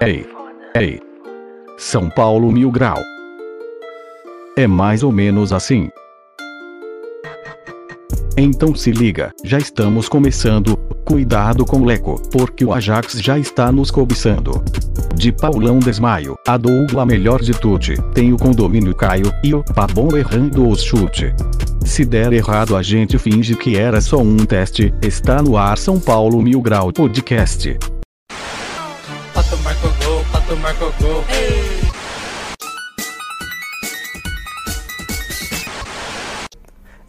[0.00, 0.26] Ei,
[0.74, 1.00] ei.
[1.78, 2.98] São Paulo Mil Grau.
[4.56, 5.90] É mais ou menos assim.
[8.36, 10.76] Então se liga, já estamos começando.
[11.04, 14.62] Cuidado com o Leco, porque o Ajax já está nos cobiçando.
[15.14, 20.16] De Paulão Desmaio, a Dougla melhor de tudo, tem o condomínio Caio e o Pabon
[20.16, 21.34] errando os chute.
[21.84, 24.94] Se der errado a gente finge que era só um teste.
[25.02, 27.76] Está no ar São Paulo Mil Grau Podcast.
[30.56, 31.24] Marcou gol.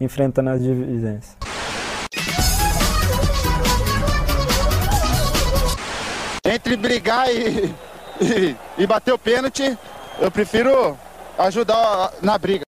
[0.04, 1.36] enfrentando as divisões.
[6.44, 7.74] Entre brigar e,
[8.20, 9.76] e, e bater o pênalti,
[10.20, 10.96] eu prefiro
[11.38, 12.62] ajudar na briga.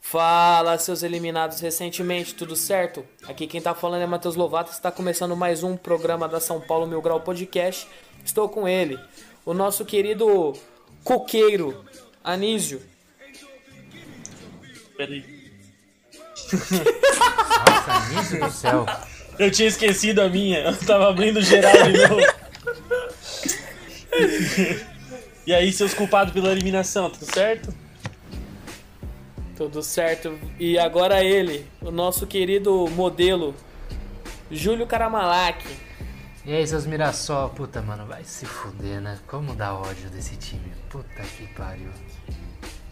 [0.00, 3.04] Fala, seus eliminados recentemente, tudo certo?
[3.28, 6.84] Aqui quem tá falando é Matheus Lovato, está começando mais um programa da São Paulo
[6.84, 7.86] Mil Grau Podcast.
[8.24, 8.98] Estou com ele,
[9.44, 10.54] o nosso querido
[11.02, 11.84] coqueiro,
[12.22, 12.82] Anísio.
[14.96, 15.24] Peraí.
[16.52, 18.86] Nossa, Anísio do céu.
[19.38, 20.58] Eu tinha esquecido a minha.
[20.58, 22.20] Eu tava abrindo geral de novo.
[25.46, 27.74] e aí, seus culpados pela eliminação, tudo certo?
[29.56, 30.38] Tudo certo.
[30.58, 33.54] E agora ele, o nosso querido modelo,
[34.50, 35.64] Júlio Caramalac.
[36.44, 39.18] E aí, seus Mirassol, puta, mano, vai se fuder, né?
[39.26, 40.72] Como dá ódio desse time?
[40.88, 41.90] Puta que pariu.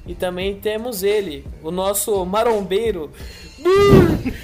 [0.07, 3.11] E também temos ele, o nosso marombeiro,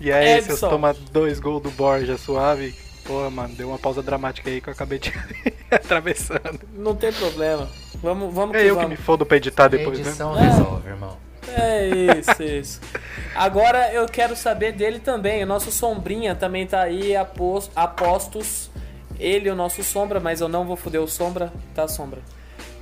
[0.00, 0.56] E aí, Edson.
[0.56, 2.74] seus toma dois gols do Borja suave.
[3.04, 5.12] Porra, mano, deu uma pausa dramática aí que eu acabei de
[5.70, 6.60] atravessando.
[6.74, 7.68] não tem problema.
[8.02, 8.90] Vamos, vamos que É eu que vamos.
[8.90, 10.06] me fodo pra editar depois, né?
[10.08, 10.48] Edição É.
[10.48, 11.16] resolve, irmão.
[11.48, 12.80] É isso, isso.
[13.34, 15.42] Agora eu quero saber dele também.
[15.42, 18.70] O nosso Sombrinha também tá aí apos- apostos.
[19.18, 22.20] Ele, o nosso Sombra, mas eu não vou foder o Sombra, tá, Sombra?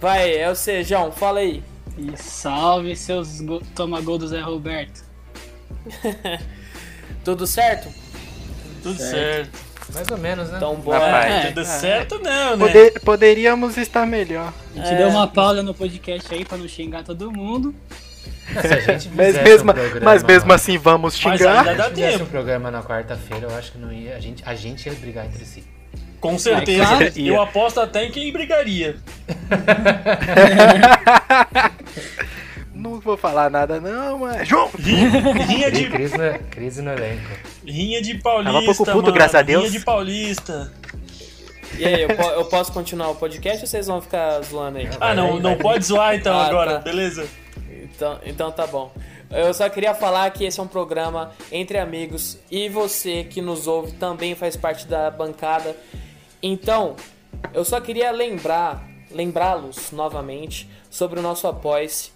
[0.01, 1.63] Vai, é o Sejão, fala aí.
[1.97, 5.05] E salve seus go toma gol do Zé Roberto.
[7.25, 7.89] Tudo certo?
[8.83, 9.59] Tudo certo.
[9.95, 10.57] Mais ou menos, né?
[10.57, 10.99] Então bora.
[10.99, 11.33] Rapaz.
[11.33, 12.67] É, Tudo certo não, né?
[12.67, 14.53] Poder- poderíamos estar melhor.
[14.75, 14.97] a gente É.
[14.97, 17.75] deu uma pausa no podcast aí pra não xingar todo mundo.
[18.61, 21.59] Se a gente Mas mesmo, um programa mas mesmo assim, vamos Mas xingar.
[21.67, 22.25] ainda Se dá a gente fizesse tempo.
[22.25, 24.17] um programa na quarta-feira, eu acho que não ia.
[24.17, 25.65] A gente, a gente ia brigar entre si.
[26.21, 26.87] Com certeza.
[26.87, 27.13] claro.
[27.17, 28.97] Eu aposto até em quem brigaria.
[32.75, 34.47] Não vou falar nada, não, mas.
[34.47, 34.69] João!
[34.79, 37.23] Rinha de, crise no, crise no elenco.
[37.65, 39.13] rinha de paulista, Tava pouco puto, mano.
[39.13, 39.65] graças a Deus.
[39.65, 40.73] Rinha de paulista.
[41.79, 44.89] E aí, eu, po- eu posso continuar o podcast ou vocês vão ficar zoando aí?
[45.01, 46.79] Ah, não, não pode zoar então Ah, agora, tá.
[46.81, 47.27] beleza?
[47.95, 48.91] Então, então tá bom.
[49.31, 53.67] Eu só queria falar que esse é um programa entre amigos e você que nos
[53.67, 55.77] ouve também faz parte da bancada.
[56.43, 56.95] Então,
[57.53, 62.13] eu só queria lembrar, lembrá-los novamente sobre o nosso apoia-se,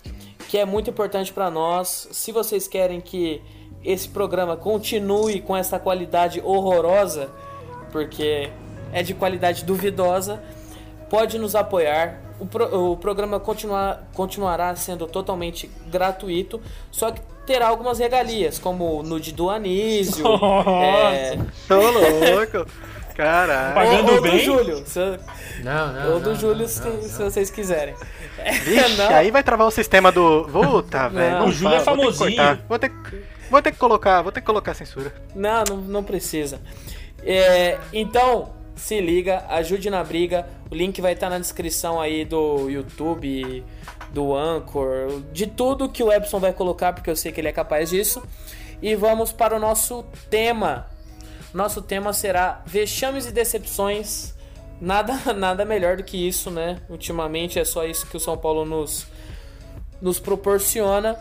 [0.48, 2.08] que é muito importante para nós.
[2.12, 3.42] Se vocês querem que
[3.84, 7.30] esse programa continue com essa qualidade horrorosa,
[7.90, 8.50] porque
[8.92, 10.42] é de qualidade duvidosa,
[11.08, 12.27] pode nos apoiar.
[12.40, 16.60] O, pro- o programa continuar, continuará sendo totalmente gratuito,
[16.90, 20.24] só que terá algumas regalias, como o nude do Anísio.
[21.12, 22.70] é, Tô louco!
[23.16, 23.74] Caralho!
[23.74, 24.38] Pagando ou, ou do bem?
[24.38, 25.00] Júlio, se,
[25.64, 26.12] Não, não.
[26.14, 27.30] ou do não, Júlio, não, se, não, se não.
[27.30, 27.94] vocês quiserem.
[28.64, 29.08] Vixe, Não.
[29.08, 30.44] aí vai travar o sistema do.
[30.52, 31.44] Puta, velho.
[31.44, 32.62] O Júlio é fala, vou ter que famosinho.
[32.68, 35.12] Vou ter, que- vou ter que colocar, vou ter que colocar censura.
[35.34, 36.60] Não, não, não precisa.
[37.24, 40.46] É, então, se liga, ajude na briga.
[40.70, 43.64] O link vai estar na descrição aí do YouTube,
[44.12, 47.52] do Anchor, de tudo que o Epson vai colocar, porque eu sei que ele é
[47.52, 48.22] capaz disso.
[48.80, 50.86] E vamos para o nosso tema.
[51.52, 54.34] Nosso tema será vexames e decepções.
[54.80, 56.80] Nada, nada melhor do que isso, né?
[56.88, 59.06] Ultimamente é só isso que o São Paulo nos,
[60.00, 61.18] nos proporciona.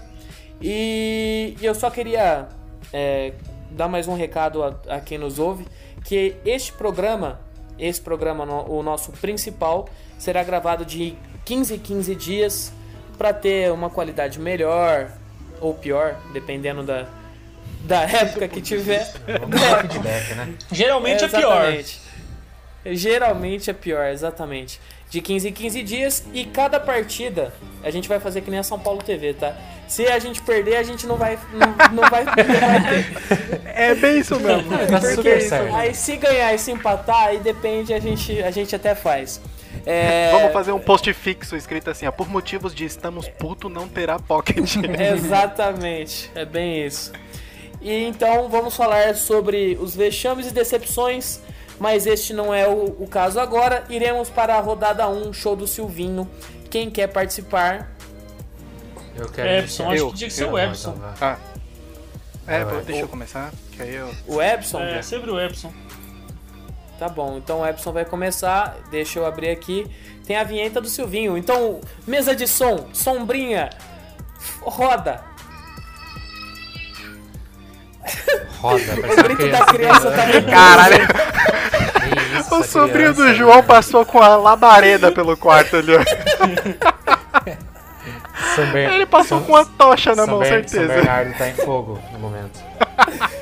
[0.61, 2.47] E, e eu só queria
[2.93, 3.33] é,
[3.71, 5.65] dar mais um recado a, a quem nos ouve,
[6.03, 7.39] que este programa,
[7.79, 9.87] esse programa, o nosso principal,
[10.17, 11.15] será gravado de
[11.45, 12.73] 15 em 15 dias
[13.17, 15.11] para ter uma qualidade melhor
[15.59, 17.07] ou pior, dependendo da,
[17.83, 19.11] da época que tiver.
[19.39, 20.53] Vamos dar feedback, né?
[20.71, 21.65] Geralmente é, pior.
[21.65, 22.07] exatamente.
[22.85, 24.79] Geralmente é pior, exatamente.
[25.09, 28.63] De 15 em 15 dias e cada partida a gente vai fazer que nem a
[28.63, 29.55] São Paulo TV, tá?
[29.87, 31.39] Se a gente perder, a gente não vai.
[31.53, 33.67] Não, não vai, não vai ter.
[33.73, 34.69] É bem isso mesmo.
[34.89, 35.73] Tá super certo.
[35.73, 39.39] aí se ganhar e se empatar, aí depende, a gente, a gente até faz.
[39.85, 42.11] É, Vamos fazer um post fixo escrito assim, ó.
[42.11, 44.75] Por motivos de estamos puto, não terá pocket.
[45.15, 47.13] Exatamente, é bem isso.
[47.81, 51.39] E então vamos falar sobre os vexames e decepções,
[51.79, 53.83] mas este não é o, o caso agora.
[53.89, 56.29] Iremos para a rodada 1, show do Silvinho.
[56.69, 57.91] Quem quer participar?
[59.15, 60.91] Eu quero Epson, acho que tinha que ser o Não, Epson.
[60.91, 61.13] então vai.
[61.21, 61.37] Ah.
[62.47, 62.81] É, vai.
[62.81, 64.13] deixa eu começar, que aí eu...
[64.27, 64.79] O Epson?
[64.79, 65.73] É, sempre o Epson.
[66.97, 68.77] Tá bom, então o Epson vai começar.
[68.89, 69.85] Deixa eu abrir aqui.
[70.25, 71.37] Tem a vinheta do Silvinho.
[71.37, 73.69] Então, mesa de som, sombrinha,
[74.61, 75.23] roda.
[78.59, 78.83] Roda,
[79.19, 81.07] O grito da criança tá muito Caralho,
[82.39, 85.93] o sobrinho do criança, João passou com a labareda pelo quarto ali.
[85.95, 86.01] ó.
[88.55, 90.87] São Ele passou São- com uma tocha na São mão, Ber- São certeza.
[90.93, 92.59] Bernardo tá em fogo no momento.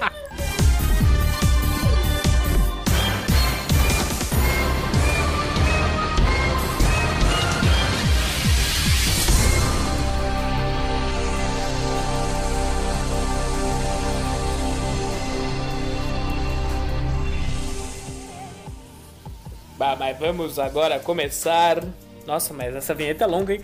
[19.78, 21.84] Bah, mas vamos agora começar.
[22.26, 23.62] Nossa, mas essa vinheta é longa, hein?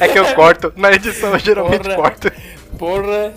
[0.00, 0.72] É que eu corto.
[0.76, 1.96] Na edição eu geralmente Porra.
[1.96, 2.32] corto.
[2.78, 3.34] Porra!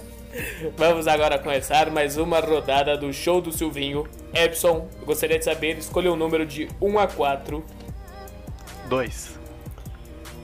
[0.77, 4.07] Vamos agora começar mais uma rodada do show do Silvinho.
[4.33, 7.63] Epson, eu gostaria de saber, escolha um número de 1 a 4.
[8.87, 9.37] Dois.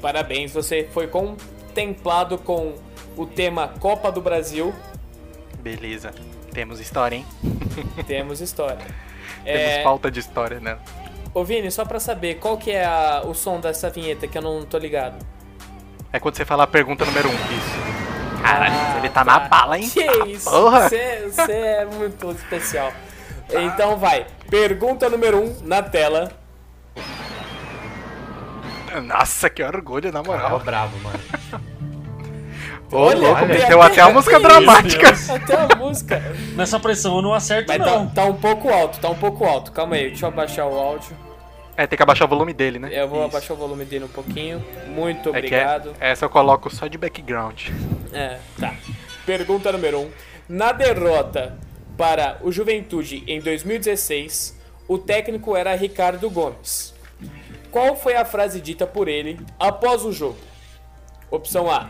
[0.01, 2.75] Parabéns, você foi contemplado com
[3.15, 4.73] o tema Copa do Brasil.
[5.59, 6.13] Beleza.
[6.53, 7.25] Temos história, hein?
[8.05, 8.85] Temos história.
[9.47, 10.77] Temos É, falta de história, né?
[11.33, 14.41] ô Vini, só pra saber, qual que é a- o som dessa vinheta que eu
[14.41, 15.23] não tô ligado?
[16.11, 17.33] É quando você fala a pergunta número um.
[17.33, 18.41] Isso.
[18.41, 19.89] Caralho, Ah, ele tá, na bala, hein?
[19.89, 20.49] Que isso?
[20.49, 20.87] Porra.
[20.89, 22.91] Você você é muito especial.
[23.49, 26.31] Então vai, pergunta número 1 um na tela.
[29.03, 30.59] Nossa, que orgulho, na Caralho, moral.
[30.59, 31.19] bravo, mano.
[32.91, 33.47] Ô, Olha, louco, olha.
[33.47, 35.09] meteu até a música dramática.
[35.33, 36.21] Até a música.
[36.55, 38.07] Nessa pressão eu não acerto, Mas não.
[38.07, 39.71] tá, tá um pouco alto, tá um pouco alto.
[39.73, 41.15] Calma aí, deixa eu abaixar o áudio.
[41.75, 42.89] É, tem que abaixar o volume dele, né?
[42.91, 43.27] Eu vou Isso.
[43.29, 44.63] abaixar o volume dele um pouquinho.
[44.87, 45.93] Muito É que é- obrigado.
[45.99, 47.69] essa eu coloco só de background.
[48.13, 48.73] É, tá.
[49.25, 50.01] Pergunta número 1.
[50.03, 50.09] Um.
[50.49, 51.57] Na derrota
[51.97, 54.57] para o Juventude em 2016,
[54.87, 56.95] o técnico era Ricardo Gomes.
[57.69, 60.37] Qual foi a frase dita por ele após o jogo?
[61.29, 61.89] Opção A.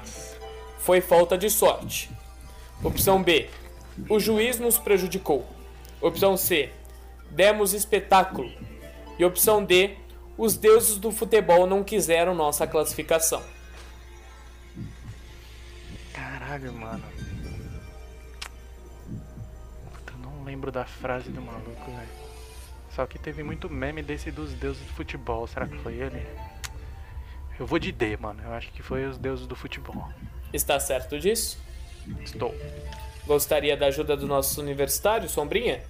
[0.77, 2.09] Foi falta de sorte.
[2.83, 3.49] Opção B.
[4.09, 5.45] O juiz nos prejudicou.
[5.99, 6.71] Opção C.
[7.31, 8.51] Demos espetáculo.
[9.17, 9.97] E opção D.
[10.37, 13.41] Os deuses do futebol não quiseram nossa classificação.
[16.13, 17.03] Caralho, mano.
[19.91, 22.27] Puta, eu não lembro da frase do maluco, velho.
[22.91, 25.47] Só que teve muito meme desse dos deuses do futebol.
[25.47, 26.23] Será que foi ele?
[27.59, 28.41] Eu vou de D, mano.
[28.43, 30.07] Eu acho que foi os deuses do futebol.
[30.53, 31.57] Está certo disso?
[32.23, 32.55] Estou.
[33.25, 35.81] Gostaria da ajuda do nosso universitário, Sombrinha?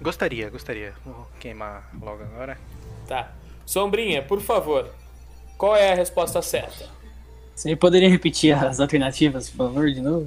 [0.00, 0.94] Gostaria, gostaria.
[1.04, 2.56] Vou queimar logo agora.
[3.08, 3.32] Tá.
[3.64, 4.88] Sombrinha, por favor,
[5.58, 6.88] qual é a resposta certa?
[7.54, 10.26] Você poderia repetir as alternativas, por favor, de novo?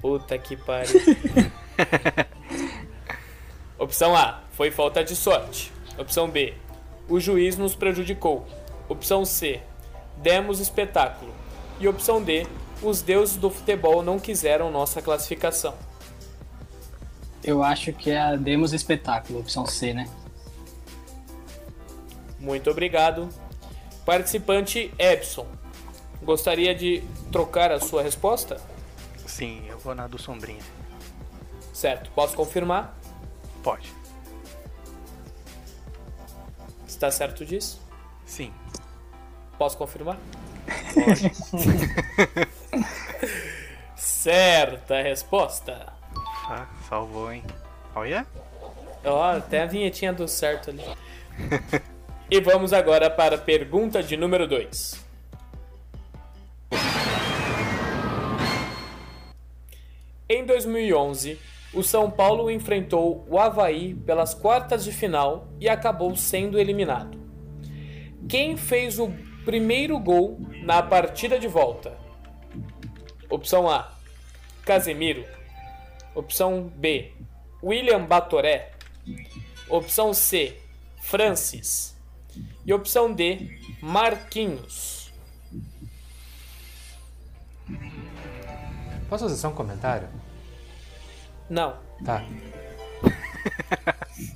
[0.00, 1.00] Puta que pariu.
[3.78, 5.70] Opção A, foi falta de sorte.
[5.98, 6.54] Opção B,
[7.08, 8.46] o juiz nos prejudicou.
[8.88, 9.60] Opção C,
[10.18, 11.32] demos espetáculo.
[11.78, 12.46] E opção D,
[12.82, 15.74] os deuses do futebol não quiseram nossa classificação.
[17.42, 20.08] Eu acho que é a Demos Espetáculo, opção C, né?
[22.38, 23.28] Muito obrigado.
[24.04, 25.46] Participante Epson,
[26.22, 28.60] gostaria de trocar a sua resposta?
[29.26, 30.62] Sim, eu vou na do Sombrinha.
[31.72, 32.96] Certo, posso confirmar?
[33.62, 33.92] Pode.
[36.86, 37.80] Está certo disso?
[38.24, 38.52] Sim.
[39.58, 40.16] Posso confirmar?
[43.96, 45.92] Certa resposta.
[46.48, 47.42] Ah, salvou, hein?
[47.94, 48.26] Olha.
[49.04, 50.82] Ó, até a vinhetinha do certo ali.
[52.30, 55.04] e vamos agora para a pergunta de número 2.
[60.28, 61.38] Em 2011,
[61.74, 67.18] o São Paulo enfrentou o Havaí pelas quartas de final e acabou sendo eliminado.
[68.28, 69.12] Quem fez o
[69.44, 71.96] primeiro gol na partida de volta?
[73.28, 73.92] Opção A:
[74.64, 75.24] Casemiro.
[76.14, 77.12] Opção B:
[77.62, 78.72] William Batoré.
[79.68, 80.58] Opção C:
[81.00, 81.96] Francis.
[82.64, 85.12] E opção D: Marquinhos.
[89.08, 90.08] Posso fazer só um comentário?
[91.48, 91.78] Não.
[92.04, 92.24] Tá.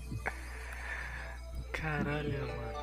[1.73, 2.78] Caralho, mano.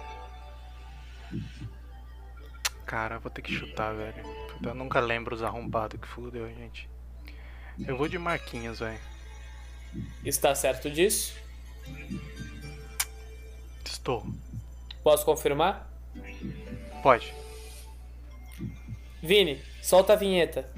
[2.86, 4.24] Cara, vou ter que chutar, velho.
[4.64, 6.88] Eu nunca lembro os arrombados que fudeu, gente.
[7.86, 9.00] Eu vou de Marquinhos, velho.
[10.24, 11.36] Está certo disso?
[13.84, 14.26] Estou.
[15.04, 15.90] Posso confirmar?
[17.02, 17.34] Pode.
[19.22, 20.70] Vini, solta a vinheta.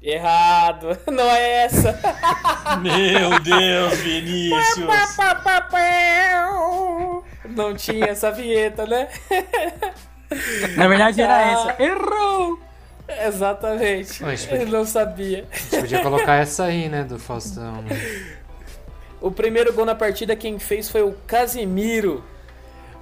[0.00, 1.98] Errado, não é essa.
[2.80, 4.86] Meu Deus, Vinícius.
[7.50, 9.08] Não tinha essa vinheta, né?
[10.76, 11.52] Na verdade era Ah.
[11.72, 11.82] essa.
[11.82, 12.58] Errou!
[13.08, 14.22] Exatamente.
[14.34, 15.46] Isso Ele não sabia.
[15.52, 17.82] A gente podia colocar essa aí, né, do Faustão.
[17.82, 18.34] né?
[19.20, 22.24] O primeiro gol na partida quem fez foi o Casimiro.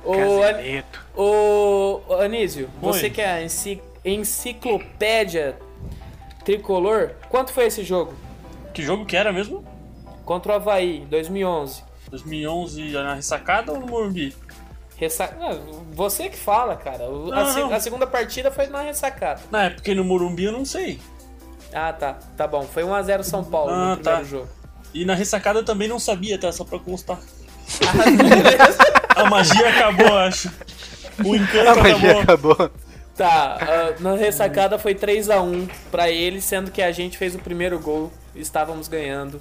[0.05, 0.85] O, An- Casemiro.
[1.17, 2.93] o Anísio, Oi.
[2.93, 5.57] você que é a enci- enciclopédia
[6.45, 8.13] tricolor, quanto foi esse jogo?
[8.75, 9.65] Que jogo que era mesmo?
[10.27, 11.83] Contra o Havaí, 2011.
[12.23, 14.35] 2011 na ressacada ou no Morumbi?
[14.97, 15.25] Ressa...
[15.41, 15.57] Ah,
[15.93, 17.05] você que fala, cara.
[17.05, 17.73] O- a, Não, se- não.
[17.75, 19.41] a segunda partida foi na ressacada.
[19.51, 21.01] Na época no Morumbi eu não sei.
[21.73, 22.15] Ah, tá.
[22.37, 22.63] Tá bom.
[22.63, 24.23] Foi 1x0 São Paulo Ah, no primeiro tá.
[24.25, 24.49] jogo.
[24.95, 26.53] E na ressacada eu também não sabia, tá?
[26.53, 27.19] Só pra constar.
[29.17, 29.21] Ah.
[29.23, 30.51] A magia acabou, acho.
[31.25, 32.53] O encanto A magia acabou.
[32.53, 32.71] acabou.
[33.17, 37.79] Tá, ah, na ressacada foi 3x1 pra ele, sendo que a gente fez o primeiro
[37.79, 39.41] gol, estávamos ganhando.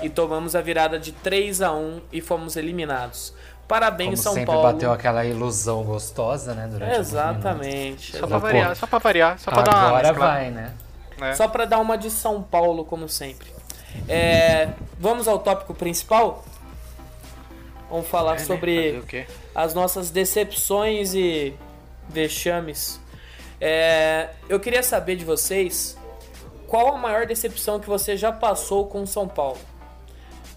[0.00, 3.34] E tomamos a virada de 3x1 e fomos eliminados.
[3.68, 4.62] Parabéns, Como São sempre Paulo.
[4.72, 6.96] bateu aquela ilusão gostosa, né, durante.
[6.98, 8.16] Exatamente.
[8.16, 10.72] Só pra variar, só pra variar, só pra dar uma Agora vai, né?
[11.18, 11.34] né?
[11.34, 13.48] Só pra dar uma de São Paulo, como sempre.
[14.08, 16.44] É, vamos ao tópico principal?
[17.90, 18.44] Vamos falar É, né?
[18.44, 19.26] sobre Fazer o quê?
[19.54, 21.54] as nossas decepções e
[22.08, 22.98] vexames.
[23.60, 25.96] É, eu queria saber de vocês
[26.66, 29.58] qual a maior decepção que você já passou com São Paulo.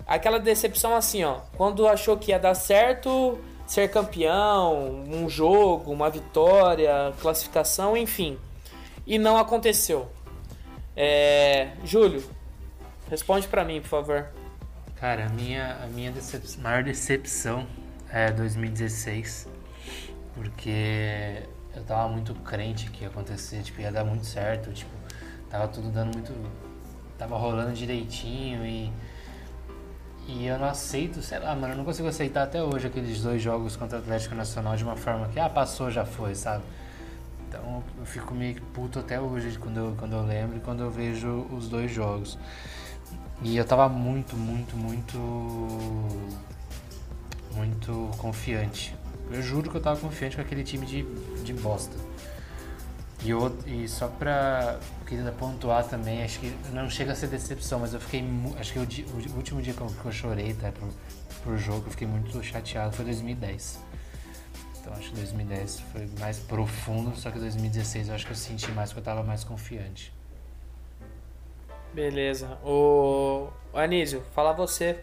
[0.08, 6.10] Aquela decepção assim, ó, quando achou que ia dar certo, ser campeão, um jogo, uma
[6.10, 8.38] vitória, classificação, enfim,
[9.06, 10.08] e não aconteceu.
[10.96, 12.24] É, Júlio,
[13.10, 14.28] responde pra mim, por favor.
[14.96, 16.14] Cara, a minha, a minha
[16.60, 17.68] maior decepção
[18.10, 19.48] é 2016.
[20.34, 21.44] Porque
[21.76, 24.92] eu tava muito crente que ia acontecer, tipo, ia dar muito certo, tipo,
[25.50, 26.34] tava tudo dando muito.
[27.18, 28.92] Tava rolando direitinho e.
[30.28, 33.42] E eu não aceito, sei lá, mano, eu não consigo aceitar até hoje aqueles dois
[33.42, 36.64] jogos contra o Atlético Nacional de uma forma que, ah, passou, já foi, sabe?
[37.48, 40.90] Então eu fico meio puto até hoje quando eu, quando eu lembro e quando eu
[40.90, 42.38] vejo os dois jogos.
[43.42, 45.18] E eu tava muito, muito, muito.
[47.54, 48.96] Muito confiante.
[49.32, 51.04] Eu juro que eu tava confiante com aquele time de,
[51.44, 51.96] de bosta.
[53.26, 57.80] E, eu, e só pra queria pontuar também, acho que não chega a ser decepção,
[57.80, 58.24] mas eu fiquei.
[58.60, 60.90] Acho que o, o último dia que eu, que eu chorei tá, por,
[61.44, 63.80] por jogo, eu fiquei muito chateado, foi 2010.
[64.80, 68.72] Então acho que 2010 foi mais profundo, só que 2016 eu acho que eu senti
[68.72, 70.14] mais, porque eu tava mais confiante.
[71.94, 72.60] Beleza.
[72.64, 75.02] O o Anísio, fala você.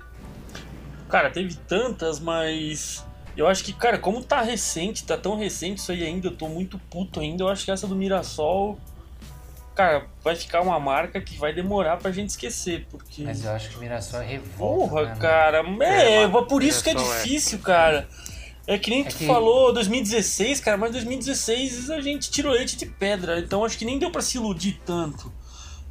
[1.11, 3.05] Cara, teve tantas, mas.
[3.37, 6.49] Eu acho que, cara, como tá recente, tá tão recente isso aí ainda, eu tô
[6.49, 7.45] muito puto ainda.
[7.45, 8.79] Eu acho que essa do Mirassol.
[9.75, 13.23] Cara, vai ficar uma marca que vai demorar pra gente esquecer, porque.
[13.23, 14.89] Mas eu acho que o Mirassol é revolta.
[14.91, 15.65] Porra, né, cara.
[15.81, 16.97] É, É, por isso que é é.
[16.97, 18.07] difícil, cara.
[18.67, 22.77] É que nem É tu que- falou, 2016, cara, mas 2016 a gente tirou leite
[22.77, 25.33] de pedra, então acho que nem deu pra se iludir tanto.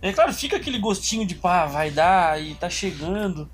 [0.01, 3.50] É claro, fica aquele gostinho de pá, vai dar e tá chegando.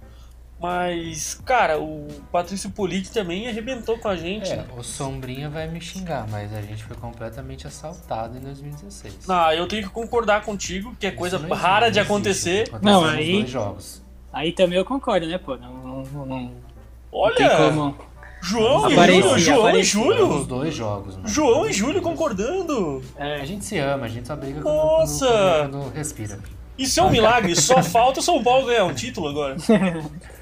[0.59, 4.51] Mas, cara, o Patrício Politi também arrebentou com a gente.
[4.51, 9.27] É, o Sombrinha vai me xingar, mas a gente foi completamente assaltado em 2016.
[9.27, 12.05] Não, eu tenho que concordar contigo, que é Isso coisa não existe, rara de não
[12.05, 12.71] acontecer.
[12.81, 14.03] Não, aí- dois jogos.
[14.33, 15.55] Aí também eu concordo, né, pô?
[15.57, 16.51] Não, não, não, não tem
[17.11, 17.97] Olha, como.
[18.41, 20.43] João e Júlio, João e Júlio.
[20.45, 21.27] dois jogos, mano.
[21.27, 23.01] João e Júlio concordando.
[23.17, 25.25] A gente se ama, a gente só briga quando, Nossa!
[25.27, 26.39] quando, quando respira.
[26.77, 29.55] Isso é um milagre, só falta o São Paulo ganhar um título agora.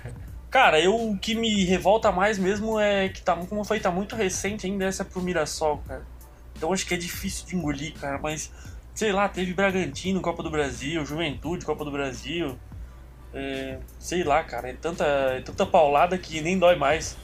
[0.55, 3.91] Cara, eu o que me revolta mais mesmo é que tá, como eu falei, tá
[3.91, 6.07] muito recente ainda essa pro Mirassol, cara.
[6.55, 8.53] Então acho que é difícil de engolir, cara, mas
[8.93, 12.57] sei lá, teve Bragantino, Copa do Brasil, Juventude, Copa do Brasil.
[13.33, 17.17] É, sei lá, cara, é tanta, é tanta paulada que nem dói mais.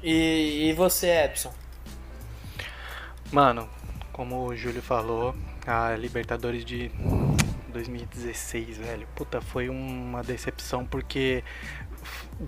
[0.00, 1.52] E, e você, Epson?
[3.32, 3.68] Mano,
[4.12, 5.34] como o Júlio falou,
[5.66, 6.88] a Libertadores de
[7.70, 11.42] 2016, velho, puta, foi uma decepção porque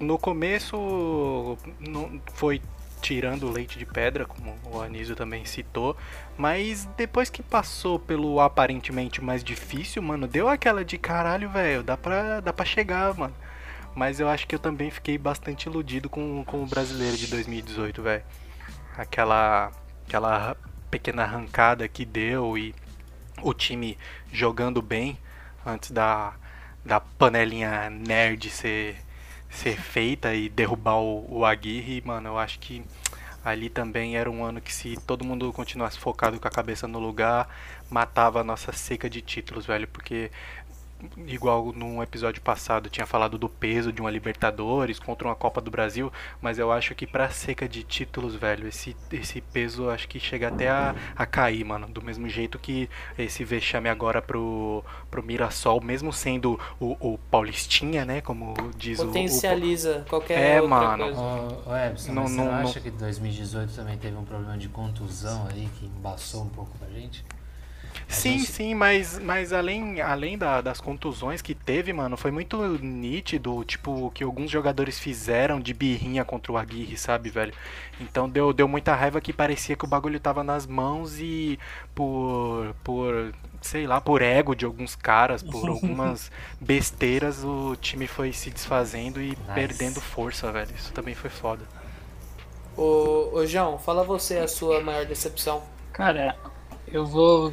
[0.00, 2.60] no começo não foi
[3.00, 5.96] tirando o leite de pedra, como o Anísio também citou,
[6.38, 11.96] mas depois que passou pelo aparentemente mais difícil, mano, deu aquela de caralho, velho, dá
[11.96, 13.34] pra, dá pra chegar, mano.
[13.94, 18.02] Mas eu acho que eu também fiquei bastante iludido com, com o brasileiro de 2018,
[18.02, 18.22] velho.
[18.96, 19.70] aquela,
[20.06, 20.56] aquela
[20.90, 22.74] pequena arrancada que deu e
[23.40, 23.96] o time
[24.32, 25.18] jogando bem
[25.64, 26.34] antes da,
[26.84, 28.96] da panelinha nerd ser,
[29.48, 32.82] ser feita e derrubar o, o Aguirre, mano, eu acho que
[33.44, 36.98] ali também era um ano que se todo mundo continuasse focado com a cabeça no
[36.98, 37.48] lugar,
[37.90, 40.30] matava a nossa seca de títulos, velho, porque
[41.26, 45.70] igual num episódio passado tinha falado do peso de uma Libertadores contra uma Copa do
[45.70, 50.18] Brasil, mas eu acho que pra seca de títulos, velho, esse, esse peso acho que
[50.20, 51.86] chega até a, a cair, mano.
[51.88, 58.04] Do mesmo jeito que esse vexame agora pro, pro Mirassol, mesmo sendo o, o Paulistinha,
[58.04, 58.20] né?
[58.20, 61.04] Como diz Potencializa o, o, qualquer é, outra mano.
[61.04, 61.20] coisa.
[61.20, 64.24] Ô, ô Ebson, Não- mas não- você não não- acha que 2018 também teve um
[64.24, 67.24] problema de contusão aí que embaçou um pouco pra gente?
[68.08, 72.56] Sim, gente- sim, mas, mas além, além da- das contusões que teve, mano, foi muito
[72.78, 77.54] nítido, tipo, o que alguns jogadores fizeram de birrinha contra o Aguirre, sabe, velho?
[77.98, 81.58] Então deu, deu muita raiva que parecia que o bagulho tava nas mãos e
[81.94, 86.30] por, por, sei lá, por ego de alguns caras, por algumas
[86.60, 90.74] besteiras, o time foi se desfazendo e perdendo força, velho.
[90.74, 91.66] Isso também foi foda.
[92.76, 95.62] Ô, ô João, fala você a sua maior decepção.
[95.92, 96.36] Cara,
[96.86, 97.52] eu vou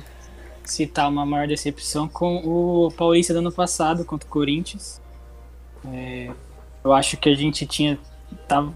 [0.72, 5.02] citar uma maior decepção com o Paulista do ano passado contra o Corinthians.
[5.94, 6.30] É,
[6.84, 7.98] eu acho que a gente tinha.
[8.48, 8.74] Tava,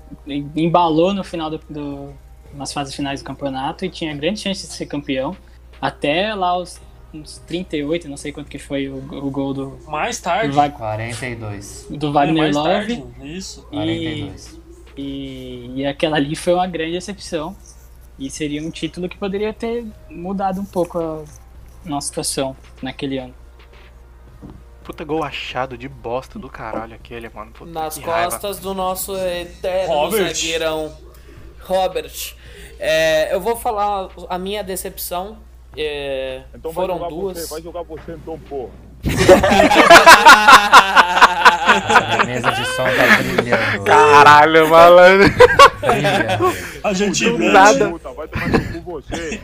[0.56, 2.14] embalou no final do, do-
[2.54, 5.36] nas fases finais do campeonato e tinha grande chance de ser campeão.
[5.82, 6.80] Até lá os,
[7.14, 10.56] uns 38, não sei quanto que foi o, o gol do, Mais do, tarde.
[10.56, 11.88] Va- 42.
[11.90, 12.70] do É, Wagner mais Love.
[12.70, 13.04] tarde.
[13.24, 13.60] Isso.
[13.72, 14.60] E, 42.
[14.98, 17.56] e, e aquela ali foi uma grande decepção.
[18.18, 21.24] E seria um título que poderia ter mudado um pouco a
[21.86, 23.34] nossa situação naquele ano.
[24.84, 27.52] Puta gol achado de bosta do caralho aquele, mano.
[27.52, 28.32] Puta Nas que raiva.
[28.32, 30.36] costas do nosso eterno Robert.
[30.36, 30.98] zagueirão
[31.62, 32.36] Robert.
[32.80, 35.38] É, eu vou falar a minha decepção.
[35.78, 37.38] é, Então vai foram jogar duas.
[37.40, 38.72] você, vai jogar você então, porra.
[42.20, 43.84] A mesa de som tá brilhando.
[43.86, 45.34] Caralho, malandro.
[46.84, 47.52] A gente mente.
[47.54, 47.90] nada.
[47.90, 49.42] Puta, vai tomar no cu você.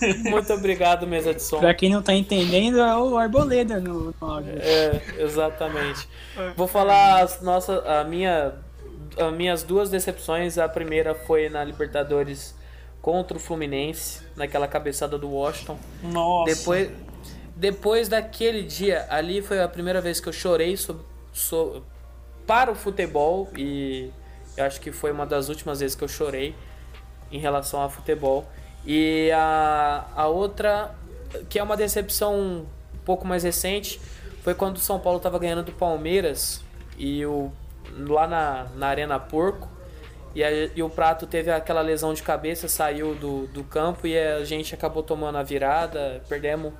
[0.30, 1.58] Muito obrigado, mesa de som.
[1.58, 4.52] Pra quem não tá entendendo, é o Arboleda no, no áudio.
[4.58, 6.08] É, exatamente.
[6.56, 8.54] Vou falar as nossa, a minha,
[9.18, 10.58] as minhas duas decepções.
[10.58, 12.54] A primeira foi na Libertadores
[13.02, 15.78] contra o Fluminense, naquela cabeçada do Washington.
[16.02, 16.54] Nossa.
[16.54, 16.90] Depois,
[17.54, 21.00] depois daquele dia, ali foi a primeira vez que eu chorei sob-
[21.32, 21.82] so-
[22.46, 24.10] para o futebol e
[24.56, 26.54] eu acho que foi uma das últimas vezes que eu chorei
[27.30, 28.46] em relação ao futebol.
[28.86, 30.94] E a, a outra,
[31.48, 32.66] que é uma decepção um
[33.04, 34.00] pouco mais recente,
[34.42, 36.62] foi quando o São Paulo estava ganhando do Palmeiras
[36.98, 37.50] e o,
[37.96, 39.68] lá na, na Arena Porco.
[40.34, 44.18] E, a- e o Prato teve aquela lesão de cabeça, saiu do, do campo e
[44.18, 46.72] a gente acabou tomando a virada, perdemos.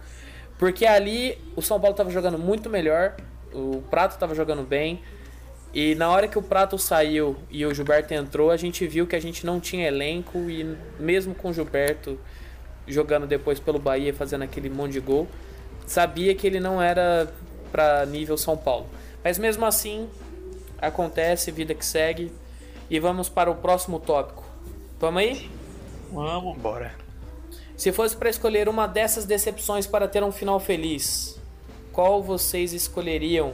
[0.59, 3.15] Porque ali o São Paulo estava jogando muito melhor,
[3.53, 5.01] o Prato estava jogando bem.
[5.75, 9.17] E na hora que o Prato saiu e o Gilberto entrou, a gente viu que
[9.17, 12.17] a gente não tinha elenco e mesmo com o Gilberto
[12.87, 15.27] jogando depois pelo Bahia, fazendo aquele monte de gol,
[15.85, 17.29] sabia que ele não era
[17.73, 18.87] para nível São Paulo.
[19.25, 20.09] Mas mesmo assim,
[20.81, 22.31] acontece, vida que segue.
[22.89, 24.45] E vamos para o próximo tópico.
[25.01, 25.51] Vamos aí?
[26.13, 26.57] Vamos.
[26.59, 26.95] Bora.
[27.77, 31.41] Se fosse para escolher uma dessas decepções para ter um final feliz,
[31.93, 33.53] qual vocês escolheriam?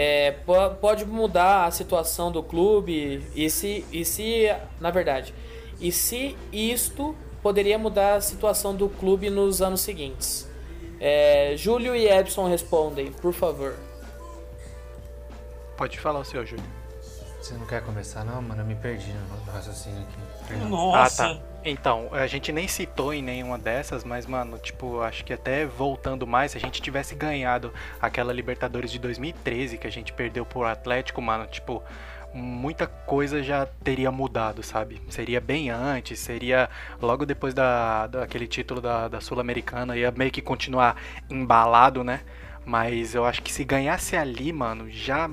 [0.00, 4.46] É, po- pode mudar a situação do clube e se, e se,
[4.80, 5.34] na verdade,
[5.80, 10.48] e se isto poderia mudar a situação do clube nos anos seguintes?
[11.00, 13.74] É, Júlio e Edson respondem, por favor.
[15.76, 16.64] Pode falar o seu, Júlio.
[17.40, 18.62] Você não quer começar não, mano?
[18.62, 20.56] Eu me perdi no raciocínio aqui.
[20.68, 21.26] Nossa.
[21.26, 21.40] Ah, tá.
[21.70, 26.26] Então, a gente nem citou em nenhuma dessas, mas, mano, tipo, acho que até voltando
[26.26, 30.64] mais, se a gente tivesse ganhado aquela Libertadores de 2013 que a gente perdeu pro
[30.64, 31.82] Atlético, mano, tipo,
[32.32, 35.00] muita coisa já teria mudado, sabe?
[35.08, 36.68] Seria bem antes, seria
[37.00, 40.96] logo depois da, daquele título da, da Sul-Americana, ia meio que continuar
[41.28, 42.20] embalado, né?
[42.64, 45.28] Mas eu acho que se ganhasse ali, mano, já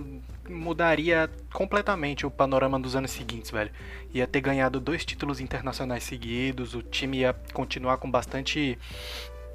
[0.49, 3.71] mudaria completamente o panorama dos anos seguintes, velho.
[4.13, 8.77] Ia ter ganhado dois títulos internacionais seguidos, o time ia continuar com bastante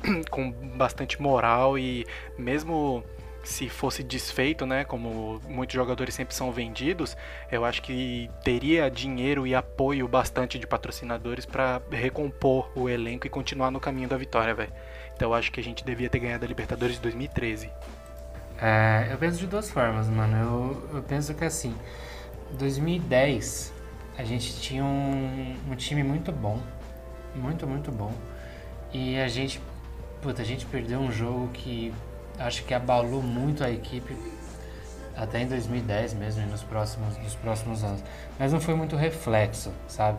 [0.31, 2.07] com bastante moral e
[2.39, 3.05] mesmo
[3.43, 7.17] se fosse desfeito, né, como muitos jogadores sempre são vendidos,
[7.51, 13.31] eu acho que teria dinheiro e apoio bastante de patrocinadores para recompor o elenco e
[13.31, 14.73] continuar no caminho da vitória, velho.
[15.15, 17.71] Então eu acho que a gente devia ter ganhado a Libertadores de 2013.
[18.61, 20.37] É, eu penso de duas formas, mano.
[20.37, 21.75] Eu, eu penso que assim,
[22.59, 23.73] 2010
[24.19, 26.61] a gente tinha um, um time muito bom.
[27.35, 28.13] Muito, muito bom.
[28.93, 29.61] E a gente.
[30.21, 31.95] Puta, a gente perdeu um jogo que
[32.39, 34.15] acho que abalou muito a equipe
[35.17, 38.03] até em 2010 mesmo e nos próximos, nos próximos anos.
[38.39, 40.19] Mas não foi muito reflexo, sabe?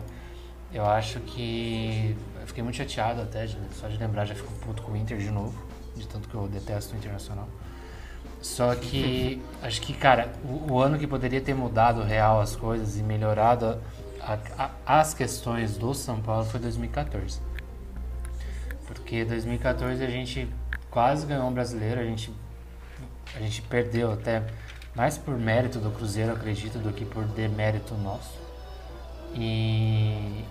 [0.72, 2.16] Eu acho que.
[2.40, 5.30] Eu fiquei muito chateado até, só de lembrar, já fico puto com o Inter de
[5.30, 5.56] novo,
[5.94, 7.46] de tanto que eu detesto o Internacional.
[8.42, 12.98] Só que acho que, cara, o, o ano que poderia ter mudado real as coisas
[12.98, 13.80] e melhorado
[14.20, 17.40] a- a- as questões do São Paulo foi 2014.
[18.86, 20.48] Porque 2014 a gente
[20.90, 22.32] quase ganhou um brasileiro, a gente,
[23.34, 24.42] a gente perdeu até
[24.94, 28.38] mais por mérito do Cruzeiro, acredito, do que por demérito nosso.
[29.34, 30.44] E,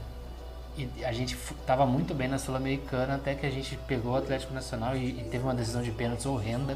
[0.78, 4.16] e a gente fu- tava muito bem na Sul-Americana até que a gente pegou o
[4.16, 6.76] Atlético Nacional e, e teve uma decisão de pênaltis horrenda.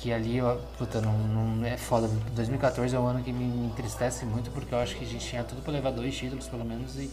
[0.00, 2.08] Que ali, ó, puta, não, não é foda.
[2.34, 5.44] 2014 é um ano que me, entristece muito porque eu acho que a gente tinha
[5.44, 7.10] tudo pra levar dois títulos pelo menos e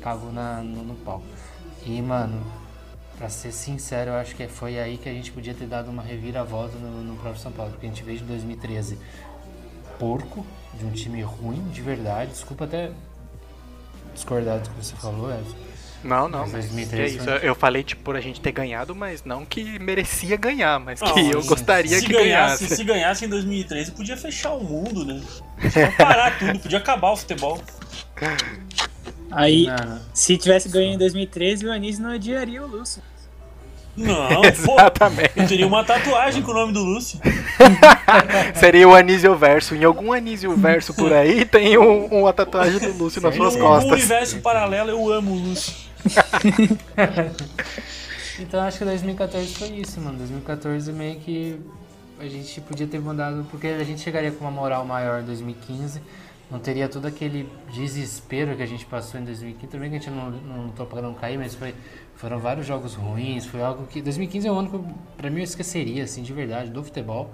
[0.00, 1.22] cagou na, no, no pau.
[1.84, 2.42] E, mano,
[3.18, 6.02] pra ser sincero, eu acho que foi aí que a gente podia ter dado uma
[6.02, 7.72] reviravolta no, no próprio São Paulo.
[7.72, 8.98] Porque a gente veio de 2013
[9.98, 12.30] porco, de um time ruim, de verdade.
[12.30, 12.92] Desculpa até
[14.14, 15.71] discordar do que você falou, Edson.
[16.04, 17.40] Não, não, Mas mas, 2013 que é isso.
[17.40, 21.00] foi- Eu falei, tipo, por a gente ter ganhado, mas não que merecia ganhar, mas
[21.00, 22.76] que Não, eu gostaria se que ganhasse, ganhasse.
[22.76, 25.20] Se ganhasse em 2013, podia fechar o mundo, né?
[25.60, 27.60] Podia parar tudo, podia acabar o futebol.
[29.30, 33.02] Aí, Mano, se tivesse ganho em 2013, o Anísio não odiaria o Lúcio.
[33.96, 34.74] Não, pô.
[34.74, 35.32] Exatamente.
[35.36, 37.18] Eu teria uma tatuagem com o nome do Lúcio.
[38.56, 39.74] Seria o Anísio Verso.
[39.74, 43.60] Em algum Anísio Verso por aí tem um, uma tatuagem do Lúcio nas suas um
[43.60, 43.92] costas.
[43.92, 45.74] universo paralelo, eu amo o Lúcio.
[48.38, 50.18] Então acho que 2014 foi isso, mano.
[50.18, 51.60] 2014 meio que
[52.18, 56.00] a gente podia ter mandado, porque a gente chegaria com uma moral maior em 2015,
[56.50, 59.66] não teria todo aquele desespero que a gente passou em 2015.
[59.66, 61.74] Tudo bem que a gente não, não lutou pra não cair, mas foi,
[62.14, 64.00] foram vários jogos ruins, foi algo que.
[64.00, 64.86] 2015 é um ano que eu,
[65.16, 67.32] pra mim eu esqueceria, assim, de verdade, do futebol.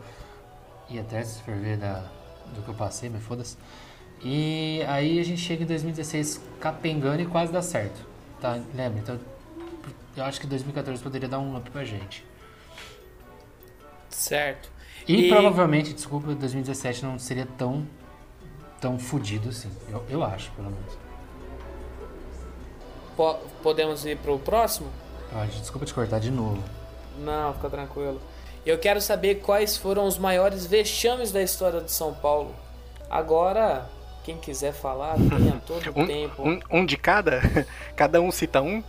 [0.91, 2.05] E até se for ver da,
[2.55, 3.57] do que eu passei, mas foda-se.
[4.23, 8.08] E aí a gente chega em 2016 capengando e quase dá certo.
[8.41, 8.59] Tá?
[8.75, 9.01] Lembra?
[9.01, 9.19] Então
[10.17, 12.25] eu acho que 2014 poderia dar um up pra gente.
[14.11, 14.71] Certo.
[15.07, 17.87] E, E- provavelmente, desculpa, 2017 não seria tão
[18.81, 19.71] tão fudido assim.
[19.91, 20.99] Eu, eu acho, pelo menos.
[23.17, 24.89] Po- podemos ir pro próximo?
[25.33, 26.63] Pode, desculpa te cortar de novo.
[27.19, 28.21] Não, fica tranquilo.
[28.65, 32.55] Eu quero saber quais foram os maiores vexames da história de São Paulo.
[33.11, 33.89] Agora,
[34.29, 36.43] quem quiser falar, tenha todo o Um, tempo.
[36.47, 37.41] um, um de cada?
[37.97, 38.85] Cada um cita um?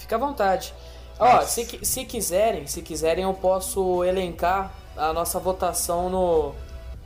[0.00, 0.74] Fica à vontade.
[1.16, 6.54] Ó, se, se quiserem, se quiserem, eu posso elencar a nossa votação no,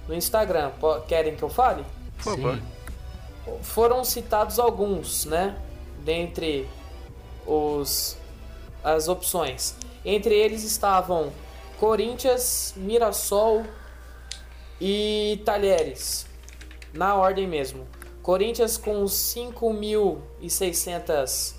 [0.09, 0.70] no Instagram.
[1.07, 1.85] Querem que eu fale?
[2.16, 2.57] Por favor.
[2.57, 2.62] Sim.
[3.62, 5.57] Foram citados alguns, né?
[6.05, 6.66] Dentre
[7.46, 8.16] os
[8.83, 9.75] as opções.
[10.05, 11.31] Entre eles estavam
[11.79, 13.64] Corinthians, Mirassol
[14.81, 16.26] e Talheres.
[16.97, 17.87] Na ordem mesmo.
[18.23, 21.55] Corinthians com 5.600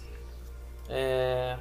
[0.90, 1.58] é,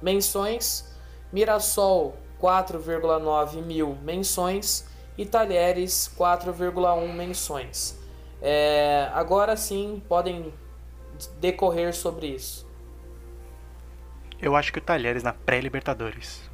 [0.00, 0.90] menções,
[1.32, 4.86] Mirassol 4,9 mil menções
[5.18, 8.00] e Talheres 4,1 menções.
[8.40, 10.54] É, agora sim podem
[11.38, 12.66] decorrer sobre isso.
[14.40, 16.50] Eu acho que o Talheres na pré-Libertadores.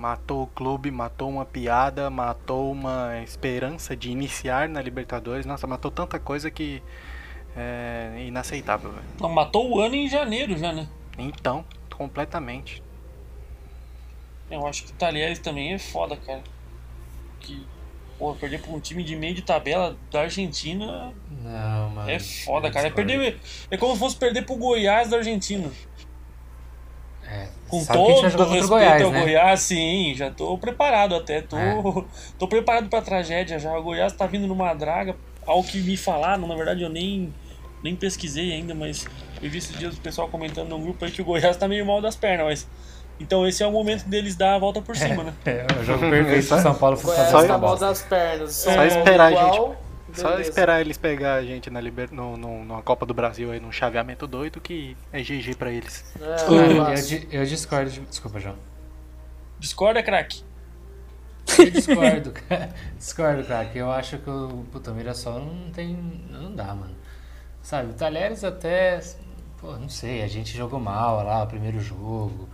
[0.00, 5.44] Matou o clube, matou uma piada, matou uma esperança de iniciar na Libertadores.
[5.44, 6.82] Nossa, matou tanta coisa que
[7.54, 9.04] é inaceitável, velho.
[9.20, 10.88] Não, matou o ano em janeiro já, né?
[11.18, 12.82] Então, completamente.
[14.50, 16.42] Eu acho que o Talheres também é foda, cara.
[17.40, 17.66] Que,
[18.18, 22.10] pô, perder pra um time de meio de tabela da Argentina Não, mano.
[22.10, 22.86] é foda, cara.
[22.86, 23.38] É, perder,
[23.70, 25.70] é como se fosse perder pro Goiás da Argentina.
[27.22, 29.20] É, Com sabe gente todo o respeito Goiás, ao né?
[29.20, 31.40] Goiás, sim, já tô preparado até.
[31.40, 31.82] Tô, É.
[32.38, 33.76] tô preparado pra tragédia já.
[33.78, 35.14] O Goiás tá vindo numa draga.
[35.46, 37.32] Ao que me falaram, na verdade eu nem,
[37.82, 39.06] nem pesquisei ainda, mas
[39.42, 41.86] eu vi esses dias o pessoal comentando no grupo aí que o Goiás tá meio
[41.86, 42.68] mal das pernas, mas.
[43.20, 45.34] Então esse é o momento deles dar a volta por cima, né?
[45.44, 48.52] É, o jogo perfeito São Paulo foi Goiás fazer tá mal das pernas.
[48.52, 49.76] São Só Paulo esperar a igual,
[50.14, 52.12] Só esperar eles pegar a gente na liber...
[52.12, 56.04] no, no, numa Copa do Brasil aí, num chaveamento doido, que é GG pra eles.
[56.20, 57.90] É, eu, di- eu discordo.
[57.90, 58.56] de- Desculpa, João.
[59.58, 60.42] Discorda, craque?
[61.58, 62.70] Eu discordo, cara.
[62.96, 63.64] Discordo, cara.
[63.66, 65.94] Que eu acho que o puta, Mirassol não tem.
[66.30, 66.94] Não dá, mano.
[67.62, 69.00] Sabe, o Talheres até.
[69.58, 72.48] Pô, não sei, a gente jogou mal lá o primeiro jogo.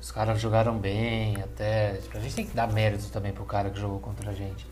[0.00, 1.94] Os caras jogaram bem, até.
[1.94, 4.66] tipo, A gente tem que dar mérito também pro cara que jogou contra a gente.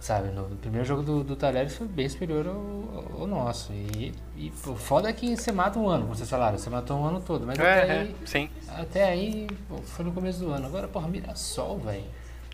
[0.00, 3.72] Sabe, no primeiro jogo do, do Talheres foi bem superior ao, ao nosso.
[3.72, 6.98] E, e o foda é que você mata um ano, como vocês falaram, você matou
[6.98, 7.44] um ano todo.
[7.44, 8.48] Mas até É, é, aí, sim.
[8.68, 10.66] até aí pô, foi no começo do ano.
[10.66, 12.04] Agora, porra, Mirassol, velho.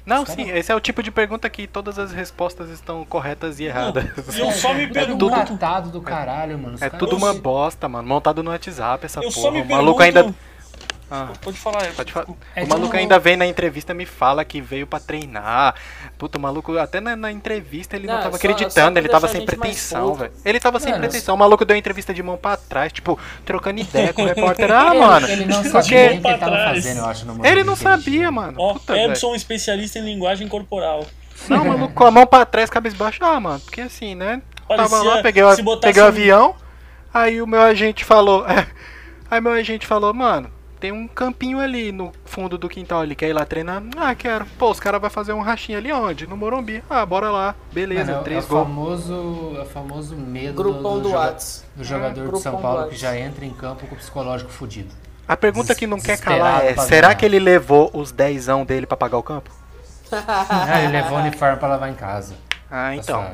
[0.07, 3.65] Não, sim, esse é o tipo de pergunta que todas as respostas estão corretas e
[3.65, 4.05] erradas.
[4.37, 5.91] E eu só me É tudo pergunto.
[5.91, 6.75] do caralho, mano.
[6.75, 8.07] Os É caras- tudo uma bosta, mano.
[8.09, 9.63] Montado no WhatsApp essa Eu só porra.
[9.63, 10.03] O maluco pergunto.
[10.29, 10.35] ainda.
[11.15, 12.27] Ah, Pode falar, pode falar.
[12.57, 15.75] É o maluco tipo- ainda vem na entrevista e me fala que veio pra treinar.
[16.19, 19.01] Puta, o maluco, até na, na entrevista ele não, Não, tava só- só acreditando, pra
[19.01, 20.33] ele tava sem a pretensão, velho.
[20.45, 21.35] Ele tava sem pretensão.
[21.35, 24.73] O maluco deu entrevista de mão pra trás, tipo, trocando ideia com o repórter.
[24.73, 25.29] Ah, Ele- mano.
[25.29, 26.77] Ele não porque- sabia o que ele tava trás.
[26.77, 27.27] fazendo, eu acho.
[27.27, 28.57] No Ele não sabia, mano.
[28.61, 28.97] Ó, Puta.
[28.97, 31.07] Ebson, especialista em linguagem corporal.
[31.49, 33.19] Não, maluco, com a mão pra trás, cabeça baixa.
[33.25, 34.41] Ah, mano, porque assim, né?
[34.67, 36.55] Tava Parecia- lá, peguei, o- peguei o um- avião,
[37.13, 38.45] aí o meu agente falou.
[39.31, 40.51] aí meu agente falou, mano,
[40.85, 43.83] tem um campinho ali no fundo do quintal ali, quer ir lá treinar?
[43.97, 44.45] Ah, quero.
[44.59, 46.27] Pô, os caras vão fazer um rachinho ali onde?
[46.27, 46.85] No Morumbi.
[46.91, 47.55] Ah, bora lá.
[47.73, 48.63] Beleza, Mano, é, o- é três o gols.
[48.65, 51.65] famoso, é o famoso medo Grupão do joga- Whats.
[51.75, 54.51] do jogador de grupão São do Paulo que já entra em campo com o psicológico
[54.51, 54.95] fudido.
[55.27, 57.15] A pergunta que não quer calar é, será ganhar.
[57.15, 59.51] que ele levou os dezão dele pra pagar o campo?
[60.13, 62.35] Ah, ele levou o uniforme pra lavar em casa.
[62.71, 63.27] Ah, Tá então.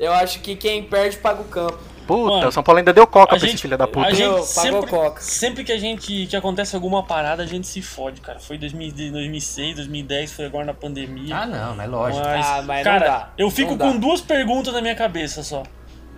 [0.00, 1.78] Eu acho que quem perde paga o campo.
[2.08, 4.06] Puta, Mano, o São Paulo ainda deu coca pra esse gente, filho da puta.
[4.08, 5.20] a gente Pagou sempre, coca.
[5.20, 8.40] sempre que a gente que acontece alguma parada, a gente se fode, cara.
[8.40, 11.36] Foi 2000 2006, 2010, foi agora na pandemia.
[11.36, 12.24] Ah, não, mas lógico.
[12.24, 15.62] Mas, Ah, mas não cara, dá, eu fico com duas perguntas na minha cabeça só.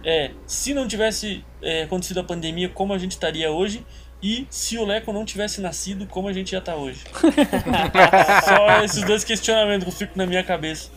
[0.04, 3.84] É, se não tivesse é, acontecido a pandemia, como a gente estaria hoje?
[4.22, 7.04] E se o Leco não tivesse nascido, como a gente já tá hoje?
[8.44, 10.90] só esses dois questionamentos que eu fico na minha cabeça.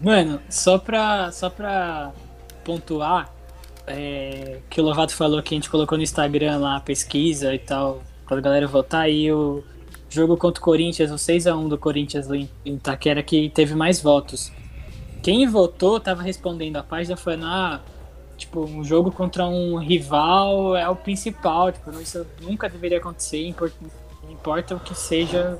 [0.00, 2.10] Mano, só pra, só pra
[2.64, 3.30] pontuar,
[3.86, 7.58] é, que o Lovato falou que a gente colocou no Instagram lá a pesquisa e
[7.58, 9.62] tal, pra galera votar, e o
[10.08, 14.52] jogo contra o Corinthians, o 6x1 do Corinthians em Itaquera, que teve mais votos.
[15.22, 17.80] Quem votou tava respondendo a página falando, ah,
[18.36, 23.72] tipo, um jogo contra um rival é o principal, tipo, isso nunca deveria acontecer, impor-
[24.22, 25.58] não importa o que seja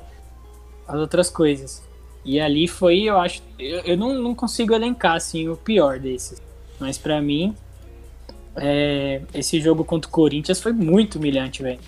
[0.87, 1.83] as outras coisas.
[2.23, 6.41] E ali foi, eu acho, eu, eu não, não consigo elencar assim o pior desses,
[6.79, 7.55] mas pra mim
[8.57, 11.79] é, esse jogo contra o Corinthians foi muito humilhante, velho.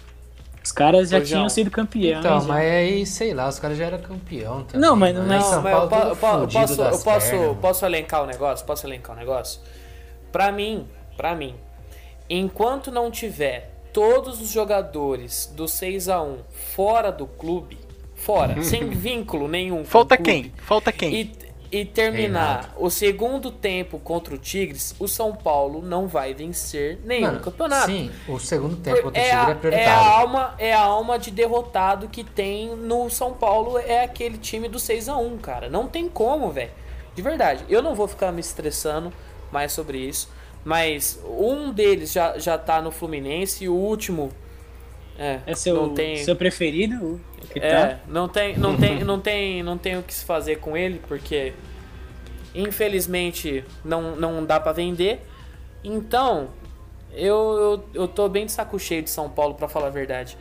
[0.64, 2.20] Os caras já Ô, tinham sido campeões.
[2.20, 2.48] Então, já.
[2.48, 4.82] mas aí, sei lá, os caras já eram campeão também.
[4.82, 5.22] Não, mas- né?
[5.22, 6.16] Não, mas Paulo eu, po- eu
[6.48, 8.66] posso, eu posso, pernas, posso elencar o negócio?
[8.66, 9.62] Posso elencar o negócio?
[10.32, 11.56] Pra mim, pra mim,
[12.30, 16.40] enquanto não tiver todos os jogadores do 6 a 1
[16.76, 17.78] fora do clube,
[18.16, 19.80] fora, sem vínculo nenhum.
[19.80, 20.52] com Falta o clube, quem?
[20.58, 21.14] Falta quem?
[21.16, 21.32] E,
[21.72, 27.22] e terminar o segundo tempo contra o Tigres, o São Paulo não vai vencer nenhum
[27.28, 27.86] Mano, campeonato.
[27.86, 30.04] Sim, o segundo tempo contra o É Tigre a, é é, a prioritário.
[30.04, 34.80] alma, é a alma de derrotado que tem no São Paulo, é aquele time do
[34.80, 35.70] 6 a 1 cara.
[35.70, 36.72] Não tem como, velho.
[37.16, 37.66] De verdade.
[37.70, 39.12] Eu não vou ficar me estressando
[39.52, 40.30] mais sobre isso.
[40.64, 44.32] Mas um deles já, já tá no Fluminense e o último.
[45.18, 47.20] É, É seu, não tem, seu preferido?
[47.56, 48.00] É, tá?
[48.08, 51.54] não tem, não tem, não tem, não tem o que se fazer com ele, porque
[52.54, 55.22] infelizmente não, não dá pra vender.
[55.84, 56.50] Então,
[57.14, 60.38] eu, eu, eu tô bem de saco cheio de São Paulo, pra falar a verdade.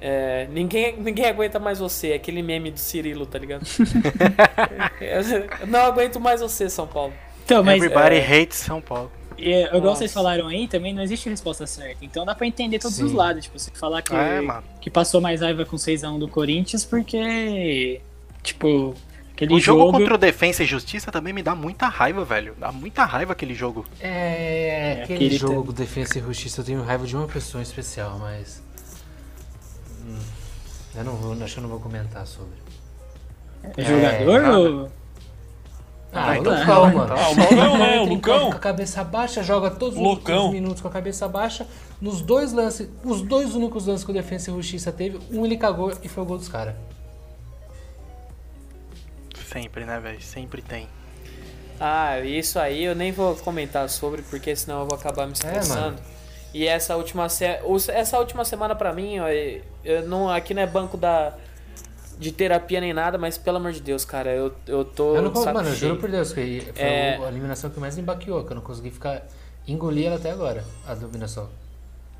[0.00, 3.66] É, ninguém, ninguém aguenta mais você, aquele meme do Cirilo, tá ligado?
[5.66, 7.12] Não aguento mais você, São Paulo.
[7.44, 9.10] Então, mas Everybody é- hates São Paulo.
[9.40, 9.98] É, igual Nossa.
[9.98, 12.04] vocês falaram aí, também não existe resposta certa.
[12.04, 13.04] Então dá pra entender todos Sim.
[13.04, 13.44] os lados.
[13.44, 14.40] Tipo, você falar que, É,
[14.80, 18.00] que passou mais raiva com 6x1 do Corinthians porque,
[18.42, 18.94] tipo,
[19.32, 19.92] aquele O jogo, jogo...
[19.98, 22.54] contra o Defensa e Justiça também me dá muita raiva, velho.
[22.58, 23.84] Dá muita raiva aquele jogo.
[24.00, 24.08] É,
[24.98, 27.64] É, aquele aquele jogo tem- Defensa e Justiça eu tenho raiva de uma pessoa em
[27.64, 28.62] especial, mas.
[30.06, 30.18] Hum,
[30.96, 32.56] Eu não vou, acho que eu não vou comentar sobre.
[33.76, 34.58] É jogador nada.
[34.58, 34.90] ou...
[36.12, 37.14] Ah, Ah, então então calma, tá.
[37.14, 37.14] mano.
[37.16, 38.00] Ah, o Lucão, né?
[38.00, 38.50] O Lucão.
[38.50, 40.36] Com a cabeça baixa, joga todos os Lucão.
[40.46, 41.66] últimos minutos com a cabeça baixa.
[42.00, 45.56] Nos dois lances, os dois únicos lances que o Defensa e Justiça teve, um ele
[45.56, 46.74] cagou e foi o gol dos caras.
[49.50, 50.20] Sempre, né, velho?
[50.20, 50.88] Sempre tem.
[51.80, 55.80] Ah, isso aí eu nem vou comentar sobre, porque senão eu vou acabar me estressando.
[55.80, 55.98] mano.
[56.52, 57.44] e essa última, se...
[57.66, 59.14] os- essa última semana pra mim,
[59.84, 61.32] eu não, aqui não é banco da
[62.18, 65.14] de terapia nem nada, mas pelo amor de Deus, cara, eu, eu tô.
[65.16, 67.16] Eu não, saco mano, eu juro por Deus que foi É.
[67.16, 69.22] a eliminação que mais me baqueou, que eu não consegui ficar.
[69.66, 71.48] engolir ela até agora, a do Mirassol.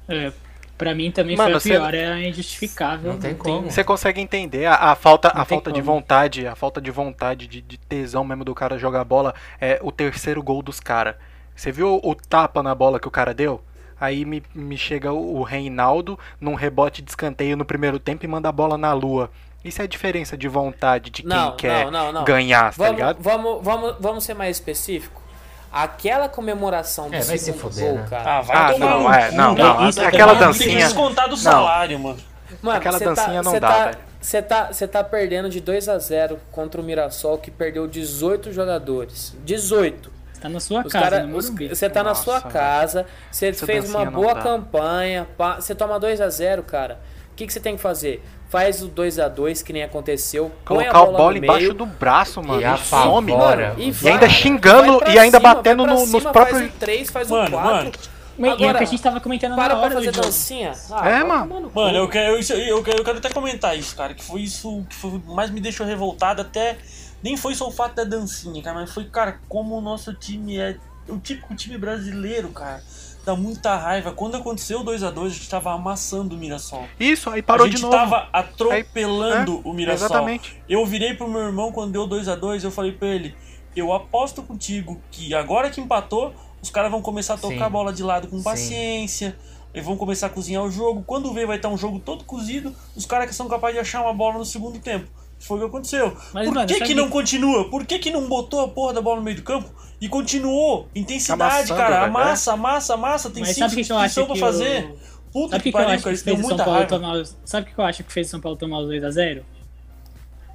[0.06, 0.32] É,
[0.76, 3.12] pra mim também Mano, foi a pior, você- é injustificável.
[3.12, 3.70] Não tem como.
[3.70, 7.46] Você consegue entender a, a falta, Não a falta de vontade, a falta de vontade,
[7.46, 11.16] de, de tesão mesmo do cara jogar bola é o terceiro gol dos caras.
[11.56, 13.60] Você viu o, o tapa na bola que o cara deu?
[14.00, 18.28] Aí me, me chega o, o Reinaldo num rebote de escanteio no primeiro tempo e
[18.28, 19.30] manda a bola na lua.
[19.68, 22.24] Isso é a diferença de vontade de quem Não, quer não, não, não.
[22.24, 23.18] ganhar, tá Vamos, ligado?
[23.20, 25.22] vamos, vamos, vamos ser mais específico.
[25.70, 28.06] Aquela comemoração do É, vai se foder, gol, né?
[28.08, 28.38] cara.
[28.38, 30.78] Ah, vai Ah, tomar não, no é, não, não, isso aquela é- Tem que dancinha.
[30.86, 31.36] descontar do Não.
[31.36, 32.18] salário, mano.
[32.62, 33.98] Mano, Aquela cê dancinha não cê dá, tá, velho.
[34.20, 38.50] Você tá, cê tá perdendo de 2 a 0 contra o Mirassol, que perdeu 18
[38.52, 39.36] jogadores.
[39.44, 40.10] 18.
[40.40, 41.26] Tá na sua Os casa,
[41.68, 42.52] você tá na Nossa, sua velho.
[42.52, 45.26] casa, você fez uma dancinha não boa campanha,
[45.60, 46.98] você toma 2 a 0 cara.
[47.38, 48.20] O que, que você tem que fazer?
[48.48, 50.50] Faz o 2 a 2 que nem aconteceu.
[50.64, 52.60] Colocar a o bola bola embaixo do braço, mano.
[52.60, 56.32] E E some, mano, E vai, ainda xingando e ainda cima, batendo no- nos cima,
[56.32, 57.70] próprios- Faz o 3, faz Mano, o 4.
[57.76, 57.92] mano.
[58.40, 60.26] E é o que Agora, a gente tava comentando para na hora do fazer jogo.
[60.26, 60.70] dancinha.
[60.70, 61.46] É, vai mano.
[61.48, 61.80] tomar no cu.
[61.80, 64.14] Mano, eu quero, isso- eu, quero, eu quero até comentar isso, cara.
[64.14, 66.42] Que foi isso que foi, mais me deixou revoltado.
[66.42, 66.76] Até.
[67.22, 68.80] Nem foi só o fato da dancinha, cara.
[68.80, 70.76] Mas foi, cara, como o nosso time é.
[71.08, 72.82] O típico time brasileiro, cara.
[73.24, 74.12] Dá muita raiva.
[74.12, 76.84] Quando aconteceu o 2x2, a gente tava amassando o Mirassol.
[76.98, 77.94] Isso, aí parou a gente de novo.
[77.94, 80.06] tava atropelando Aí- é, o Mirassol.
[80.06, 80.56] Exatamente.
[80.68, 83.34] Eu virei pro meu irmão quando deu 2 a 2 eu falei pra ele,
[83.76, 87.62] eu aposto contigo que agora que empatou, os caras vão começar a tocar Sim.
[87.62, 88.42] a bola de lado com Sim.
[88.44, 89.36] paciência,
[89.74, 91.04] e vão começar a cozinhar o jogo.
[91.06, 94.00] Quando vê vai estar um jogo todo cozido, os caras que são capazes de achar
[94.02, 95.06] uma bola no segundo tempo.
[95.40, 96.16] Foi o que aconteceu.
[96.32, 97.70] Mas, Por mano, que, que não continua?
[97.70, 99.70] Por que, que não botou a porra da bola no meio do campo
[100.00, 100.88] e continuou?
[100.94, 102.00] Intensidade, Amassando, cara.
[102.00, 103.30] velho, Amassa, amassa, amassa.
[103.30, 104.84] Tem Mas cinco sabe o que, eu que pra fazer.
[105.04, 106.12] o- Puta Sabe o que que, que eu pariu, acho cara.
[106.14, 106.98] que Isso deu fez o São muita Paulo raiva.
[106.98, 107.24] tomar.
[107.44, 109.42] Sabe o que eu acho que fez o São Paulo tomar os 2x0?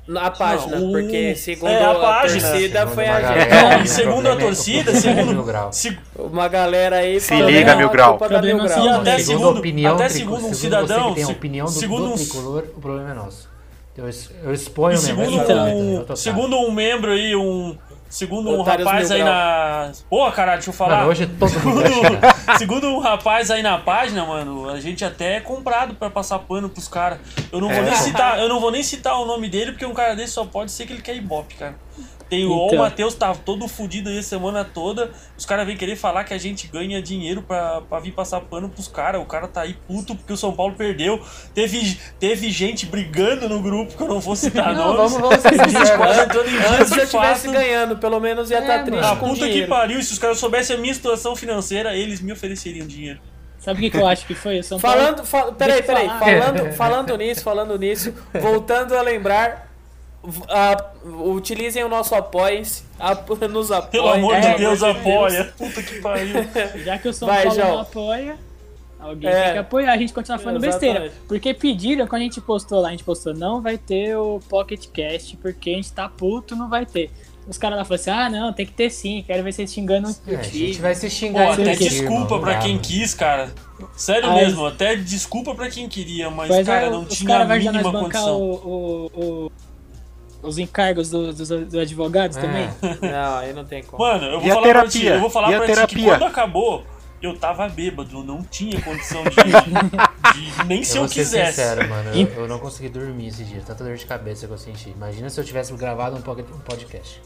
[0.06, 2.42] Na página, Não, porque segundo é, a a, página.
[2.50, 3.54] torcida Segundo foi uma a galera, gente.
[3.54, 5.46] É, o e segundo a é- torcida, é segundo-.
[5.72, 9.48] Se- Uma galera aí Se falando, liga, "Ah, Mil a Grau." Mil sim, até segundo,
[9.48, 13.14] a opinião até trico- segundo um cidadão, a segundo do um- tricolor, o problema é
[13.14, 13.53] nosso.
[13.96, 14.10] Eu,
[14.44, 15.08] eu exponho mesmo.
[15.08, 16.18] segundo, um, otário.
[16.18, 17.78] segundo um membro aí, um.
[18.10, 19.92] Segundo um Otários rapaz aí na.
[20.08, 20.98] Porra, caralho, deixa eu falar.
[20.98, 22.20] Mano, hoje todo mundo segundo,
[22.60, 26.70] segundo um rapaz aí na página, mano, a gente até é comprado pra passar pano
[26.70, 27.18] pros caras.
[27.52, 27.82] Eu não vou É.
[27.82, 30.46] nem citar, eu não vou nem citar o nome dele, porque um cara desse só
[30.46, 31.74] pode ser que ele quer ibope, cara.
[32.30, 32.80] Tem o Então.
[32.80, 35.12] Matheus tá todo fudido aí a semana toda.
[35.38, 38.70] Os caras vêm querer falar que a gente ganha dinheiro pra, pra vir passar pano
[38.70, 39.22] pros caras.
[39.22, 41.22] O cara tá aí puto porque o São Paulo perdeu.
[41.54, 45.12] Teve, teve gente brigando no grupo que eu não vou citar Não, nomes.
[45.14, 45.92] vamos, vamos ser gente sinceros.
[45.98, 49.14] quase entrando em Antes dias eu estivesse ganhando, pelo menos ia estar É, triste mano.
[49.14, 49.68] Ah, puta que dinheiro.
[49.70, 53.20] pariu, se os caras soubessem a minha situação financeira, eles me ofereceriam dinheiro.
[53.60, 54.62] Sabe o que, que eu acho que foi?
[54.62, 54.98] São Paulo...
[55.00, 59.73] Falando, fa peraí, peraí, falando, falando nisso, falando nisso, voltando a lembrar,
[60.50, 63.92] a- utilizem o nosso apoia-se, ap- nos apoiem.
[63.92, 65.54] Pelo amor É, de Deus, apoia.
[65.58, 66.36] Puta que pariu.
[66.84, 67.72] Já que o São Vai, Paulo João.
[67.74, 68.38] não apoia,
[69.00, 69.44] alguém É.
[69.44, 69.92] tem que apoiar.
[69.94, 70.94] A gente continua falando Exatamente.
[71.00, 71.14] besteira.
[71.28, 74.88] Porque pediram, quando a gente postou lá, a gente postou, não vai ter o Pocket
[74.88, 77.12] Cast, porque a gente tá puto, não vai ter.
[77.46, 80.08] Os caras lá falaram assim, ah, não, tem que ter sim, quero ver vocês xingando
[80.08, 80.68] o É, a time.
[80.68, 83.52] gente vai se Pô, xingar até entre si, desculpa irmão, pra quem quis, cara.
[83.98, 87.52] Sério Aí- mesmo, até desculpa pra quem queria, mas, Mas cara, aí não tinha caras
[87.52, 88.42] a mínima condição.
[88.42, 89.12] o, o-
[89.48, 89.52] o-
[90.44, 92.42] os encargos dos dos- dos advogados É.
[92.42, 92.70] também.
[93.02, 94.04] Não, aí não tem como.
[94.04, 95.96] Mano, eu vou E a falar pra ti, eu vou falar E a pra ti
[95.96, 96.84] que quando acabou,
[97.22, 101.22] eu tava bêbado, eu não tinha condição de, de- nem se Eu eu, vou ser
[101.22, 101.52] quisesse.
[101.62, 102.10] sincero, mano.
[102.14, 103.62] Eu, eu não consegui dormir esse dia.
[103.66, 104.90] Tanta dor de cabeça que eu senti.
[104.90, 107.22] Imagina se eu tivesse gravado um podcast.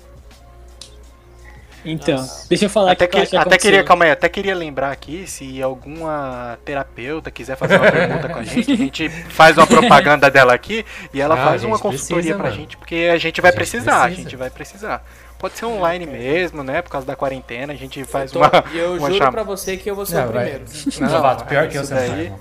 [1.89, 4.53] Então, deixa eu falar Até, que eu que, que até queria, calma aí, até queria
[4.55, 9.57] lembrar aqui, se alguma terapeuta quiser fazer uma pergunta com a gente, a gente faz
[9.57, 12.55] uma propaganda dela aqui e ela Ah, faz a uma consultoria precisa, pra mano.
[12.55, 14.21] gente, porque a gente vai A gente precisar, a precisa.
[14.23, 15.03] gente vai precisar.
[15.39, 16.81] Pode ser online mesmo, né?
[16.81, 19.77] Por causa da quarentena, a gente faz Tô- uma, eu uma juro chama- pra você
[19.77, 20.65] que eu vou ser Não, o primeiro.
[20.99, 22.31] Não, Novato, pior que eu, daí-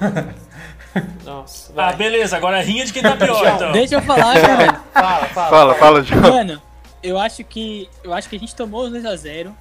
[0.00, 0.24] vai.
[1.24, 1.96] Nossa, Ah, vai.
[1.96, 3.72] beleza, agora rinha de quem tá pior, então.
[3.72, 4.80] Deixa eu falar, cara.
[4.92, 5.48] Fala, fala.
[5.50, 6.20] Fala, fala, João.
[6.22, 6.62] Mano,
[7.02, 7.88] eu acho que.
[8.02, 9.52] Eu acho que a gente tomou os 2x0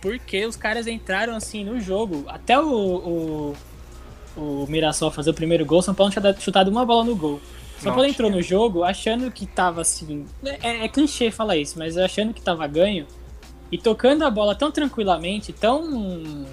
[0.00, 2.24] porque os caras entraram assim no jogo.
[2.26, 3.56] Até o, o,
[4.36, 7.40] o Mirassol fazer o primeiro gol, o São Paulo tinha chutado uma bola no gol.
[7.78, 10.26] O São Paulo entrou no jogo achando que tava assim.
[10.44, 13.06] É, é clichê falar isso, mas achando que tava ganho.
[13.72, 16.46] E tocando a bola tão tranquilamente, tão.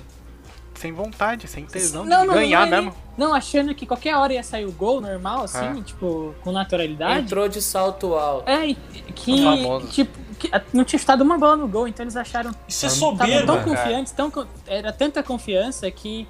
[0.78, 2.96] Sem vontade, sem tesão Não, de não, ganhar não é mesmo.
[3.18, 5.82] Não, achando que qualquer hora ia sair o gol normal, assim, É.
[5.82, 7.22] tipo, com naturalidade.
[7.22, 8.48] Entrou de salto alto.
[8.48, 8.76] É, e-
[9.16, 9.44] que,
[9.90, 13.46] tipo, que não tinha chutado uma bola no gol, então eles acharam Isso é soberba,
[13.56, 14.32] tão confiantes, tão,
[14.68, 16.28] era tanta confiança que,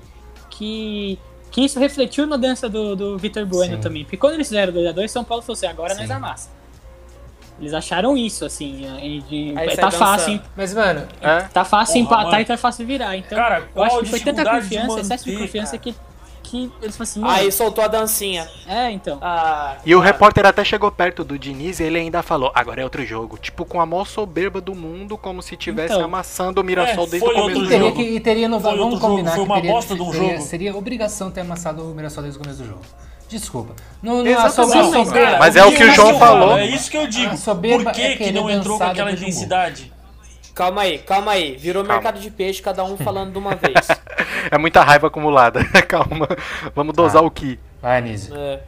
[0.50, 1.20] que,
[1.52, 3.82] que isso refletiu na dança do, do Vitor Bueno Sim.
[3.82, 4.04] também.
[4.06, 6.14] Porque quando eles fizeram 2x2, São Paulo falou assim, agora nós Sim.
[6.14, 6.50] amassa.
[7.60, 10.40] Eles acharam isso, assim, e de- Aí tá fácil.
[10.56, 11.40] Mas, mano, É?
[11.42, 12.42] tá fácil Porra, empatar mano.
[12.42, 13.18] e tá fácil virar.
[13.18, 15.82] Então, Cara, eu acho que foi tanta confiança, excesso de manter, confiança cara?
[15.82, 15.96] que,
[16.44, 18.48] que eles assim, Aí soltou a dancinha.
[18.68, 19.18] é, então.
[19.24, 22.84] Ah, E o repórter até chegou perto do Diniz e ele ainda falou, agora é
[22.84, 23.38] outro jogo.
[23.40, 26.06] Tipo, com a maior soberba do mundo, como se tivesse Então.
[26.06, 27.96] amassando o Mirassol É, desde o começo do teria jogo.
[27.96, 30.14] que, e teria no Vamos outro jogo, combinar foi que uma teria, bosta de um
[30.14, 30.42] jogo.
[30.42, 32.82] Seria obrigação ter amassado o Mirassol desde o começo do jogo.
[33.30, 33.76] Desculpa.
[34.02, 36.58] Não, não, a soberba, Não, mas, é o que o João falou.
[36.58, 37.36] É isso que eu digo.
[37.38, 39.92] Por que, é que não entrou com aquela intensidade?
[40.56, 41.56] Calma aí, calma aí.
[41.56, 41.96] Virou Calma.
[42.02, 43.88] mercado de peixe, cada um falando de uma vez.
[44.50, 45.64] É muita raiva acumulada.
[45.88, 46.28] Calma.
[46.74, 47.26] Vamos dosar Ah.
[47.26, 47.60] o que.
[47.82, 48.34] Vai, Anísio.
[48.36, 48.62] É.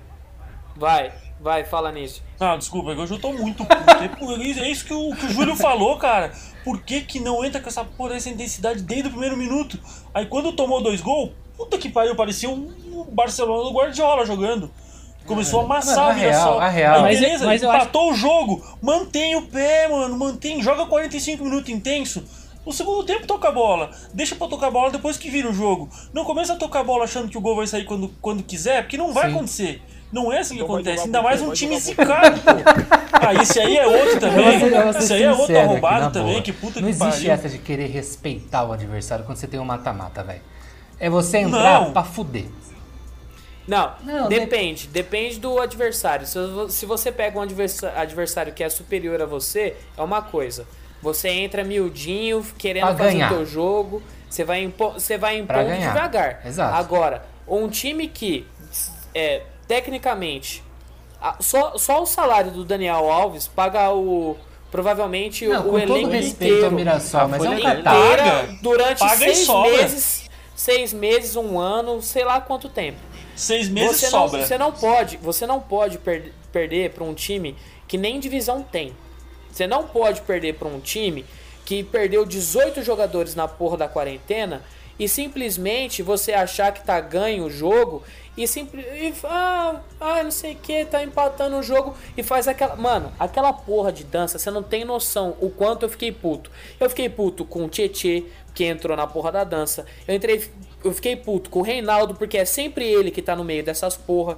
[0.75, 2.21] Vai, vai, fala nisso.
[2.39, 3.91] Ah, desculpa, é que hoje eu tô muito puto.
[3.91, 6.31] É É isso que o, que o Júlio falou, cara.
[6.63, 9.79] Por que, que não entra com essa porra dessa intensidade desde o primeiro minuto?
[10.13, 12.71] Aí quando tomou dois gols, puta que pariu, parecia um,
[13.11, 14.71] Barcelona do Guardiola jogando.
[15.25, 18.11] Começou a amassar Mano, a o real- a real- Aí, Mas- beleza, mas acho- empatou
[18.11, 18.65] o jogo.
[18.81, 20.17] Mantém o pé, mano.
[20.17, 20.61] Mantém.
[20.61, 22.23] Joga 45 minutos intenso.
[22.65, 23.91] No segundo tempo toca a bola.
[24.13, 25.87] Deixa pra tocar a bola depois que vira o jogo.
[26.13, 28.81] Não começa a tocar a bola achando que o gol vai sair quando, quando quiser,
[28.83, 29.35] porque não vai Sim.
[29.35, 29.81] acontecer.
[30.11, 31.03] Não é assim que Então acontece.
[31.05, 32.49] Ainda mais um time zicado, pô.
[33.13, 34.55] Ah, esse aí é outro também.
[34.97, 36.41] Esse aí é outro aqui, arrombado também, boa.
[36.41, 37.31] que puta Não que existe pariu.
[37.31, 40.41] essa de querer respeitar o adversário quando você tem um mata-mata, velho.
[40.99, 41.93] É você entrar Não.
[41.93, 42.45] pra fuder.
[43.67, 44.87] Não, Não, depende.
[44.87, 46.25] Depende do adversário.
[46.25, 50.65] Se, vo- se você pega um adversário que é superior a você, é uma coisa.
[51.03, 53.31] Você entra miudinho, querendo Pra fazer ganhar.
[53.31, 54.01] o teu jogo.
[54.27, 56.41] Você vai, impo você vai impondo devagar.
[56.45, 56.75] Exato.
[56.75, 58.45] Agora, um time que,
[59.13, 60.63] é, tecnicamente,
[61.21, 64.35] a- só, só o salário do Daniel Alves paga o.
[64.71, 68.57] Provavelmente Não, o com todo elenco respeito ao inteiro Mirassol, mas é um inteira Paga.
[68.61, 72.99] durante Paga seis meses, seis meses, um ano, sei lá quanto tempo.
[73.35, 74.45] Seis meses Você não, sobra.
[74.45, 77.55] você não pode, você não pode per- perder para um time
[77.87, 78.93] que nem divisão tem.
[79.51, 81.25] Você não pode perder para um time
[81.65, 84.61] que perdeu 18 jogadores na porra da quarentena
[84.99, 88.03] e simplesmente você achar que tá ganho o jogo
[88.43, 92.47] e simples e, ah, ah, não sei o que, tá empatando o jogo e faz
[92.47, 96.49] aquela, mano, aquela porra de dança, você não tem noção o quanto eu fiquei puto.
[96.79, 98.23] Eu fiquei puto com o Tietê,
[98.53, 99.85] que entrou na porra da dança.
[100.07, 100.49] Eu entrei,
[100.83, 103.97] eu fiquei puto com o Reinaldo, porque é sempre ele que tá no meio dessas
[103.97, 104.37] porra.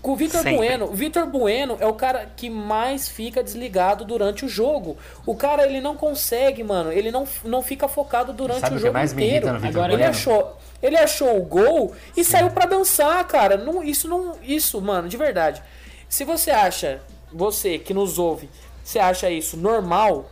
[0.00, 0.56] Com o Vitor Sempre.
[0.56, 4.96] Bueno, o Vitor Bueno é o cara que mais fica desligado durante o jogo.
[5.24, 6.90] O cara, ele não consegue, mano.
[6.90, 9.46] Ele não, não fica focado durante Sabe o o que jogo mais me inteiro.
[9.46, 10.10] irrita no Vitor Agora, ele Bueno?
[10.10, 13.56] achou, ele achou o gol e saiu pra dançar, cara.
[13.56, 15.62] Não, isso não, isso, mano, de verdade.
[16.08, 17.00] Se você acha,
[17.32, 18.50] você que nos ouve,
[18.84, 20.30] você acha isso normal,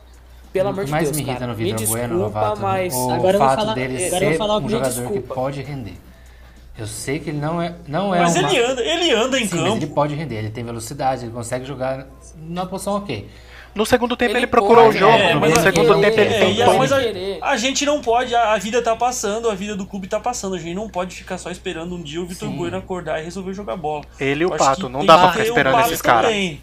[0.52, 1.52] pelo O amor que de mais Deus, me irrita cara.
[1.52, 4.20] no Me Vitor Bueno, Lovato, mas o Agora eu vou fato falar- dele agora eu
[4.20, 5.34] vou ser falar um jogador que desculpa.
[5.34, 5.94] pode render.
[6.78, 8.48] Eu sei que ele não é, não é Mas uma...
[8.50, 9.76] ele anda, ele anda em Sim, mas campo.
[9.76, 13.28] ele pode render, ele tem velocidade, ele consegue jogar na posição ok.
[13.74, 15.12] No segundo tempo ele, Ele procurou pode, o jogo.
[15.12, 16.74] é, no segundo ele- tempo ele é, tentou.
[16.74, 17.38] a- mas a, querer.
[17.40, 20.56] a gente não pode, a, a vida tá passando, a vida do clube tá passando.
[20.56, 22.50] A gente não pode ficar só esperando um dia o Vitor.
[22.50, 24.04] Bueno acordar e resolver jogar bola.
[24.18, 26.30] Ele e o Pato, não dá pra ficar esperando esses caras.
[26.30, 26.60] também.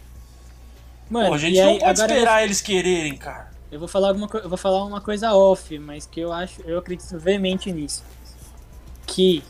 [1.08, 3.48] Mano, Pô, a gente e não aí, pode agora eu esperar eles quererem, cara.
[3.72, 6.78] Eu vou falar alguma eu vou falar uma coisa off, mas que eu acho, eu
[6.78, 8.04] acredito veemente nisso.
[9.06, 9.42] Que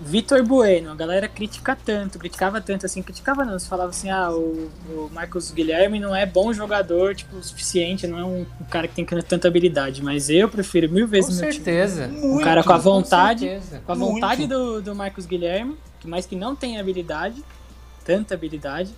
[0.00, 4.30] Vitor Bueno, a galera critica tanto, criticava tanto assim, criticava não, se falava assim, ah,
[4.30, 8.64] o, o Marcos Guilherme não é bom jogador, tipo, o suficiente, não é um, um
[8.70, 11.64] cara que tem tanta habilidade, mas eu prefiro mil Com vezes meu time.
[11.64, 12.08] certeza.
[12.22, 13.82] Um cara com a vontade, certeza.
[13.84, 14.14] com a Muito.
[14.14, 17.42] vontade do, do Marcos Guilherme, que mais que não tem habilidade,
[18.04, 18.94] tanta habilidade,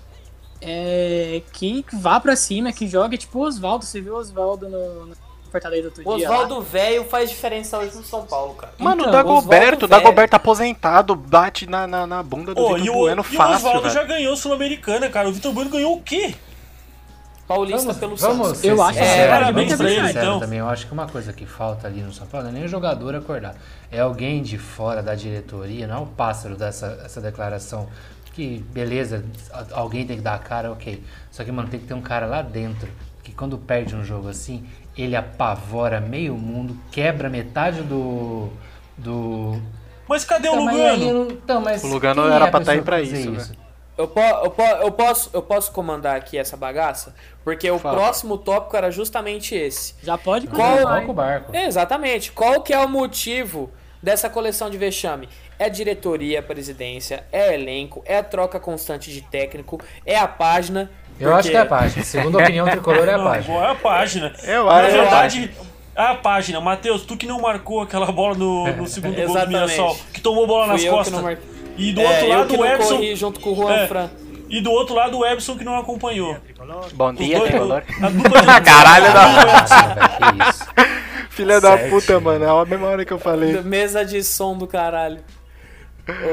[0.61, 3.85] é, que vá pra cima, que jogue tipo o Oswaldo.
[3.87, 5.17] Você viu o Oswaldo no, no
[5.51, 6.31] Fortaleza outro O dia?
[6.31, 8.73] Oswaldo velho faz diferença hoje no São Paulo, cara.
[8.79, 12.99] Mano, o Então, Dagoberto, Dagoberto aposentado, bate na, na, na bunda do Pô, Vitor o,
[13.01, 13.95] Bueno e o fácil, Oswaldo velho.
[13.95, 15.29] já ganhou Sul-Americana, cara.
[15.29, 16.35] O Vitor Bueno ganhou o quê?
[17.47, 18.61] Paulista Vamos, pelo vamos Santos.
[18.61, 20.39] ser Eu acho é, vamos parabéns pra ele, então.
[20.39, 20.61] também.
[20.61, 22.69] Eu acho que uma coisa que falta ali no São Paulo não é nem o
[22.69, 23.57] jogador acordar.
[23.91, 27.89] É alguém de fora da diretoria, não é o pássaro dessa essa declaração.
[28.33, 29.25] Que beleza,
[29.73, 31.03] alguém tem que dar a cara, ok.
[31.33, 32.89] Só que, mano, tem que ter um cara lá dentro
[33.25, 34.65] que quando perde um jogo assim,
[35.03, 38.49] ele apavora meio mundo, quebra metade do.
[38.97, 39.61] do.
[40.09, 41.05] Mas cadê o Então, aí Lugano?
[41.09, 43.49] eu não- então, mas O Lugano era é pra tá aí pessoa pra fazer isso,
[43.49, 43.61] velho.
[43.99, 47.15] Eu, po- eu, po- eu posso, eu posso comandar aqui essa bagaça?
[47.45, 47.97] Porque o Fala.
[47.99, 49.95] próximo tópico era justamente esse.
[50.03, 51.01] Já pode Qual- começar.
[51.01, 51.55] Toca o barco.
[51.57, 52.33] Exatamente.
[52.33, 53.71] Qual que é o motivo
[54.03, 55.29] dessa coleção de vexame?
[55.59, 60.91] É diretoria, presidência, é elenco, é a troca constante de técnico, é a página.
[61.21, 62.05] Eu acho que é a página.
[62.05, 63.55] Segundo a opinião tricolor, é a Não, página.
[63.55, 64.33] boa, é a página.
[64.45, 64.87] Eu Na acho.
[64.89, 65.51] eu verdade,
[65.95, 66.61] é a página.
[66.61, 69.47] Matheus, tu que não marcou aquela bola no, no segundo gol do.
[69.49, 71.39] Mirassol, que tomou bola nas costas.
[71.77, 73.87] E do É, outro lado o corri junto com o Juan É.
[73.87, 74.11] Fran.
[74.49, 76.37] E do outro lado o Ebson que não acompanhou.
[76.95, 77.83] Bom dia, dois- tricolor.
[78.03, 80.09] a dupla de- Caralho, da...
[80.09, 80.67] Que isso.
[81.31, 82.45] filha da puta, mano.
[82.45, 83.63] É a mesma hora que eu falei.
[83.63, 85.21] Mesa de som do caralho.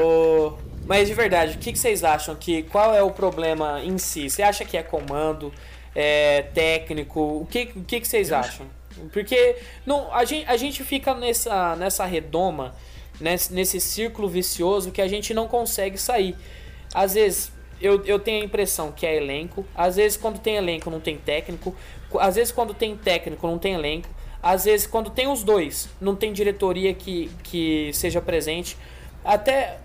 [0.02, 0.52] Ô,
[0.88, 2.34] Mas de verdade, o que, que vocês acham?
[2.34, 4.30] Que, qual é o problema em si?
[4.30, 5.52] Você acha que é comando?
[5.94, 7.20] É técnico?
[7.20, 8.66] O que, o que, que vocês acham?
[9.12, 12.74] Porque não, a, gente, a gente fica nessa, nessa redoma,
[13.20, 16.34] nesse, nesse círculo vicioso que a gente não consegue sair.
[16.94, 20.90] às vezes eu, eu tenho a impressão que é elenco, às vezes quando tem elenco
[20.90, 21.76] não tem técnico,
[22.18, 24.08] às vezes quando tem técnico não tem elenco,
[24.42, 28.74] às vezes quando tem os dois não tem diretoria que, que seja presente.
[29.22, 29.78] Até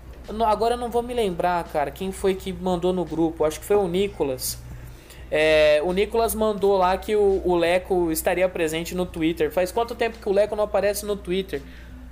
[0.46, 3.66] agora eu não vou me lembrar, cara, quem foi que mandou no grupo, acho que
[3.66, 4.58] foi o Nicolas.
[5.30, 9.50] É, o Nicolas mandou lá que o, o Leco estaria presente no Twitter.
[9.50, 11.60] Faz quanto tempo que o Leco não aparece no Twitter?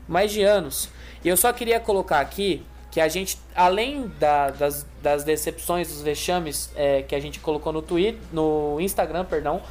[0.08, 0.88] Mais de anos.
[1.24, 6.02] E eu só queria colocar aqui que a gente, além da- das, das decepções, dos
[6.02, 9.62] vexames é, que a gente colocou no Twitter, no Instagram, perdão,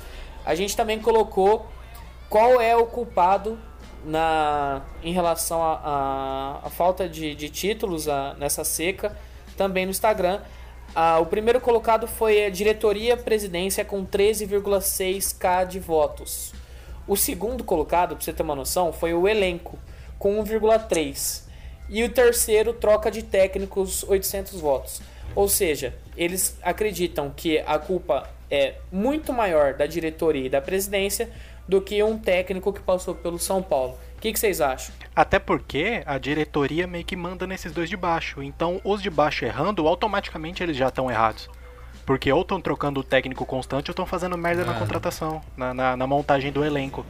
[0.46, 1.68] a gente também colocou
[2.30, 3.60] qual é o culpado
[4.06, 9.16] na, em relação à falta de, de títulos a- nessa seca,
[9.58, 10.42] também no Instagram.
[11.22, 16.54] O primeiro colocado foi a diretoria presidência com 13,6k de votos.
[17.08, 19.78] O segundo colocado, pra você ter uma noção, foi o elenco
[20.20, 21.44] com 1,3.
[21.90, 25.02] E o terceiro, troca de técnicos, 800 votos.
[25.36, 31.30] Ou seja, eles acreditam que a culpa é muito maior da diretoria e da presidência
[31.72, 33.98] do que um técnico que passou pelo São Paulo.
[34.18, 34.94] O que, que vocês acham?
[35.16, 38.44] Até porque a diretoria meio que manda nesses dois de baixo.
[38.44, 41.50] Então, os de baixo errando, automaticamente eles já estão errados.
[42.06, 44.80] Porque ou estão trocando o técnico constante ou estão fazendo merda na Ah.
[44.80, 47.06] contratação, na, na, na montagem do elenco.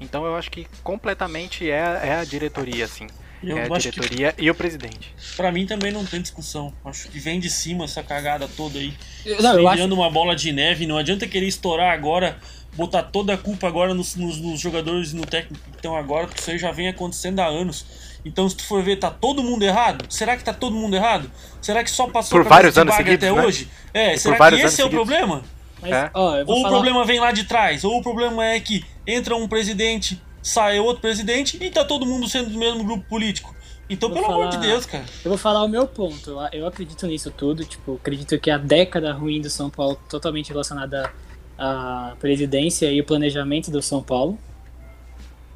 [0.00, 3.08] Então eu acho que completamente é, é a diretoria, assim.
[3.42, 5.12] Eu é a acho que- diretoria e o presidente.
[5.36, 6.72] Pra mim também não tem discussão.
[6.84, 8.94] Acho que vem de cima essa cagada toda aí.
[9.26, 10.86] Eu- não, eu acho- uma bola de neve.
[10.86, 12.38] Não adianta querer estourar agora,
[12.76, 16.26] botar toda a culpa agora nos, nos- nos jogadores e no técnico que estão agora,
[16.26, 17.84] porque isso aí já vem acontecendo há anos.
[18.24, 20.06] Então, se tu for ver, tá todo mundo errado?
[20.08, 21.30] Será que tá todo mundo errado?
[21.60, 23.46] Será que só passou Por vários anos seguidos, até né?
[23.46, 23.68] hoje?
[23.92, 25.18] É, E será por vários que esse é o anos seguidos.
[25.26, 25.44] problema?
[25.82, 26.10] Mas, É.
[26.14, 29.36] ó, Ou o falar- problema vem lá de trás, ou o problema é que entra
[29.36, 33.54] um presidente, sai outro presidente e tá todo mundo sendo do mesmo grupo político.
[33.90, 35.04] Então, Vou pelo amor de falar- Deus, cara.
[35.22, 36.30] Eu vou falar o meu ponto.
[36.30, 37.66] Eu, eu acredito nisso tudo.
[37.66, 41.12] Tipo, acredito que a década ruim do São Paulo totalmente relacionada
[41.58, 44.38] à presidência e o planejamento do São Paulo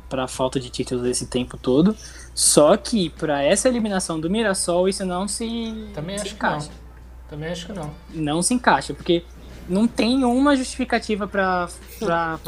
[0.09, 1.95] para a falta de títulos esse tempo todo.
[2.35, 6.69] Só que para essa eliminação do Mirassol isso não se, Também se acho que encaixa.
[6.69, 6.89] não.
[7.29, 7.91] Também acho que não.
[8.15, 9.23] Não se encaixa, porque
[9.69, 11.69] não tem uma justificativa para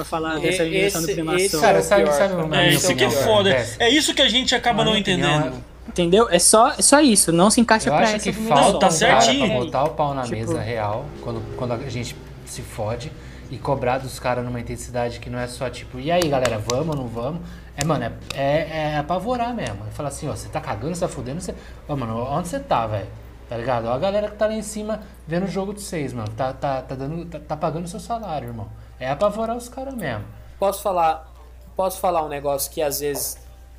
[0.06, 1.60] falar dessa eliminação Esse- do Mirassol.
[1.60, 2.12] Cara, é o sabe, pior.
[2.14, 3.50] sabe É, isso que é foda.
[3.52, 3.66] cara?
[3.78, 5.64] É isso que a gente acaba não opinião, entendendo.
[5.88, 6.28] Entendeu?
[6.30, 7.32] É só, é só isso.
[7.32, 8.56] Não se encaixa Eu para acho essa que eliminação.
[8.62, 9.46] falta Não, tá um cara certinho.
[9.48, 12.14] pra botar o pau na Tipo- mesa real quando, quando a gente
[12.46, 13.10] se fode
[13.50, 16.94] e cobrar dos caras numa intensidade que não é só tipo, e aí galera, vamos
[16.94, 17.42] ou não vamos?
[17.76, 19.84] É, mano, é, é, é apavorar mesmo.
[19.88, 21.54] É falar assim, ó, você tá cagando, você tá fudendo, você.
[21.88, 23.08] Ô, mano, onde você tá, velho?
[23.48, 23.86] Tá ligado?
[23.86, 26.28] Ó, a galera que tá lá em cima vendo o jogo de vocês, mano.
[26.36, 28.68] Tá, tá, tá, dando, tá, tá pagando seu salário, irmão.
[28.98, 30.24] É apavorar os caras mesmo.
[30.58, 31.32] Posso falar,
[31.74, 33.38] posso falar um negócio que às vezes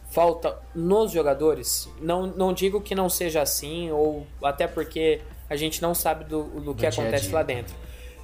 [0.09, 1.87] falta nos jogadores?
[2.01, 6.43] Não, não digo que não seja assim, ou até porque a gente não sabe do,
[6.59, 7.35] do que dia a acontece dia.
[7.35, 7.73] lá dentro.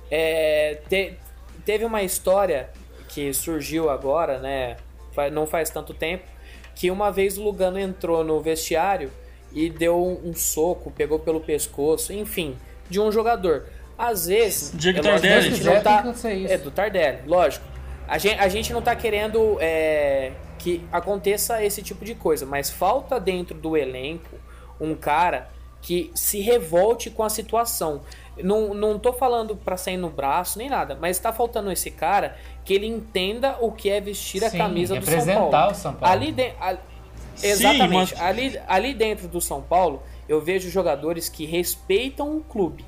[0.09, 1.17] É, te-
[1.67, 2.69] teve uma história
[3.09, 4.77] que surgiu agora, né?
[5.33, 6.23] Não faz tanto tempo,
[6.73, 9.11] que uma vez o Lugano entrou no vestiário
[9.51, 12.55] e deu um, soco, pegou pelo pescoço, enfim,
[12.89, 13.65] de um jogador.
[13.97, 15.55] Às vezes, Diego é lógico Tardelli.
[15.55, 16.03] Já não tá,
[16.47, 17.65] é do Tardelli, lógico.
[18.07, 22.69] A gente, a gente não tá querendo é, que aconteça esse tipo de coisa, mas
[22.69, 24.37] falta dentro do elenco
[24.79, 25.49] um cara
[25.81, 28.01] que se revolte com a situação.
[28.37, 32.37] Não, não tô falando pra sair no braço nem nada, mas tá faltando esse cara
[32.63, 35.71] que ele entenda o que é vestir a Sim, camisa do São Paulo.
[35.71, 36.13] o São Paulo.
[36.15, 36.77] Ali de, a-
[37.35, 38.13] Sim, exatamente.
[38.15, 42.85] mas- Ali, ali dentro do São Paulo, eu vejo jogadores que respeitam o clube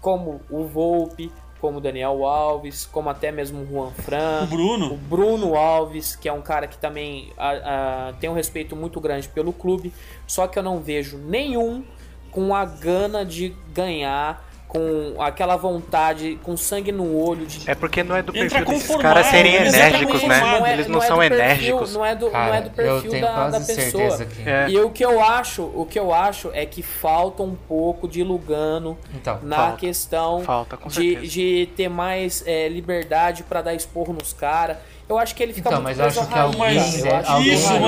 [0.00, 1.30] como o Volpe,
[1.66, 4.92] como o Daniel Alves, como até mesmo o Juan Fran, O Bruno.
[4.94, 9.00] o Bruno Alves, que é um cara que também a- a- tem um respeito muito
[9.00, 9.92] grande pelo clube,
[10.28, 11.82] só que eu não vejo nenhum
[12.30, 18.02] com a gana de ganhar, com aquela vontade, com sangue no olho de É porque
[18.02, 20.40] não é do perfil desses caras serem exatamente, enérgicos, né?
[20.40, 20.66] conformado.
[20.66, 21.94] é- Eles não, é são perfil- enérgicos.
[21.94, 24.10] não é do, não Cara, é do eu perfil tenho da, quase da pessoa.
[24.10, 24.68] certeza que- É.
[24.68, 28.22] E o que eu acho, o que eu acho é que falta um pouco de
[28.24, 29.76] Lugano Então, na falta.
[29.78, 34.76] questão Falta, de, de ter mais é, liberdade pra dar esporro nos caras.
[35.08, 37.14] Eu acho que ele fica Então, muito mas acho que alguém, raiz, Mas cara.
[37.14, 37.80] Eu acho alguém que isso,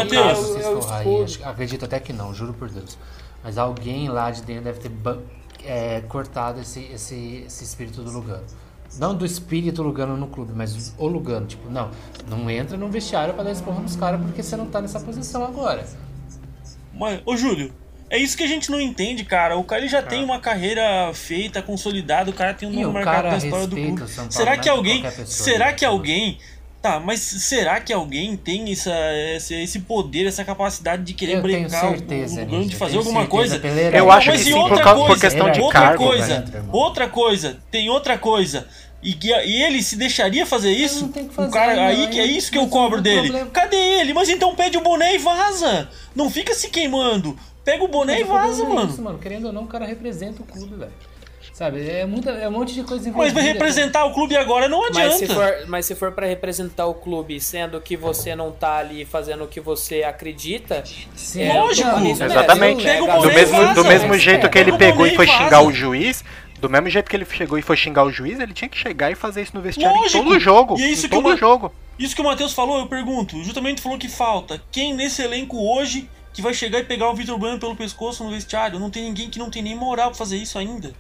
[0.89, 1.41] Matheus.
[1.45, 2.97] acredito até que não, juro por Deus.
[3.43, 4.89] Mas alguém lá de dentro deve ter
[5.65, 8.45] é, cortado esse, esse, esse espírito do Lugano.
[8.99, 11.47] Não do espírito Lugano no clube, mas o Lugano.
[11.47, 11.91] Tipo, não,
[12.29, 15.45] não entra no vestiário pra dar esporro nos caras porque você não tá nessa posição
[15.45, 15.85] agora.
[16.95, 17.73] Mas, ô Júlio,
[18.11, 19.57] é isso que a gente não entende, cara.
[19.57, 23.29] O cara ele já tem uma carreira feita, consolidada, o cara tem um nome marcado
[23.29, 24.01] na história do clube.
[24.15, 26.39] Paulo, será que é alguém, pessoa, será que alguém
[26.81, 28.95] Tá, mas será que alguém tem essa,
[29.35, 31.43] esse, esse poder, essa capacidade de querer Eu
[31.89, 33.61] o- certeza o Lugano, de fazer alguma coisa?
[33.93, 36.68] Eu acho Mas que sim, por outra por coisa, questão de outra cargo, coisa, velho.
[36.72, 38.68] outra coisa, tem outra coisa.
[39.03, 41.09] E, que- e ele se deixaria fazer isso?
[41.09, 43.22] que o fazer, cara, não, aí que é isso que eu cobro dele.
[43.29, 43.51] problema.
[43.51, 44.12] Cadê ele?
[44.14, 45.89] Mas então pede o boné e vaza.
[46.14, 47.37] Não fica se queimando.
[47.64, 48.91] Pega o boné e vaza, é mano.
[48.91, 49.18] Isso, mano.
[49.18, 50.91] Querendo ou não, o cara representa o clube, velho.
[51.59, 51.91] Sabe?
[51.91, 53.35] É, muita, é um monte de coisa Mas envolvida.
[53.35, 55.09] vai representar o clube agora não adianta.
[55.09, 58.77] Mas se, for, mas se for pra representar o clube, sendo que você não tá
[58.77, 60.85] ali fazendo o que você acredita,
[61.17, 61.89] Sim, é, Lógico.
[61.91, 62.83] não, isso Exatamente.
[62.83, 65.63] o pega Do mesmo, do mesmo mas, jeito que ele o pegou e foi xingar
[65.65, 66.23] o juiz,
[66.61, 69.11] do mesmo jeito que ele chegou e foi xingar o juiz, ele tinha que chegar
[69.11, 70.17] e fazer isso no vestiário Lógico.
[70.19, 70.79] em todo jogo.
[70.79, 71.73] E é isso em que todo uma- jogo.
[71.99, 73.43] Isso que o Matheus falou, eu pergunto.
[73.43, 74.63] Justamente falou que falta.
[74.71, 78.31] Quem nesse elenco hoje que vai chegar e pegar o Vitor Bueno pelo pescoço no
[78.31, 78.79] vestiário?
[78.79, 80.93] Não tem ninguém que não tem nem moral pra fazer isso ainda.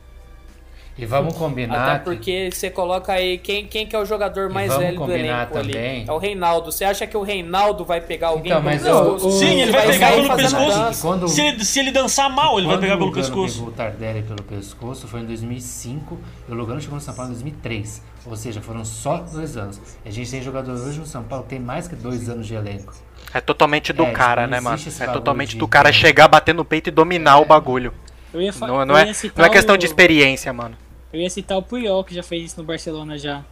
[0.98, 1.94] E vamos combinar.
[1.94, 5.52] Até porque você coloca aí quem, quem que é o jogador mais velho do elenco
[5.52, 6.00] também.
[6.00, 6.04] ali.
[6.08, 6.72] É o Reinaldo.
[6.72, 9.28] Você acha que o Reinaldo vai pegar alguém Então, pelo mas pescoço?
[9.28, 11.02] o- Sim, ele vai vai pegar pelo pescoço.
[11.06, 13.54] Quando- Se ele, se ele dançar mal, ele vai Quando pegar o pelo pescoço.
[13.54, 16.18] pegou o Tardelli pelo pescoço foi em 2005
[16.48, 18.02] e o Lugano chegou no São Paulo em 2003.
[18.26, 19.80] Ou seja, foram só dois anos.
[20.04, 22.44] E a gente tem jogador hoje no São Paulo que tem mais que dois anos
[22.46, 22.92] de elenco.
[23.32, 24.76] É totalmente do É, cara, né, mano?
[25.00, 27.94] É totalmente do cara chegar, bater no peito e dominar o bagulho.
[28.34, 30.76] Eu ia, fa- Não, não, é, não é questão o- de experiência, mano.
[31.12, 33.44] Eu ia citar o Puyol, que já fez isso no Barcelona já.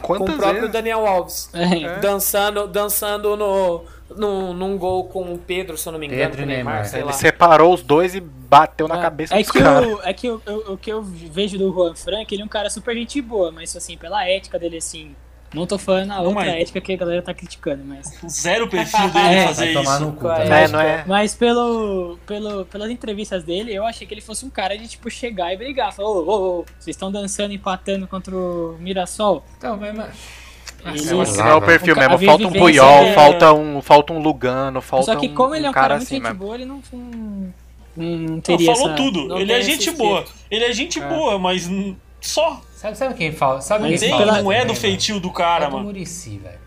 [0.00, 0.72] Quantas o próprio vezes?
[0.72, 1.50] Daniel Alves.
[1.52, 1.98] É.
[2.00, 3.84] Dançando, dançando no,
[4.16, 6.86] no, num gol com o Pedro, se eu não me engano, Pedro com Neymar, Neymar.
[6.86, 7.12] sei Ele lá.
[7.12, 9.98] separou os dois e bateu na cabeça É dos que, caras.
[10.02, 12.70] é que o, o, o que eu vejo do Juan Frank, ele é um cara
[12.70, 15.14] super gente boa, mas assim, pela ética dele, assim.
[15.54, 18.18] Não tô falando a outra mas- ética que a galera tá criticando, mas.
[18.28, 19.46] Zero perfil dele É.
[19.46, 20.04] fazer Vai tomar isso.
[20.06, 20.26] no cu.
[20.28, 21.04] Tá É, não é?
[21.06, 25.10] Mas pelo, pelo, pelas entrevistas dele, eu achei que ele fosse um cara de, tipo,
[25.10, 25.92] chegar e brigar.
[25.92, 29.44] Falar, ô, ô, ô, vocês estão dançando, empatando contra o Mirassol?
[29.58, 29.94] Então, mas...
[29.94, 30.42] mas-
[30.84, 32.14] Ele- Esse não é o perfil Um mesmo.
[32.14, 35.54] a Falta um Puyol, é- falta um, falta um Lugano, falta Só que um, como
[35.54, 37.00] ele é um cara, muito assim gente boa, ele não, não,
[37.96, 38.96] não Não, teria falou essa...
[38.96, 39.28] tudo.
[39.28, 40.24] não Ele é gente boa.
[40.50, 41.70] Ele é gente boa, mas
[42.20, 42.60] só.
[42.82, 43.60] Sabe, sabe quem falta?
[43.62, 45.34] Sabe quem Tem, falta não é do feitio do mano?
[45.38, 45.84] cara, Falta o mano.
[45.86, 46.58] Murici, velho.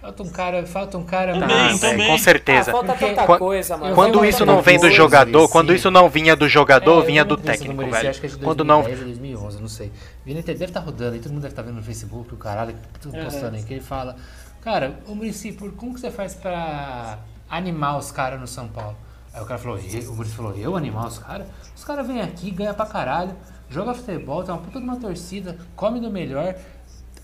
[0.00, 2.06] Falta um cara, falta um cara Também, Ah, mais- também.
[2.06, 2.70] com Ah, certeza.
[2.70, 3.94] falta Porque tanta coisa, mano.
[3.96, 5.52] Quando isso não vem do jogador, Muricy.
[5.52, 8.10] quando isso não vinha do jogador, É, vinha vi do técnico, Muricy, velho.
[8.10, 9.92] Acho que é de Quando não 2010 ou 2011, não sei.
[10.24, 12.36] Vi na internet, deve estar rodando aí, todo mundo deve estar vendo no Facebook, o
[12.36, 13.24] caralho, tudo É.
[13.24, 14.14] postando aí, que ele fala,
[14.62, 17.18] cara, ô Murici, por como que você faz pra
[17.50, 18.96] animar os caras no São Paulo?
[19.34, 21.48] Aí o cara falou, "Eu?" o Murici falou, eu animar os caras?
[21.76, 23.34] Os caras vêm aqui, ganham pra caralho,
[23.70, 26.54] joga futebol, tem uma puta de uma torcida, come do melhor,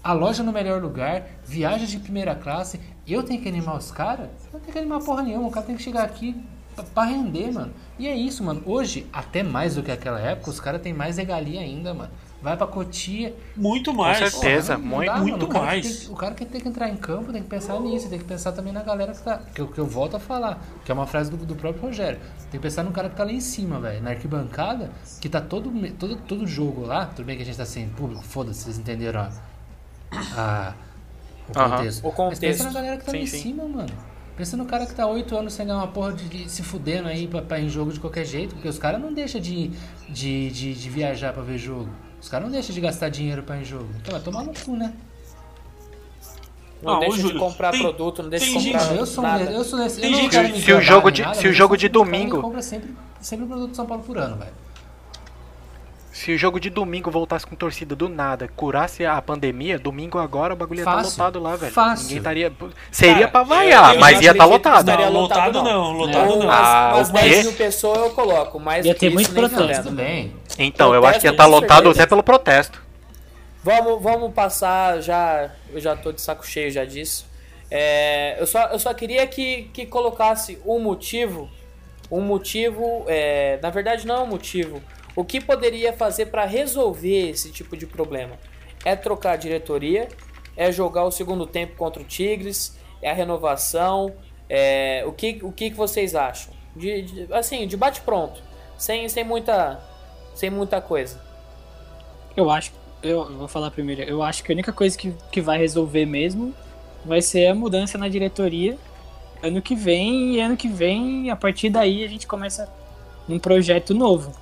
[0.03, 4.29] aloja no melhor lugar, viaja de primeira classe, eu tenho que animar os caras?
[4.53, 6.37] Não tem que animar porra nenhuma, o cara tem que chegar aqui
[6.95, 7.73] pra render, mano.
[7.99, 8.63] E é isso, mano.
[8.67, 12.11] Hoje, até mais do que aquela época, os caras têm mais regalia ainda, mano.
[12.45, 13.35] Vai pra Cotia.
[13.57, 14.19] Muito mais.
[14.19, 14.77] certeza.
[14.77, 15.45] Porra, não muito, dá, muito mano.
[15.47, 15.87] O cara mais.
[15.87, 18.19] tem que- o cara que tem que entrar em campo tem que pensar nisso, tem
[18.19, 19.39] que pensar também na galera que tá.
[19.39, 22.21] Que eu, que eu volto a falar, que é uma frase do, do próprio Rogério.
[22.51, 24.91] Tem que pensar no cara que tá lá em cima, velho, na arquibancada,
[25.23, 27.07] que tá todo, todo, todo jogo lá.
[27.07, 29.31] Tudo bem que a gente tá sem público, foda-se, vocês entenderam a,
[30.37, 30.75] a-
[31.49, 32.03] o contexto.
[32.03, 32.41] O Mas contexto.
[32.43, 33.39] pensa na galera que tá lá Sim, em sim.
[33.43, 33.89] cima, mano.
[34.37, 37.07] Pensa no cara que tá oito anos sem ganhar uma porra de, de se fudendo
[37.09, 39.69] aí pra, pra ir em jogo de qualquer jeito, porque os caras não deixam de,
[40.09, 41.89] de, de, de viajar pra ver jogo.
[42.21, 43.89] Os caras não deixam de gastar dinheiro pra ir em jogo.
[44.01, 44.93] Então vai tomar no cu, né?
[46.83, 49.23] Não Ah, ô, deixa de comprar tem- produto, não deixa de comprar gente- eu sou
[49.23, 49.45] nada.
[49.45, 50.31] eu sou eu não
[50.61, 53.77] Se o jogo de- nada, se o jogo de domingo- compra sempre, sempre produto do
[53.77, 54.64] São Paulo por ano, velho.
[56.15, 60.55] Se o jogo de domingo voltasse com torcida do nada, curasse a pandemia, domingo agora
[60.55, 61.11] o bagulho ia estar Fácil.
[61.11, 61.73] lotado lá, velho.
[61.73, 62.05] Fácil.
[62.05, 62.53] Ninguém estaria.
[62.93, 64.79] Seria Cara, pra eu- vaiar, eu mas não ia estar que lotado.
[64.79, 66.45] estaria Não, lotado, lotado não, lotado Ou não.
[66.47, 67.29] umas, Ah, quê?
[67.29, 69.91] 10 mil pessoas eu coloco, mais Ia ter muito protesto.
[69.91, 70.33] bem.
[70.57, 72.03] Então, eu acho que ia Protesto, estar com lotado certeza.
[72.05, 72.81] até pelo protesto.
[73.65, 75.51] Vamos, vamos passar já.
[75.73, 77.27] Eu já tô de saco cheio já disso.
[77.69, 81.51] É, eu, só, eu só queria que, que colocasse um motivo.
[82.09, 83.05] Um motivo.
[83.09, 84.81] é, na verdade, não é um motivo.
[85.17, 88.39] O que poderia fazer para resolver esse tipo de problema?
[88.85, 90.09] É trocar a diretoria,
[90.57, 94.13] é jogar o segundo tempo contra o Tigres, é a renovação.
[94.49, 96.53] é, o, que, o que vocês acham?
[96.77, 98.43] De, de- assim, de bate pronto.
[98.77, 99.81] Sem, sem, muita,
[100.35, 101.21] sem muita coisa.
[102.37, 105.57] Eu acho, eu vou falar primeiro, eu acho que a única coisa que, que vai
[105.59, 106.53] resolver mesmo
[107.05, 108.77] vai ser a mudança na diretoria
[109.43, 112.69] ano que vem, e ano que vem, a partir daí a gente começa
[113.29, 114.35] um projeto novo.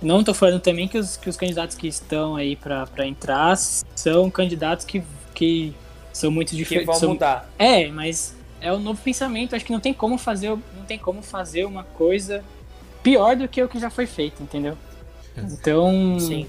[0.00, 3.56] Não tô falando também que os, que os candidatos que estão aí pra pra entrar
[3.56, 5.02] são candidatos que,
[5.34, 5.74] que
[6.12, 6.86] são muito Que diferentes.
[6.86, 7.50] vão são- mudar.
[7.58, 9.56] É, mas é um novo pensamento.
[9.56, 12.44] Acho que não tem como fazer, não tem como fazer uma coisa
[13.02, 14.76] pior do que o que já foi feito, entendeu?
[15.36, 16.46] Então, Sim.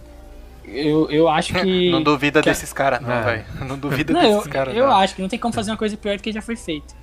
[0.65, 1.89] Eu, eu acho que.
[1.89, 3.23] Não duvida que desses caras, não, Não.
[3.23, 3.45] velho.
[3.67, 4.95] Não duvida Não, desses eu, caras, eu não.
[4.95, 6.93] acho que não tem como fazer uma coisa pior do que já foi feito.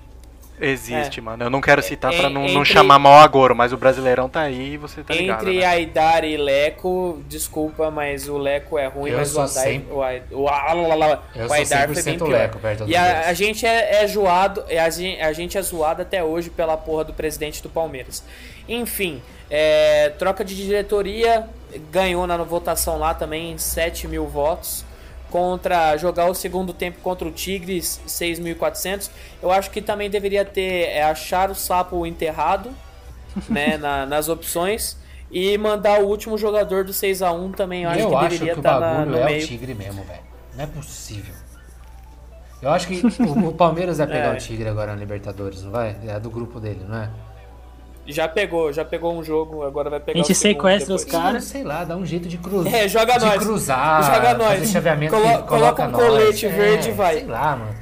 [0.60, 1.44] Existe, mano.
[1.44, 4.28] Eu não quero citar É, pra não, não chamar mal a Goro, mas o Brasileirão
[4.28, 5.66] tá aí e você tá ligado, Entre né?
[5.66, 9.92] Aidar e Leco, desculpa, mas o Leco é ruim, Eu mas o sou Aidar, sempre-
[9.92, 12.28] o, Ai- o, lá, lá, Eu o Aidar foi 100% bem pior.
[12.30, 16.00] Leco E a, a gente é, é zoado, é, a, gen- a gente é zoado
[16.00, 18.24] até hoje pela porra do presidente do Palmeiras.
[18.66, 21.46] Enfim, é, troca de diretoria,
[21.90, 24.85] ganhou na votação lá também 7 mil votos.
[25.36, 29.10] Contra jogar o segundo tempo contra o Tigres, 6.400.
[29.42, 32.70] Eu acho que também deveria ter é, achar o sapo enterrado
[33.46, 34.96] né, na- nas opções.
[35.30, 37.82] E mandar o último jogador do 6x1 também.
[37.82, 39.44] Eu acho eu que acho deveria que estar bagulho no é meio.
[39.44, 40.20] o Tigre mesmo, velho.
[40.54, 41.34] Não é possível.
[42.62, 44.36] Eu acho que o, o Palmeiras vai pegar É.
[44.36, 45.96] o Tigre agora na Libertadores, não vai?
[46.06, 47.10] É do grupo dele, não é?
[48.06, 51.22] Já pegou, já pegou um jogo, agora vai pegar A gente sequestra os depois.
[51.24, 51.40] Cara.
[51.40, 52.72] Sei lá, dá um jeito de cruzar.
[52.74, 53.38] É, joga de nós.
[53.42, 54.72] cruzar, Joga nós.
[54.72, 56.02] Colo- coloca coloca um nós.
[56.06, 57.14] colete É, verde e vai.
[57.18, 57.74] Sei lá, mano.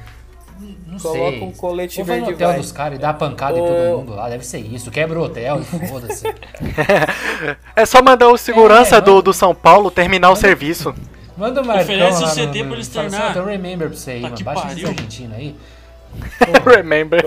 [0.87, 1.43] Não Coloca sei.
[1.43, 2.57] um colete Ou vai verde no e hotel vai.
[2.59, 4.93] dos caras e dá pancada em todo mundo lá, deve ser isso.
[4.93, 6.25] Quebra o hotel e foda-se.
[7.77, 9.22] É só mandar o segurança É, do, mano.
[9.22, 10.95] do São Paulo terminar o serviço.
[11.37, 13.45] Manda o Marcão Oferece o CT no, no, pra eles assim, treinar.
[13.47, 14.45] remember pra você aí, Tá mano.
[14.45, 15.57] Baixa esse argentino aí.
[16.65, 17.23] Remember.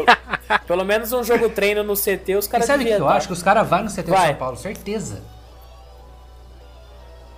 [0.65, 3.27] Pelo menos um jogo treino no CT, os caras sabe o que eu acho?
[3.27, 4.27] Que os caras vão no CT de Vai.
[4.27, 5.23] São Paulo, certeza.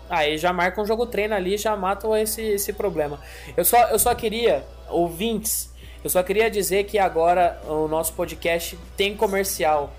[0.10, 3.20] Aí já marca um jogo treino ali e já matam esse, esse problema.
[3.56, 5.72] Eu só, eu só queria, ouvintes,
[6.04, 9.93] eu só queria dizer que agora o nosso podcast tem comercial.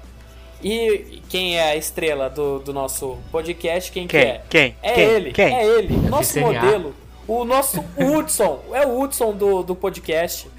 [0.62, 3.90] E quem é a estrela do, do nosso podcast?
[3.92, 4.28] Quem, que Quem?
[4.28, 4.42] é?
[4.48, 4.76] Quem?
[4.82, 5.04] É Quem?
[5.04, 5.32] ele.
[5.32, 5.54] Quem?
[5.54, 5.94] É ele.
[5.94, 6.94] O nosso modelo.
[7.26, 8.60] O nosso Hudson.
[8.72, 10.50] É o Hudson do, do podcast.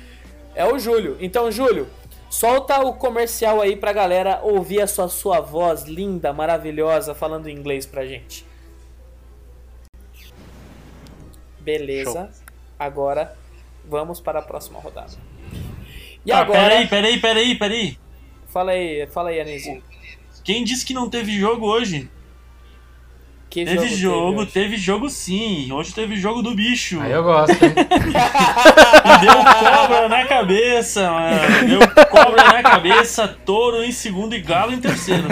[0.56, 1.18] É o Júlio.
[1.20, 1.88] Então, Júlio,
[2.30, 7.86] solta o comercial aí pra galera ouvir a sua, sua voz linda, maravilhosa, falando inglês
[7.86, 8.46] pra gente.
[11.60, 12.30] Beleza.
[12.78, 13.36] Agora
[13.86, 15.14] vamos para a próxima rodada.
[16.26, 16.60] E Ah, agora.
[16.62, 17.98] peraí, peraí, peraí, peraí.
[18.48, 19.82] Fala aí, fala aí, Anísio.
[20.44, 22.10] Quem disse que não teve jogo hoje?
[23.52, 24.52] Que Teve jogo, hoje?
[24.52, 25.70] teve jogo sim.
[25.74, 27.02] Hoje teve jogo do bicho.
[27.02, 27.74] Aí eu gosto, hein?
[27.76, 31.68] E deu cobra na cabeça, mano.
[31.68, 35.24] Deu cobra na cabeça, touro em segundo e galo em terceiro.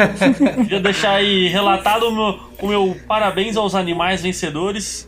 [0.63, 5.07] Queria deixar aí relatado o meu, o meu parabéns aos animais vencedores.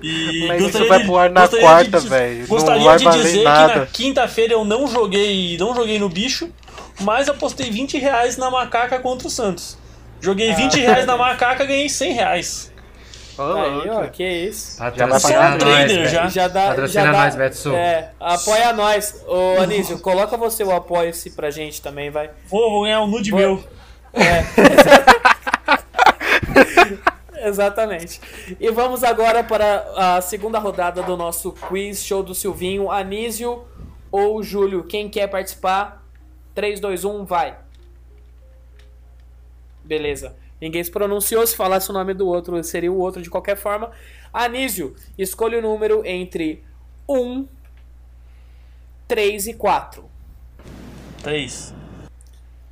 [0.00, 2.40] E Mas isso gostaria vai de- pro ar na gostaria quarta, de- velho.
[2.42, 3.74] Não Gostaria vai de valer dizer que nada.
[3.80, 6.48] na quinta-feira eu não joguei, não joguei no bicho,
[7.00, 9.82] mas apostei 20 reais na macaca contra o Santos.
[10.24, 10.56] Joguei Ah.
[10.56, 12.72] 20 reais na macaca, ganhei 100 reais.
[13.36, 14.78] Aí, ó, que isso.
[14.78, 16.08] Já vai Patrocina pagar nós, trader, velho.
[16.08, 16.28] já.
[16.28, 17.74] Já dá, Patrocina já dá, nós, Betsu.
[17.74, 19.24] É, apoia nós.
[19.26, 22.30] Ô, Anísio, coloca você o apoia-se pra gente também, vai.
[22.48, 23.64] Vou, vou ganhar um nude Vou- meu.
[27.44, 28.20] Exatamente.
[28.60, 32.90] E vamos agora para a segunda rodada do nosso quiz show do Silvinho.
[32.90, 33.64] Anísio
[34.10, 36.02] ou Júlio, quem quer participar?
[36.54, 37.56] 3, 2, 1, vai.
[39.84, 40.34] Beleza.
[40.60, 43.90] Ninguém se pronunciou, se falasse o nome do outro, seria o outro de qualquer forma.
[44.32, 46.64] Anísio, escolha o número entre
[47.08, 47.46] 1,
[49.06, 50.04] 3 e 4.
[51.22, 51.74] 3.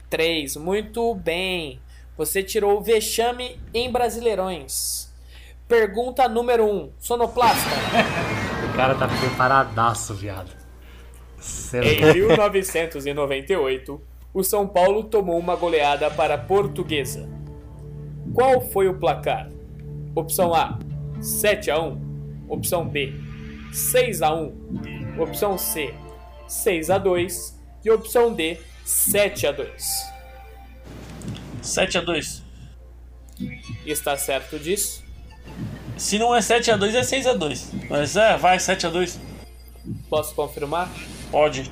[0.08, 1.80] 3, muito bem.
[2.16, 5.10] Você tirou o vexame em Brasileirões.
[5.68, 6.92] Pergunta número 1.
[6.98, 7.68] Sonoplasta.
[8.62, 10.50] O cara tá preparadaço, viado.
[11.74, 14.00] Em não- 1998,
[14.34, 17.28] o São Paulo tomou uma goleada para a Portuguesa.
[18.32, 19.50] Qual foi o placar?
[20.14, 20.78] Opção A:
[21.20, 22.46] 7 a 1.
[22.48, 23.14] Opção B:
[23.72, 25.20] 6 a 1.
[25.20, 25.92] Opção C:
[26.46, 30.12] 6 a 2 e opção D: 7 a 2.
[31.60, 32.42] 7 a 2.
[33.84, 35.04] Está certo disso?
[35.96, 37.72] Se não é 7 a 2 é 6 a 2.
[37.90, 39.20] Mas é, vai 7 a 2.
[40.08, 40.90] Posso confirmar?
[41.30, 41.70] Pode.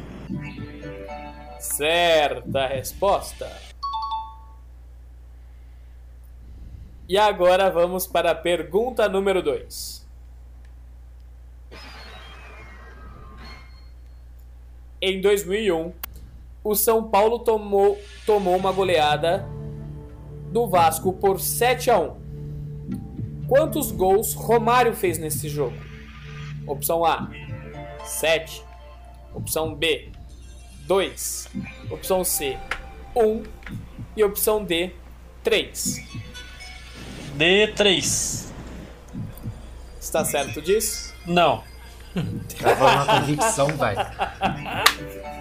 [1.61, 3.47] Certa resposta.
[7.07, 10.09] E agora vamos para a pergunta número 2.
[15.03, 15.93] Em 2001,
[16.65, 19.47] o São Paulo tomou, tomou uma goleada
[20.51, 23.47] do Vasco por 7 a 1.
[23.47, 25.77] Quantos gols Romário fez nesse jogo?
[26.67, 27.31] Opção A:
[28.03, 28.65] 7.
[29.35, 30.10] Opção B:
[30.91, 31.49] 2.
[31.89, 32.59] Opção C:
[33.15, 33.45] 1.
[34.17, 34.91] E opção D:
[35.45, 36.03] 3.
[37.39, 38.47] D3.
[40.01, 41.15] Está certo disso?
[41.25, 41.63] Não.
[42.61, 43.95] Tava uma convicção, vai.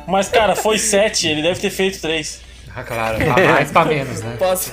[0.07, 2.41] Mas, cara, foi 7, ele deve ter feito 3.
[2.75, 4.37] Ah, claro, pra mais pra menos, né?
[4.37, 4.71] Posso,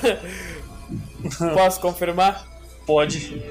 [1.55, 2.47] Posso confirmar?
[2.85, 3.41] Pode.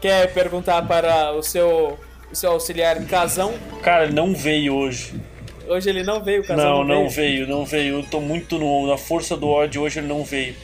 [0.00, 1.96] quer perguntar para o seu,
[2.32, 3.54] o seu auxiliar Casão?
[3.84, 5.14] Cara, não veio hoje.
[5.68, 7.98] Hoje ele não veio, Casão Não, não, não veio, não veio.
[7.98, 10.54] Eu tô muito no, na força do ódio, hoje ele não veio.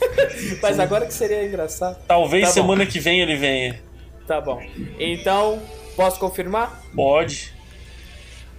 [0.62, 1.98] Mas agora que seria engraçado.
[2.06, 2.54] Talvez Tá bom.
[2.54, 3.80] semana que vem ele venha.
[4.26, 4.60] Tá bom.
[4.98, 5.60] Então,
[5.96, 6.82] posso confirmar?
[6.94, 7.52] Pode.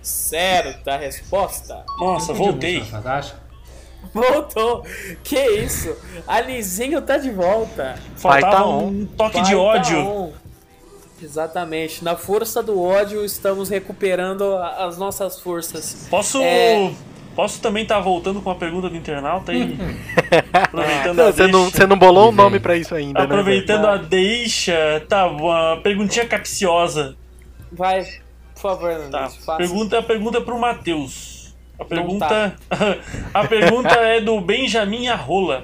[0.02, 1.84] Certa resposta.
[2.00, 2.84] Nossa, voltei.
[4.14, 4.86] Voltou.
[5.24, 5.96] Que isso?
[6.26, 7.96] Alizinho tá de volta.
[8.18, 10.00] Vai Faltava tá um toque Vai de tá ódio.
[10.00, 10.32] on.
[11.22, 12.04] Exatamente.
[12.04, 16.08] Na força do ódio, estamos recuperando as nossas forças.
[16.10, 16.42] Posso.
[16.42, 16.92] É.
[17.36, 19.78] Posso também estar voltando com a pergunta do internauta aí?
[20.52, 21.78] Aproveitando Não, a Você não, deixa.
[21.78, 23.26] você não bolou um nome pra isso ainda, né?
[23.26, 27.16] Aproveitando a deixa, tá, uma perguntinha capciosa.
[27.72, 28.04] Vai,
[28.56, 29.30] por favor, Nandez, Tá.
[29.30, 29.58] faça.
[29.58, 31.56] Pergunta, a pergunta é pro Matheus.
[31.80, 32.28] A pergunta.
[32.28, 32.98] tá.
[33.34, 35.64] a pergunta é do Benjamin Arrola.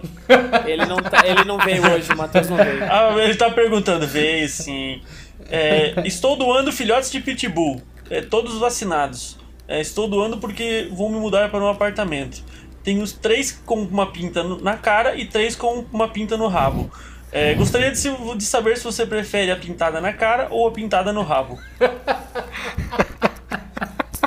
[0.66, 2.84] Ele não, tá, ele não veio hoje, o Matheus não veio.
[2.86, 5.02] Ah, ele tá perguntando, veio sim.
[5.50, 9.38] É, estou doando filhotes de pitbull, é, todos vacinados.
[9.68, 12.44] É, estou doando porque vou me mudar para um apartamento.
[12.84, 16.92] Tenho os três com uma pinta na cara e três com uma pinta no rabo.
[17.32, 20.72] É, gostaria de, se- de saber se você prefere a pintada na cara ou a
[20.72, 21.60] pintada no rabo.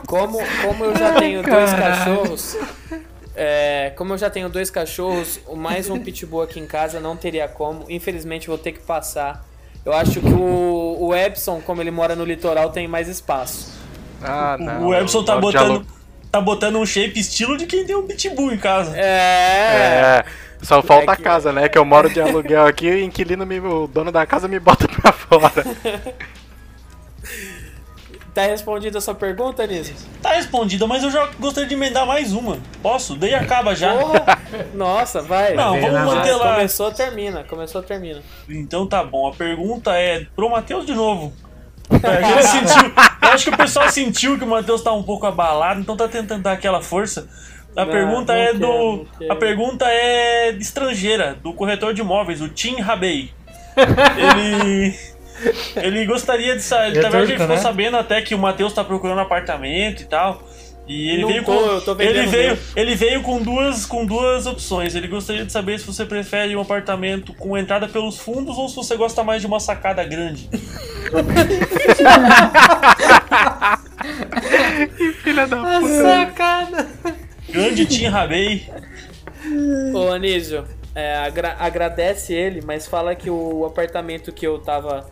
[0.07, 2.57] Como, como eu já tenho dois cachorros,
[3.37, 7.17] é, como eu já tenho dois cachorros, o mais um pitbull aqui em casa não
[7.17, 7.85] teria como.
[7.89, 9.47] Infelizmente vou ter que passar.
[9.89, 13.73] Eu acho que o, o Epson, como ele mora no litoral, tem mais espaço.
[14.23, 14.89] Ah, não.
[14.89, 15.87] o Ebson tá botando,
[16.31, 18.95] tá botando um shape estilo de quem tem um pitbull em casa.
[18.95, 20.21] É.
[20.21, 20.25] É.
[20.61, 21.71] Só falta É a que- casa, né?
[21.71, 24.61] Que eu moro de aluguel aqui e o inquilino, me, o dono da casa me
[24.61, 25.65] bota pra fora.
[28.35, 29.95] Tá respondida a sua pergunta, Anísio?
[30.23, 32.59] Tá respondida, mas eu já gostaria de emendar mais uma.
[32.83, 33.17] Posso?
[33.17, 33.95] Daí acaba já.
[33.97, 34.39] Porra!
[34.75, 35.55] Nossa, vai.
[35.55, 36.55] Não, vamos manter lá.
[36.55, 37.45] Começou, termina.
[37.45, 38.23] Começou, termina.
[38.49, 39.29] Então tá bom.
[39.29, 41.33] A pergunta é pro Matheus de novo.
[41.91, 45.27] É, ele sentiu, eu acho que o pessoal sentiu que o Matheus tá um pouco
[45.27, 47.27] abalado, então tá tentando dar aquela força.
[47.75, 49.07] A Não, pergunta não é quero, do.
[49.31, 53.33] A pergunta é estrangeira, do corretor de imóveis, o Tim Rabei.
[54.17, 54.95] Ele.
[55.77, 56.89] Ele gostaria de saber.
[56.89, 57.63] Ele é Na verdade, ele turco, ficou né?
[57.63, 60.43] sabendo até que o Matheus tá procurando apartamento e tal.
[60.87, 61.61] E ele Não veio tô, com.
[61.67, 64.95] eu tô ele veio, ele veio com duas, com duas opções.
[64.95, 68.75] Ele gostaria de saber se você prefere um apartamento com entrada pelos fundos ou se
[68.77, 70.49] você gosta mais de uma sacada grande.
[75.23, 76.87] Filha da puta.
[77.51, 78.69] Grande Tim Rabei.
[79.95, 80.65] Ô, Anísio,
[80.95, 85.09] é, agra- agradece ele, mas fala que o apartamento que eu tava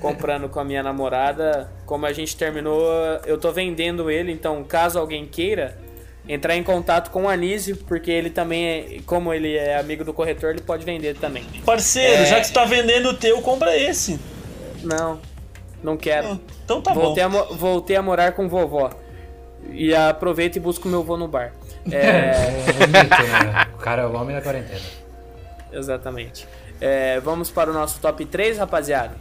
[0.00, 2.82] comprando com a minha namorada, como a gente terminou,
[3.26, 5.76] eu tô vendendo ele, então caso alguém queira
[6.28, 10.12] entrar em contato com o Anísio, porque ele também, é, como ele é amigo do
[10.12, 11.42] corretor, ele pode vender também.
[11.64, 12.26] Parceiro, É.
[12.26, 14.20] já que você tá vendendo o teu, compra esse.
[14.82, 15.18] Não,
[15.82, 16.38] não quero.
[16.64, 17.00] Então tá bom.
[17.00, 18.90] voltei, a, mo- voltei a morar com vovó.
[19.70, 21.52] E aproveito e busco meu vô no bar.
[21.90, 21.96] É,
[22.68, 23.66] É bonito, né?
[23.74, 24.80] O cara é o homem da quarentena.
[25.72, 26.46] exatamente.
[26.80, 29.16] É, vamos para o nosso top 3, rapaziada.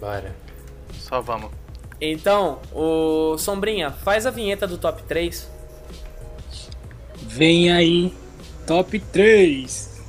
[0.00, 0.34] Bora.
[0.98, 1.50] Só vamos.
[2.00, 5.48] Então, o Sombrinha, faz a vinheta do top 3.
[7.22, 8.14] Vem aí,
[8.66, 10.00] top 3.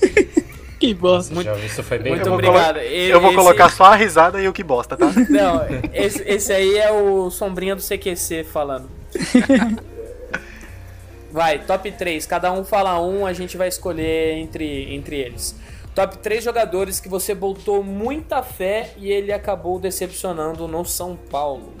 [0.80, 1.42] que bosta.
[1.42, 1.66] Já ouviu?
[1.66, 2.78] Isso foi bem Muito obrigado.
[2.78, 5.06] Eu vou esse- colocar só a risada e o que bosta, tá?
[5.30, 5.62] Não,
[5.92, 8.88] esse, esse aí é o Sombrinha do CQC falando.
[11.30, 12.26] Vai, top 3.
[12.26, 15.56] Cada um fala um, a gente vai escolher entre, entre eles.
[15.94, 21.72] Top 3 jogadores que você botou muita fé e ele acabou decepcionando no São Paulo.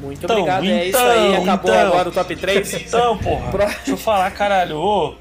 [0.00, 1.36] Muito Então, obrigado, é isso então, aí.
[1.36, 1.86] Acabou então.
[1.86, 2.72] agora o top 3.
[2.86, 4.78] Então, porra, Pro- deixa eu falar, caralho.
[4.78, 5.14] Ô,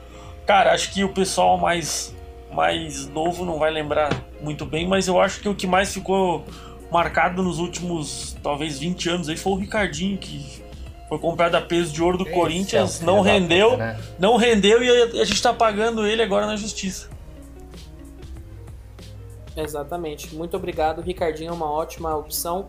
[0.46, 2.16] cara, acho que o pessoal mais,
[2.54, 4.10] mais novo não vai lembrar
[4.40, 6.46] muito bem, mas eu acho que o que mais ficou
[6.92, 10.62] marcado nos últimos, talvez, 20 anos aí foi o Ricardinho, que
[11.08, 14.00] foi comprado a peso de ouro do Esse Corinthians, é não rendeu, puta, né?
[14.20, 17.10] não rendeu e a, a gente tá pagando ele agora na justiça.
[19.56, 20.36] Exatamente.
[20.36, 21.02] Muito obrigado.
[21.02, 22.68] Ricardinho é uma ótima opção.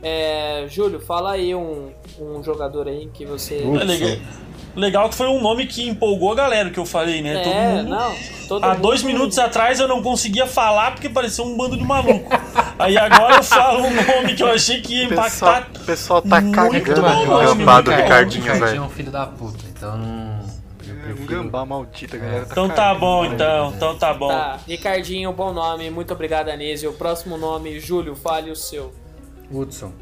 [0.00, 3.56] É, Júlio, fala aí um, um jogador aí que você.
[3.56, 4.47] É
[4.78, 7.42] legal, que foi um nome que empolgou a galera que eu falei, né?
[7.42, 8.14] Todo É, mundo- não.
[8.48, 11.84] Todo Há mundo- dois minutos atrás eu não conseguia falar porque parecia um bando de
[11.84, 12.30] maluco.
[12.78, 15.68] Aí agora eu falo um nome que eu achei que ia pessoal, impactar.
[15.82, 17.90] o pessoal tá muito cagando bom nome, gambá do.
[17.90, 18.82] Ricardinho, Ricardinho é velho.
[18.84, 20.38] um filho da puta, então não.
[20.88, 22.46] É um gambá maldito, a galera.
[22.50, 23.72] Então tá bom, então.
[23.76, 24.28] Então tá bom.
[24.28, 25.90] Tá, Ricardinho, bom nome.
[25.90, 26.90] Muito obrigado, Anísio.
[26.90, 28.92] O próximo nome, Júlio, fale o seu.
[29.50, 29.92] Hudson.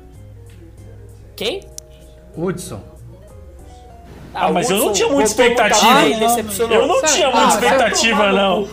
[1.36, 1.62] Quem?
[2.36, 2.80] Hudson.
[4.38, 5.86] Ah, mas eu não tinha muita expectativa.
[5.90, 6.74] Ah.
[6.74, 8.68] Eu não tinha ah, muita sabe- expectativa, não.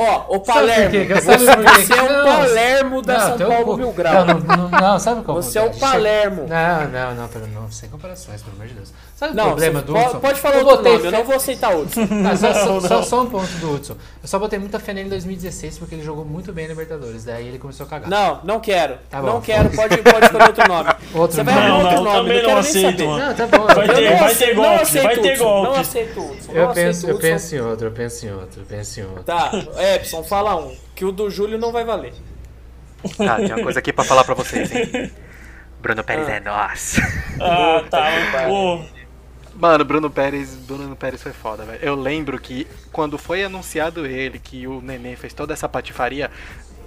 [0.00, 0.84] Ó, o Sabe Palermo.
[0.84, 1.06] por quê?
[1.06, 1.82] Que- Você, sabe por quê?
[1.82, 2.24] você é um Não.
[2.24, 4.24] Palermo da São tem um Paulo pouco- Mil Grau.
[4.24, 5.70] Não, não, não, não, sabe qual Você é o?
[5.70, 6.46] Palermo.
[6.48, 8.92] Não, não, não, pera, não, sem comparações, pelo amor de Deus.
[9.16, 10.20] Sabe o Não, problema você do pode, Hudson?
[10.20, 12.02] pode falar eu outro nome, eu não vou aceitar Hudson.
[12.30, 13.02] Ah, só, só- Não, só- não.
[13.02, 13.96] só um ponto do Hudson.
[14.22, 17.24] Eu só botei muita fé nele em 2016 porque ele jogou muito bem na Libertadores.
[17.24, 18.08] Daí ele começou a cagar.
[18.08, 18.96] Não, não quero.
[19.10, 19.26] Tá bom.
[19.26, 20.90] não quero, pode, pode escolher outro nome.
[21.14, 23.04] Outro Você vai arrumar Não, outro não, nome, também não não aceito.
[23.04, 23.66] Não, tá bom.
[23.66, 25.68] Vai ter- não vai ter não golpe, vai ter Hudson, golpe.
[25.68, 26.52] Não aceito Hudson.
[26.52, 27.06] Eu não penso,
[27.56, 29.22] em outro, eu penso em outro, eu penso em outro.
[29.24, 29.50] Tá,
[29.96, 30.76] Epson, fala um.
[30.94, 32.12] Que o do Júlio não vai valer.
[33.16, 35.12] Tá, tem uma coisa aqui pra falar pra vocês, hein?
[35.80, 36.32] Bruno Pérez Ah.
[36.32, 37.00] é nosso.
[37.40, 38.08] Ah, tá.
[38.48, 38.80] Pô,
[39.54, 41.78] Mano, Bruno Pérez, Bruno Pérez foi foda, velho.
[41.82, 46.30] Eu lembro que quando foi anunciado ele, que o Nenê fez toda essa patifaria,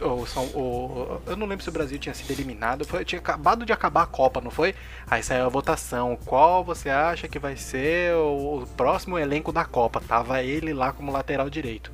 [0.02, 3.66] o, São- o- eu não lembro se o Brasil tinha sido eliminado, foi, tinha acabado
[3.66, 4.74] de acabar a Copa, não foi?
[5.10, 9.66] Aí saiu a votação, qual você acha que vai ser o, o próximo elenco da
[9.66, 10.02] Copa?
[10.06, 11.91] Tava ele lá como lateral direito,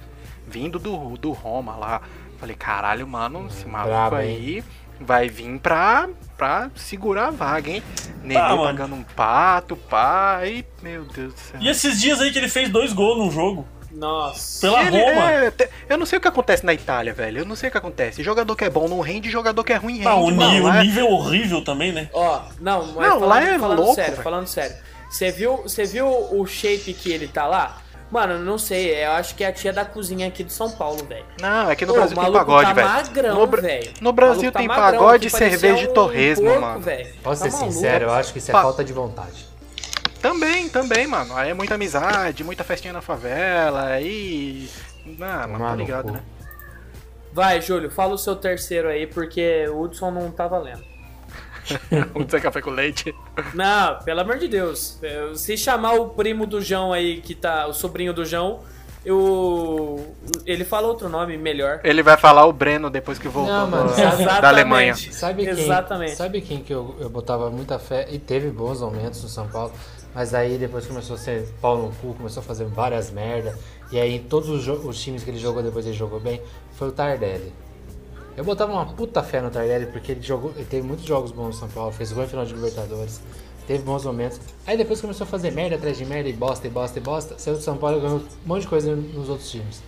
[0.48, 2.02] vindo do, do Roma lá.
[2.40, 4.64] Falei, caralho, mano, esse maluco brabo, aí
[5.00, 7.84] vai vir pra, pra segurar a vaga, hein?
[8.24, 8.64] Nenê mano.
[8.64, 9.78] pagando um pato,
[10.46, 11.60] e meu Deus do céu.
[11.62, 13.68] E esses dias aí que ele fez dois gols num jogo.
[13.92, 14.62] Nossa.
[14.68, 15.32] Pela Ele- Roma.
[15.32, 15.54] é,
[15.90, 17.40] eu não sei o que acontece na Itália, velho.
[17.40, 18.22] Eu não sei o que acontece.
[18.22, 20.08] Jogador que é bom não rende, jogador que é ruim rende.
[20.08, 20.68] Ah, o, mano.
[20.70, 22.10] É- nível horrível também, né?
[22.14, 24.24] Ó, não, mas Não, falando, lá é falando louco, sério, velho.
[24.24, 24.76] falando sério.
[25.10, 27.78] Você viu, você viu o shape que ele tá lá?
[28.10, 30.72] Mano, eu não sei, eu acho que é a tia da cozinha aqui de São
[30.72, 31.26] Paulo, velho.
[31.42, 32.88] Não, é que no Ô, Brasil tem pagode, tá velho.
[32.88, 33.94] magrão, No Bra- velho.
[34.00, 36.80] no O Brasil tá tem magrão, pagode, que parecia cerveja e um torresmo, porco, mano.
[36.80, 37.14] velho.
[37.22, 37.74] Posso Tá ser maluco?
[37.74, 39.46] sincero, eu acho que isso é Pa- falta de vontade.
[40.22, 41.36] Também, também, mano.
[41.36, 44.70] Aí é muita amizade, muita festinha na favela, aí.
[45.22, 46.22] Ah, mano, tá no ligado, né?
[47.34, 50.84] Vai, Júlio, fala o seu terceiro aí, porque o Hudson não tá valendo.
[52.14, 53.14] Vamos dizer café com leite.
[53.54, 54.98] Não, pelo amor de Deus.
[55.02, 57.68] Eu- Se chamar o primo do João aí, que tá.
[57.68, 58.62] O sobrinho do João,
[59.06, 60.16] eu.
[60.46, 61.80] Ele fala outro nome melhor.
[61.84, 64.96] Ele vai falar o Breno depois que voltou Não, mano, sabe- da Alemanha.
[64.96, 66.16] Sabe quem, Exatamente.
[66.16, 69.72] sabe quem que eu, eu botava muita fé e teve bons momentos no São Paulo,
[70.14, 73.58] mas aí depois começou a ser pau no cu, começou a fazer várias merda,
[73.92, 76.42] e aí em todos os, os times que ele jogou depois ele jogou bem,
[76.74, 77.54] foi o Tardelli.
[78.38, 81.48] Eu botava uma puta fé no Tardelli porque ele jogou, ele teve muitos jogos bons
[81.48, 83.20] no São Paulo, fez gol em final de Libertadores,
[83.66, 84.40] teve bons momentos.
[84.68, 87.40] Aí depois começou a fazer merda atrás de merda e bosta e bosta e bosta,
[87.40, 89.82] saiu do São Paulo e ganhou um monte de coisa nos outros times.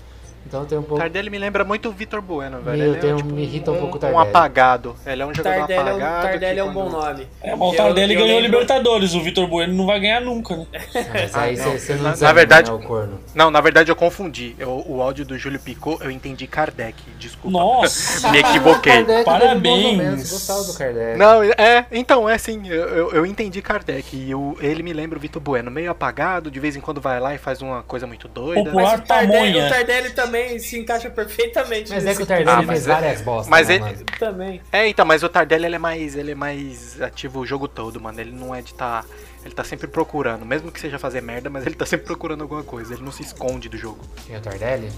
[0.50, 2.84] Então tem um pouco Tardelli me lembra muito o Vitor Bueno, velho.
[2.84, 4.28] Eu tenho- é, tipo, me irrita um pouco o um Tardelli.
[4.30, 4.96] apagado.
[5.06, 6.22] Ele é um jogador Tardelli é um, apagado.
[6.28, 7.28] Tardelli é um bom nome.
[7.42, 10.00] É, mas o Eu- Tardelli eu ganhou a lembro- Libertadores, o Vitor Bueno não vai
[10.00, 10.66] ganhar nunca, né?
[11.14, 11.72] Mas aí não.
[11.78, 13.20] você não Na- na verdade- né, o corno.
[13.36, 14.56] Não, na verdade eu confundi.
[14.58, 16.96] Eu- o áudio do Júlio Picou, eu entendi Kardec.
[17.20, 17.56] Desculpa.
[17.58, 18.28] Nossa!
[18.32, 18.92] Me equivoquei.
[19.04, 20.32] Kardec Parabéns.
[20.32, 21.18] gostava do Kardec.
[21.18, 24.16] Não, é, então, é sim, eu, eu, eu entendi Kardec.
[24.18, 27.20] E o- ele me lembra o Vitor Bueno, meio apagado, de vez em quando vai
[27.20, 28.64] lá e faz uma coisa muito doida.
[28.64, 28.84] Popular.
[28.92, 32.56] Mas o Tardelli, o Tardelli também se encaixa perfeitamente Mas é que o Tardelli Ah,
[32.62, 33.98] mas fez é- várias bostas, mas né, ele- mano?
[34.18, 34.62] também.
[34.72, 36.16] É, então, mas o Tardelli ele é mais.
[36.16, 38.20] ele é mais ativo o jogo todo, mano.
[38.20, 39.04] Ele não é de tá.
[39.44, 42.64] Ele tá sempre procurando, mesmo que seja fazer merda, mas ele tá sempre procurando alguma
[42.64, 42.94] coisa.
[42.94, 44.00] Ele não se esconde do jogo.
[44.30, 44.92] É o Tardelli?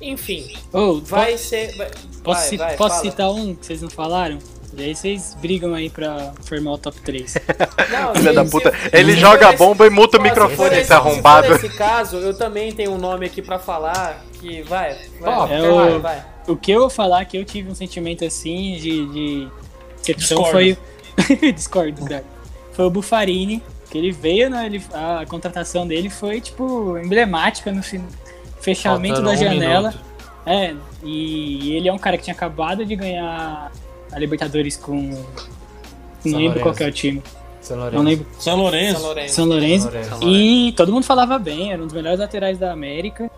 [0.00, 1.74] Enfim, Ô, vai ser.
[1.76, 1.90] vai-
[2.22, 3.10] posso, vai, posso fala.
[3.10, 4.38] citar um que vocês não falaram?
[4.80, 7.34] E aí vocês brigam aí pra formar o top 3.
[7.90, 8.70] Não, Filha se- da se- puta.
[8.72, 11.46] se Ele for joga esse- bomba e muta o microfone, se esse arrombado.
[11.54, 14.96] Se for esse caso, eu também tenho um nome aqui pra falar que vai.
[15.20, 16.24] vai, vai, é o- vai.
[16.46, 19.48] O que eu vou falar que eu tive um sentimento assim de, de
[19.98, 20.76] decepção foi.
[21.54, 22.24] Discordo, cara.
[22.72, 24.66] Foi o Bufarini, que ele veio, né?
[24.66, 28.04] Ele, a contratação dele foi, tipo, emblemática no fin-
[28.60, 29.88] fechamento Faltando da um janela.
[29.90, 30.04] minuto.
[30.46, 33.72] É, e ele é um cara que tinha acabado de ganhar
[34.12, 34.96] a Libertadores com.
[36.24, 36.74] Não São lembro qual Lourenço.
[36.78, 37.22] que é o time.
[37.60, 37.96] São Lourenço.
[37.96, 38.26] Não lembro.
[38.38, 39.00] São Lourenço.
[39.00, 39.34] São Lourenço.
[39.34, 39.90] São Lourenço.
[40.08, 43.30] São E todo mundo falava bem, era um dos melhores laterais da América.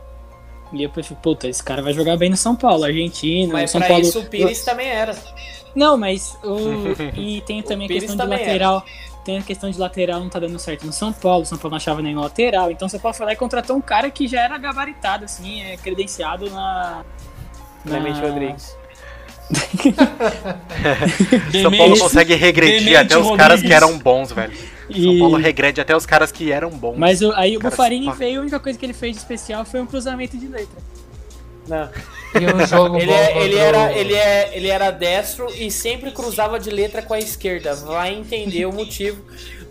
[0.73, 3.81] E eu pensei, puta, esse cara vai jogar bem no São Paulo, Argentina, Mas São
[3.81, 4.03] pra Paulo.
[4.03, 5.17] isso o Pires também era.
[5.75, 6.57] Não, mas o.
[7.17, 8.85] E tem também a questão de lateral.
[9.25, 11.73] Tem a questão de lateral não tá dando certo no São Paulo, o São Paulo
[11.73, 12.71] não achava nenhum lateral.
[12.71, 16.49] Então você pode falar e contratou um cara que já era gabaritado, assim, é credenciado
[16.51, 17.05] na.
[17.85, 18.77] Clemente na- Rodrigues.
[21.63, 23.77] São Paulo consegue regredir Demente até os caras que Rodrigues.
[23.77, 24.53] eram bons, velho.
[24.57, 26.97] São E- Paulo regrede até os caras que eram bons.
[26.97, 27.71] Mas o- aí o pá.
[28.13, 30.77] veio, a única coisa que ele fez de especial foi um cruzamento de letra.
[31.69, 31.89] Não.
[32.41, 36.61] E um jogo Ele, é- ele, era, ele, é, ele era destro e sempre cruzava
[36.61, 37.75] de letra com a esquerda.
[37.75, 39.21] Vai entender o motivo.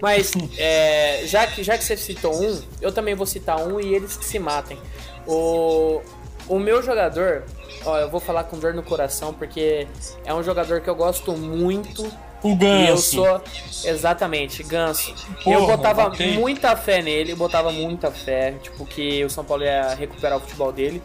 [0.01, 3.95] Mas é, já, que, já que você citou um, eu também vou citar um e
[3.95, 4.77] eles que se matem.
[5.25, 6.01] O,
[6.49, 7.43] o meu jogador,
[7.85, 9.87] ó, eu vou falar com dor no coração porque
[10.25, 12.05] é um jogador que eu gosto muito,
[12.43, 12.91] O Ganso.
[12.91, 13.41] eu sou.
[13.89, 15.13] Exatamente, Ganso.
[15.43, 16.33] Porra, eu botava botei.
[16.37, 20.41] muita fé nele, eu botava muita fé, tipo, que o São Paulo ia recuperar o
[20.41, 21.01] futebol dele.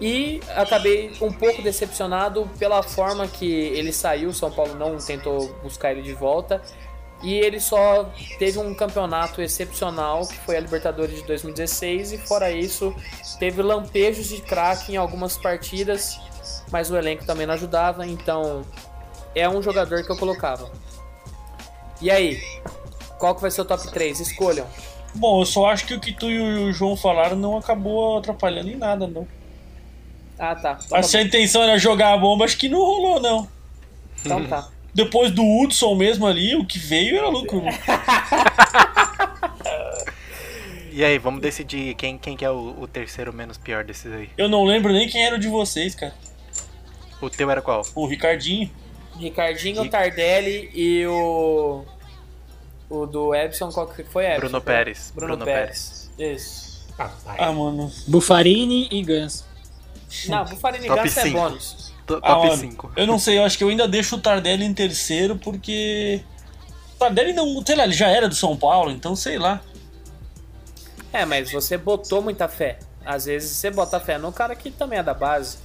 [0.00, 5.54] E acabei um pouco decepcionado pela forma que ele saiu, o São Paulo não tentou
[5.62, 6.60] buscar ele de volta.
[7.24, 12.52] E ele só teve um campeonato excepcional, que foi a Libertadores de 2016, e fora
[12.52, 12.94] isso,
[13.38, 16.20] teve lampejos de craque em algumas partidas,
[16.70, 18.62] mas o elenco também não ajudava, então
[19.34, 20.70] é um jogador que eu colocava.
[21.98, 22.38] E aí?
[23.18, 24.20] Qual que vai ser o top 3?
[24.20, 24.66] Escolham.
[25.14, 28.68] Bom, eu só acho que o que tu e o João falaram não acabou atrapalhando
[28.68, 29.26] em nada, não.
[30.38, 30.78] Ah, tá.
[30.84, 31.18] Então tá.
[31.18, 33.48] a intenção era jogar a bomba, acho que não rolou, não.
[34.20, 34.68] Então tá.
[34.94, 37.60] Depois do Hudson mesmo ali, o que veio era lucro.
[37.60, 37.72] né?
[40.92, 44.30] E aí, vamos decidir quem, quem que é o, o terceiro menos pior desses aí.
[44.38, 46.14] Eu não lembro nem quem era o de vocês, cara.
[47.20, 47.82] O teu era qual?
[47.96, 48.70] O Ricardinho.
[49.18, 51.84] Ricardinho, Ric- Tardelli e o.
[52.88, 54.24] O do Ebson, qual que foi?
[54.26, 54.40] Ebson?
[54.40, 55.12] Bruno Pérez.
[55.14, 56.10] Bruno, Bruno Pérez.
[56.16, 56.86] Isso.
[56.96, 57.36] Papai.
[57.40, 57.90] Ah, mano.
[58.06, 59.44] Bufarini e Ganso.
[60.28, 61.93] Não, Bufarini Top Ganso é bônus.
[62.08, 62.92] Ah, Top mano, 5.
[62.96, 66.22] Eu não sei, eu acho que eu ainda deixo o Tardelli em terceiro porque.
[66.94, 67.64] O Tardelli não.
[67.64, 69.60] Sei lá, ele já era do São Paulo, então sei lá.
[71.12, 72.78] É, mas você botou muita fé.
[73.04, 75.58] Às vezes você bota fé no cara que também é da base.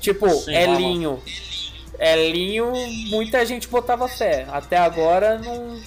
[0.00, 1.22] Tipo, Sim, Elinho.
[1.98, 2.72] Elinho,
[3.08, 4.46] muita gente botava fé.
[4.50, 5.80] Até agora não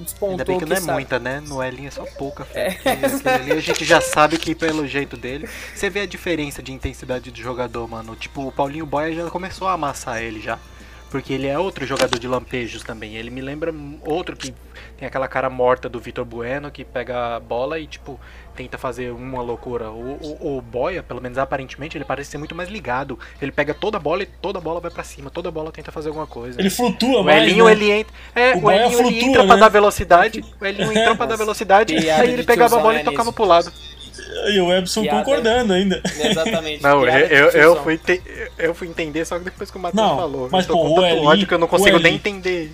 [0.00, 0.92] despontou Ainda bem que o não é sabe.
[0.92, 1.40] muita, né?
[1.46, 2.42] No Elinho é só pouca.
[2.44, 5.48] Aquele ali a gente já sabe que pelo jeito dele.
[5.74, 8.16] Você vê a diferença de intensidade do jogador, mano.
[8.16, 10.58] Tipo, o Paulinho Boia já começou a amassar ele já.
[11.10, 13.16] Porque ele é outro jogador de lampejos também.
[13.16, 14.54] Ele me lembra outro que
[14.96, 18.18] tem aquela cara morta do Vitor Bueno, que pega a bola e, tipo,
[18.60, 19.90] tenta fazer uma loucura.
[19.90, 23.18] O, o, o Boia, pelo menos aparentemente, ele parece ser muito mais ligado.
[23.40, 25.30] Ele pega toda a bola e toda a bola vai pra cima.
[25.30, 26.60] Toda a bola tenta fazer alguma coisa.
[26.60, 27.42] Ele flutua O mais.
[27.42, 27.72] Elinho, né?
[27.72, 28.12] ele entra.
[28.34, 29.60] É, O o, Elinho ele flutua, entra pra né?
[29.60, 30.44] dar velocidade.
[30.60, 31.94] O Elinho entrou pra dar velocidade.
[31.94, 33.72] Piada aí ele pegava a bola e tocava pro lado.
[34.52, 35.18] E o Piada.
[35.24, 36.02] concordando ainda.
[36.04, 36.82] Exatamente.
[36.82, 38.22] Não, eu, eu, eu, fui te-
[38.58, 40.48] eu fui entender só depois que o Matheus Não, falou.
[40.52, 42.72] mas, eu tô pô, com o tanto Elinho- ódio que eu não consigo nem entender.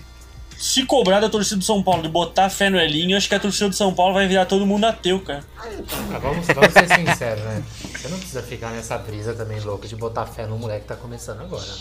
[0.57, 3.39] Se cobrar da torcida do São Paulo de botar fé no Elinho, acho que a
[3.39, 5.43] torcida do São Paulo vai virar todo mundo ateu, cara.
[5.57, 7.63] Ah, vamos, vamos ser sinceros, né?
[7.95, 10.95] Você não precisa ficar nessa brisa também louca de botar fé no moleque que tá
[10.95, 11.75] começando agora, né?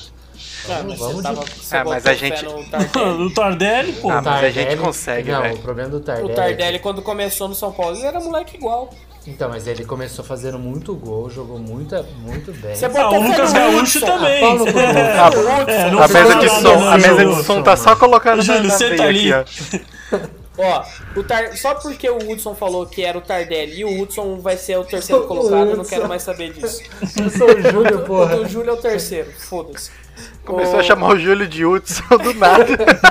[0.99, 3.19] Vamos tava, você Ah, mas a gente- no Tardelli.
[3.19, 4.11] No Tardelli, pô.
[4.11, 5.55] Ah, mas a gente consegue, Não, velho.
[5.55, 6.29] o problema do Tardelli.
[6.29, 8.91] O é Tardelli, quando começou no São Paulo, ele era moleque igual.
[9.27, 12.77] Então, mas ele começou fazendo muito gol, jogou muito, muito bem.
[12.77, 14.45] Você Ah, botou o fé Lucas Gaúcho também.
[14.45, 18.63] É, é, A mesa de som, a mesa de som tá só colocando na, Júlio,
[18.65, 19.33] na senta veia ali.
[19.33, 20.19] aqui, ó.
[20.59, 20.83] Ó,
[21.17, 21.55] o Tar...
[21.55, 24.85] só porque o Hudson falou que era o Tardelli e o Hudson vai ser o
[24.85, 26.81] terceiro colocado, eu não quero mais saber disso.
[27.21, 28.37] Eu sou o Júlio, O porra.
[28.37, 29.91] do Júlio é o terceiro, foda-se.
[30.47, 32.65] Começou O- a chamar o Júlio de Hudson do nada.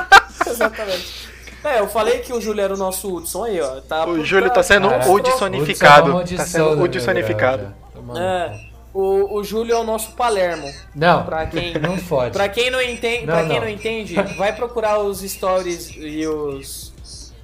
[0.47, 1.25] Exatamente.
[1.63, 3.81] É, eu falei que o Júlio era o nosso Hudson aí, ó.
[3.81, 6.21] Tá O Júlio tá sendo Hudsonificado.
[6.21, 7.57] É Tá sendo meu Hudsonificado.
[7.57, 7.99] grau já.
[7.99, 8.59] Tomando É,
[8.93, 10.71] o, o Júlio é o nosso Palermo.
[10.95, 12.31] Não, Pra quem, não fode.
[12.33, 13.61] pra quem não entende, Não, pra quem não.
[13.61, 16.93] não entende, vai procurar os stories e os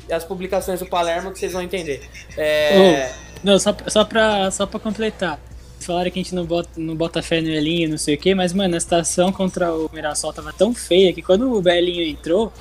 [0.09, 2.07] e as publicações do Palermo que vocês vão entender.
[2.37, 3.11] É,
[3.43, 5.39] Não, só, só, pra, só pra completar.
[5.86, 8.34] Falaram que a gente não bota, não bota fé no Elinho, não sei o que,
[8.36, 12.51] mas, mano, a situação contra o Mirassol tava tão feia que quando o Belinho entrou,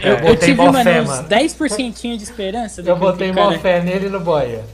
[0.00, 1.28] Eu eu, eu botei tive, mano, fé, uns mano.
[1.28, 4.64] 10% de esperança Eu botei mó fé nele e no boia.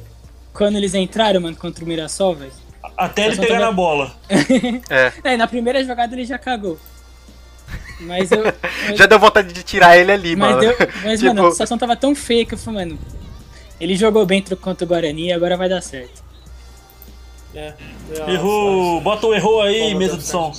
[0.52, 2.52] quando eles entraram, mano, contra o Mirassol, velho.
[2.96, 4.12] Até ele pegar tava- na bola.
[4.90, 5.12] É.
[5.34, 6.78] É, na primeira jogada ele já cagou.
[8.00, 8.42] Mas eu.
[8.88, 10.60] mas- Já deu vontade de tirar ele ali, Mas, mano.
[10.60, 12.98] deu, mas Tipo, mano, a situação tava tão feia que eu falei, mano,
[13.80, 16.22] ele jogou bem contra o Guarani, agora vai dar certo.
[17.58, 17.74] É,
[18.32, 19.00] Errou.
[19.00, 20.52] Bota o errou aí, Como mesa de som.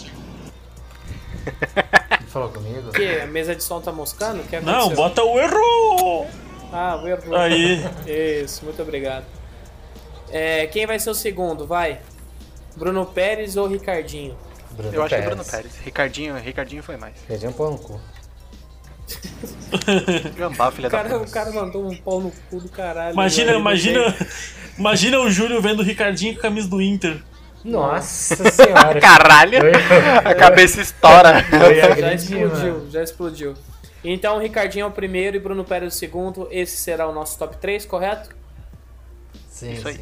[2.28, 2.90] Falou comigo?
[2.90, 3.22] O quê?
[3.24, 4.44] A mesa de som tá moscando?
[4.44, 6.28] Que Não, bota o errou.
[6.72, 7.36] Ah, o erro.
[7.36, 7.80] Aí.
[8.44, 9.26] Isso, muito obrigado.
[10.30, 11.66] É, quem vai ser o segundo?
[11.66, 12.00] Vai.
[12.76, 14.38] Bruno Pérez ou Ricardinho?
[14.72, 15.78] Bruno Eu acho que é Bruno Pérez.
[15.78, 17.16] Ricardinho, Ricardinho foi mais.
[17.22, 18.00] Ricardinho pau no cu.
[20.36, 21.30] Gambá, filha O da cara, puta.
[21.30, 23.14] o cara mandou um pau no cu do caralho.
[23.14, 24.16] Imagina, velho, imagina.
[24.78, 27.22] Imagina o Júlio vendo o Ricardinho com a camisa do Inter.
[27.64, 29.00] Nossa senhora.
[29.02, 29.60] Caralho!
[30.24, 31.44] A cabeça estoura.
[32.00, 33.54] Já explodiu, já explodiu.
[34.02, 36.48] Então, o Ricardinho é o primeiro e Bruno Pérez o segundo.
[36.52, 38.30] Esse será o nosso top 3, correto?
[39.50, 39.96] Sim, Isso aí.
[39.96, 40.02] sim.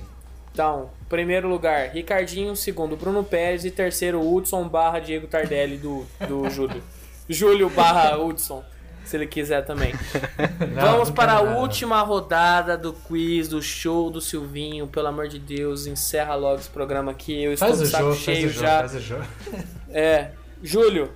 [0.53, 6.49] Então, primeiro lugar, Ricardinho, segundo, Bruno Pérez e terceiro, Hudson barra Diego Tardelli do, do
[6.49, 6.81] Júlio.
[7.29, 8.63] Júlio barra Hudson,
[9.07, 9.93] se ele quiser também.
[10.75, 14.87] Não, Vamos para a última rodada do quiz, do show do Silvinho.
[14.87, 17.43] Pelo amor de Deus, encerra logo esse programa aqui.
[17.43, 18.79] Eu estou Faz de o saco jogo, faz cheio já.
[18.79, 19.25] faz o jogo.
[19.89, 20.31] É,
[20.61, 21.09] Júlio,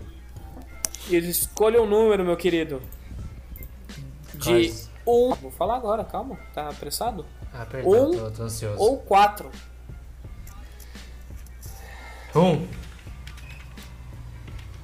[1.09, 2.81] Escolha um número, meu querido.
[4.35, 4.89] De Quais?
[5.05, 5.34] um.
[5.35, 6.38] Vou falar agora, calma.
[6.53, 7.26] Tá apressado?
[7.53, 8.80] Ah, perdão, Um tô, tô ansioso.
[8.80, 9.51] Ou quatro.
[12.35, 12.65] Um.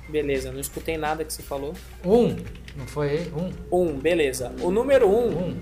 [0.09, 1.73] Beleza, não escutei nada que você falou.
[2.03, 2.35] Um.
[2.77, 3.31] Não foi?
[3.35, 3.51] Um.
[3.71, 4.53] Um, beleza.
[4.61, 5.61] O número um, Um.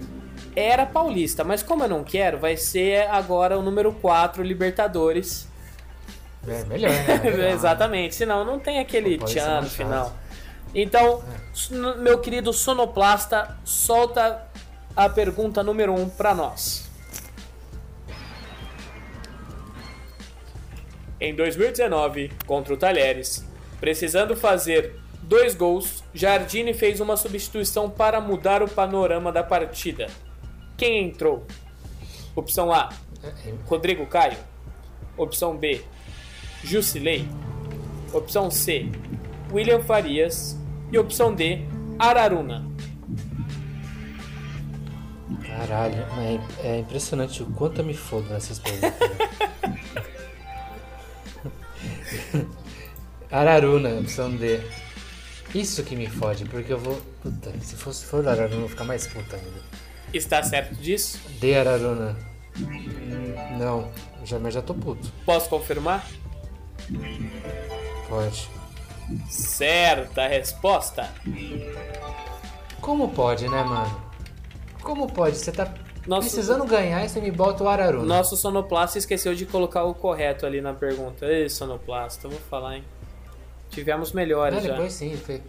[0.55, 5.47] era paulista, mas como eu não quero, vai ser agora o número 4, Libertadores.
[6.47, 7.21] É melhor, né?
[7.23, 10.13] Legal, Exatamente, senão não tem aquele ser tchan no final.
[10.75, 11.23] Então,
[11.71, 11.95] É.
[11.99, 14.45] meu querido sonoplasta, solta
[14.93, 16.83] a pergunta número 1 um pra nós.
[21.19, 23.45] Em 2019, contra o Talheres,
[23.79, 30.07] precisando fazer dois gols, Jardine fez uma substituição para mudar o panorama da partida.
[30.77, 31.45] Quem entrou?
[32.35, 32.89] Opção A,
[33.65, 34.37] Rodrigo Caio.
[35.17, 35.81] Opção B,
[36.63, 37.27] Jusilei.
[38.13, 38.89] Opção C,
[39.51, 40.57] William Farias.
[40.91, 41.65] E opção D,
[41.97, 42.65] Araruna.
[45.45, 48.93] Caralho, é, é impressionante o quanto eu me fodo nessas perguntas.
[53.31, 54.61] Araruna, opção D.
[55.55, 57.01] Isso que me fode, porque eu vou.
[57.23, 59.61] Puta, se fosse for Araruna, eu vou ficar mais puta ainda.
[60.13, 61.17] Está certo disso?
[61.39, 62.15] D Araruna.
[62.59, 63.89] Hum, Não,
[64.23, 65.11] já, mas já tô puto.
[65.25, 66.05] Posso confirmar?
[68.09, 68.49] Pode.
[69.29, 71.09] Certa resposta.
[72.81, 74.01] Como pode, né, mano?
[74.83, 75.37] Como pode?
[75.37, 75.73] Você tá
[76.05, 78.05] Nosso- precisando ganhar e você me bota o Araruna.
[78.05, 81.25] Nosso sonoplasta esqueceu de colocar o correto ali na pergunta.
[81.25, 82.83] Ei, sonoplasta, eu vou falar, hein?
[83.75, 84.71] Tivemos melhores Não, já.
[84.73, 85.41] depois sim, ele fez,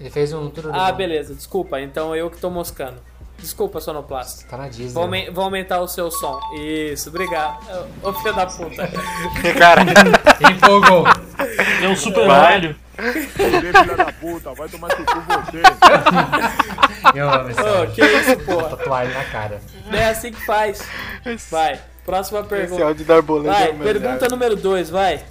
[0.00, 1.80] ele fez um tudo Ah, beleza, desculpa.
[1.80, 2.96] Então eu que tô moscando.
[3.38, 4.46] Desculpa, sonoplasta.
[4.48, 4.88] Tá na Disney.
[4.94, 6.40] Vou, aumen- vou aumentar o seu som.
[6.58, 7.58] Isso, obrigado.
[8.02, 8.88] Ô filho da puta.
[9.58, 9.82] Cara,
[10.50, 11.04] Empolgou.
[11.82, 12.60] É um super Vai.
[12.60, 12.76] velho.
[12.96, 15.62] Você, filha da puta, vai tomar no cu você.
[17.14, 17.94] Eu amo esse Ô, áudio.
[17.94, 19.04] que isso, porra.
[19.06, 19.60] Na cara.
[19.86, 20.82] Não é assim que faz.
[21.50, 22.84] Vai, próxima esse pergunta.
[22.84, 23.92] áudio da arboleda é Vai, o melhor.
[24.00, 25.22] pergunta número 2, vai.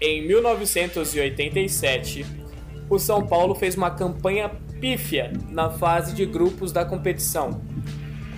[0.00, 2.26] Em 1987,
[2.88, 4.50] o São Paulo fez uma campanha
[4.80, 7.60] pífia na fase de grupos da competição.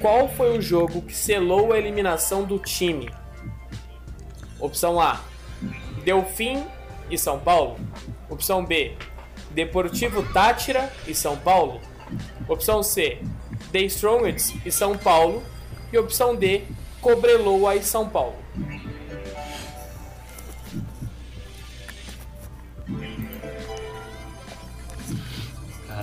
[0.01, 3.11] Qual foi o jogo que selou a eliminação do time?
[4.61, 5.21] Opção A:
[6.05, 6.65] Delfim
[7.11, 7.77] e São Paulo.
[8.31, 8.93] Opção B:
[9.51, 11.81] Deportivo Tátira e São Paulo.
[12.49, 13.19] Opção C:
[13.73, 15.43] The Strongest e São Paulo.
[15.93, 16.63] E opção D:
[17.01, 18.37] Cobreloa e São Paulo.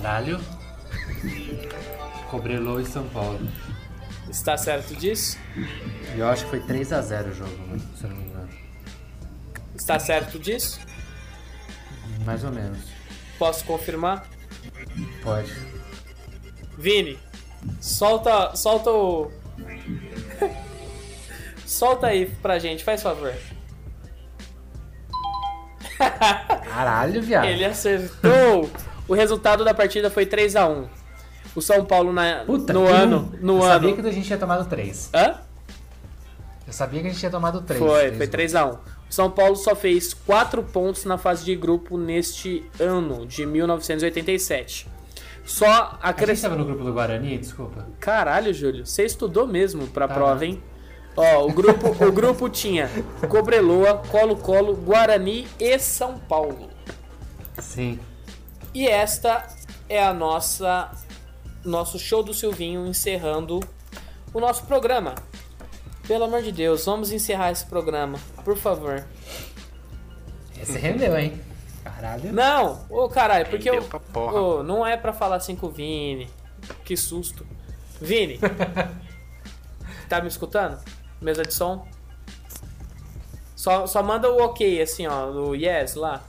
[0.06, 0.40] Caralho.
[2.30, 3.40] Cobrelou e São Paulo.
[4.30, 5.36] Está certo disso?
[6.16, 8.48] Eu acho que foi 3x0 o jogo, mano, se eu não me engano.
[9.74, 10.78] Está certo disso?
[12.24, 12.78] Mais ou menos.
[13.36, 14.24] Posso confirmar?
[15.24, 15.52] Pode.
[16.78, 17.18] Vini,
[17.80, 19.32] solta, solta o.
[21.66, 23.34] solta aí pra gente, faz favor.
[25.98, 27.46] Caralho, viado.
[27.46, 28.70] Ele acertou.
[29.08, 30.86] O resultado da partida foi 3 a 1
[31.54, 33.32] O São Paulo na, Puta, no ano.
[33.40, 33.72] No eu ano.
[33.72, 35.10] sabia que a gente tinha tomado 3.
[35.14, 35.34] Hã?
[36.66, 37.78] Eu sabia que a gente tinha tomado 3.
[37.78, 38.74] Foi, foi 3x1.
[39.08, 44.88] O São Paulo só fez 4 pontos na fase de grupo neste ano de 1987.
[45.44, 46.48] Só A gente acrescenta.
[46.50, 47.86] tava no grupo do Guarani, desculpa.
[48.00, 50.14] Caralho, Júlio, você estudou mesmo pra Tá.
[50.14, 50.60] prova, hein?
[51.16, 52.90] Ó, o grupo, o grupo tinha
[53.28, 56.68] Cobreloa, Colo-Colo, Guarani e São Paulo.
[57.60, 57.98] Sim.
[58.76, 59.48] E esta
[59.88, 60.90] é a nossa
[61.64, 63.58] nosso show do Silvinho encerrando
[64.34, 65.14] o nosso programa.
[66.06, 69.06] Pelo amor de Deus, vamos encerrar esse programa, por favor.
[70.60, 71.40] Esse rendeu, hein?
[71.82, 72.30] Caralho.
[72.34, 73.82] Não, ô caralho, porque eu,
[74.14, 76.28] ô, não é pra falar assim com o Vini.
[76.84, 77.46] Que susto.
[77.98, 78.38] Vini,
[80.06, 80.78] tá me escutando?
[81.18, 81.88] Mesa de som?
[83.54, 86.22] Só, só manda o ok, assim, ó, o yes lá.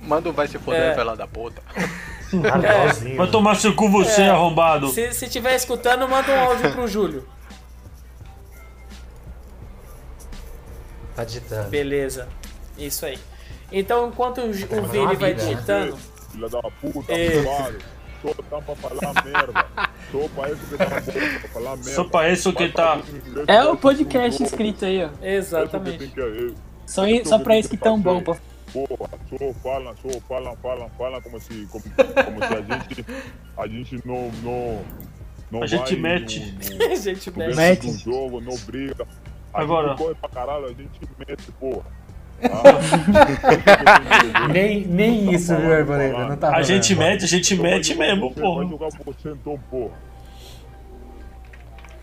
[0.00, 0.94] Manda um vai se foder, É.
[0.94, 1.62] fela da puta.
[2.30, 4.28] É, Vai tomar seu cu você, É.
[4.28, 4.88] arrombado.
[4.90, 7.26] se, se tiver escutando, manda um áudio pro Júlio.
[11.16, 11.68] Tá digitando.
[11.70, 12.28] Beleza,
[12.76, 13.18] isso aí.
[13.72, 15.42] Então, enquanto o, Ju- o Tá Vini vai né?
[15.42, 15.96] digitando,
[16.30, 17.42] Filha da puta, É.
[18.20, 19.66] Só tá pra falar merda.
[20.12, 21.90] Só pra isso que tá na boca pra falar merda.
[21.92, 23.00] Só pra isso que tá.
[23.46, 25.08] É o podcast escrito aí, ó.
[25.22, 26.08] É exatamente.
[26.08, 26.50] que é.
[26.86, 28.36] Só, só pra isso que tão bom, pô.
[28.72, 33.06] Porra, só falam, só falam, falam, falam como se, como, como se a gente,
[33.56, 34.84] a gente não, não,
[35.50, 36.40] não A gente mete.
[36.40, 37.56] No, no, A gente no.
[37.56, 37.86] Mete.
[37.86, 39.06] no jogo, não briga.
[39.52, 39.88] A Agora.
[39.88, 41.98] gente corre pra caralho, a gente mete, porra.
[44.52, 46.28] nem, nem isso, viu, Arboleda?
[46.28, 48.66] Não tá A gente mete, a gente mete mesmo, Vai porra.
[48.68, 49.96] jogar você então, porra.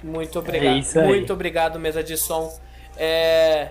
[0.04, 0.76] Muito obrigado.
[0.76, 1.08] É isso aí.
[1.08, 2.54] Muito obrigado, mesa de som.
[2.98, 3.70] É,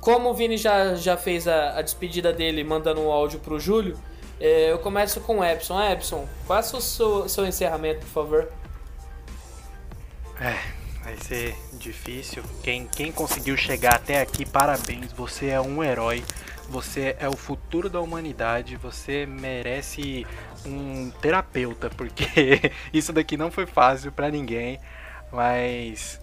[0.00, 3.98] Como o Vini já, já fez a, a despedida dele mandando um áudio pro Júlio,
[4.40, 5.80] é, eu começo com o Epson.
[5.80, 8.52] Epson, faça o seu, seu encerramento, por favor.
[10.40, 10.58] É,
[11.04, 12.42] vai ser difícil.
[12.62, 15.12] Quem, quem conseguiu chegar até aqui, parabéns.
[15.12, 16.24] Você é um herói.
[16.68, 18.76] Você é o futuro da humanidade.
[18.76, 20.26] Você merece
[20.64, 24.80] um terapeuta, porque isso daqui não foi fácil pra ninguém.
[25.30, 26.20] Mas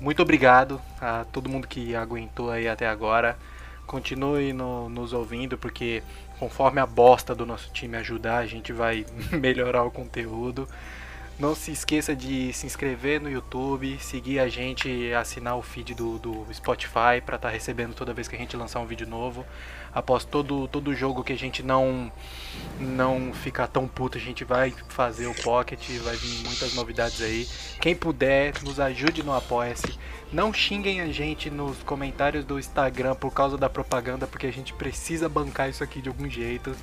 [0.00, 3.36] muito obrigado a todo mundo que aguentou aí até agora.
[3.86, 6.02] Continue no- nos ouvindo, porque
[6.38, 10.68] conforme a bosta do nosso time ajudar, a gente vai melhorar o conteúdo.
[11.38, 16.18] Não se esqueça de se inscrever no YouTube, seguir a gente, assinar o feed do,
[16.18, 19.44] do Spotify para estar recebendo toda vez que a gente lançar um vídeo novo.
[19.96, 22.12] Após todo, todo jogo que a gente não
[22.78, 27.48] não ficar tão puto, a gente vai fazer o Pocket, vai vir muitas novidades aí.
[27.80, 29.98] Quem puder, nos ajude no Apoia-se.
[30.30, 34.74] Não xinguem a gente nos comentários do Instagram por causa da propaganda, porque a gente
[34.74, 36.76] precisa bancar isso aqui de algum jeito.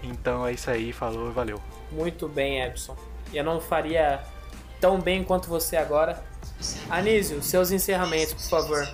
[0.00, 1.60] Então é isso aí, falou, valeu.
[1.90, 2.96] Muito bem, Epson.
[3.34, 4.22] Eu não faria
[4.80, 6.22] tão bem quanto você agora.
[6.88, 8.88] Anísio, seus encerramentos, por favor.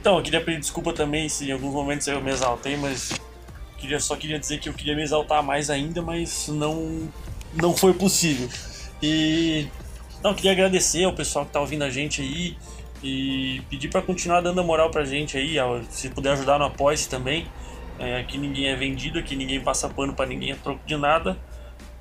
[0.00, 3.12] Então, eu queria pedir desculpa também se em alguns momentos eu me exaltei, mas
[3.76, 7.08] queria, só queria dizer que eu queria me exaltar mais ainda, mas não,
[7.54, 8.48] não foi possível.
[9.02, 9.66] E
[10.22, 12.56] não, queria agradecer ao pessoal que tá ouvindo a gente aí
[13.02, 15.56] e pedir para continuar dando a moral pra gente aí,
[15.90, 17.46] se puder ajudar no Apoia-se também.
[17.98, 21.36] É, aqui ninguém é vendido, aqui ninguém passa pano pra ninguém a troco de nada.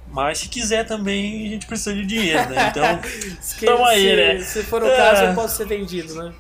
[0.10, 2.70] Mas se quiser também, a gente precisa de dinheiro, né?
[2.70, 2.84] Então,
[3.42, 4.40] Se, Tamo aí, né?
[4.40, 5.30] se for o caso, É.
[5.32, 6.34] eu posso ser vendido, né?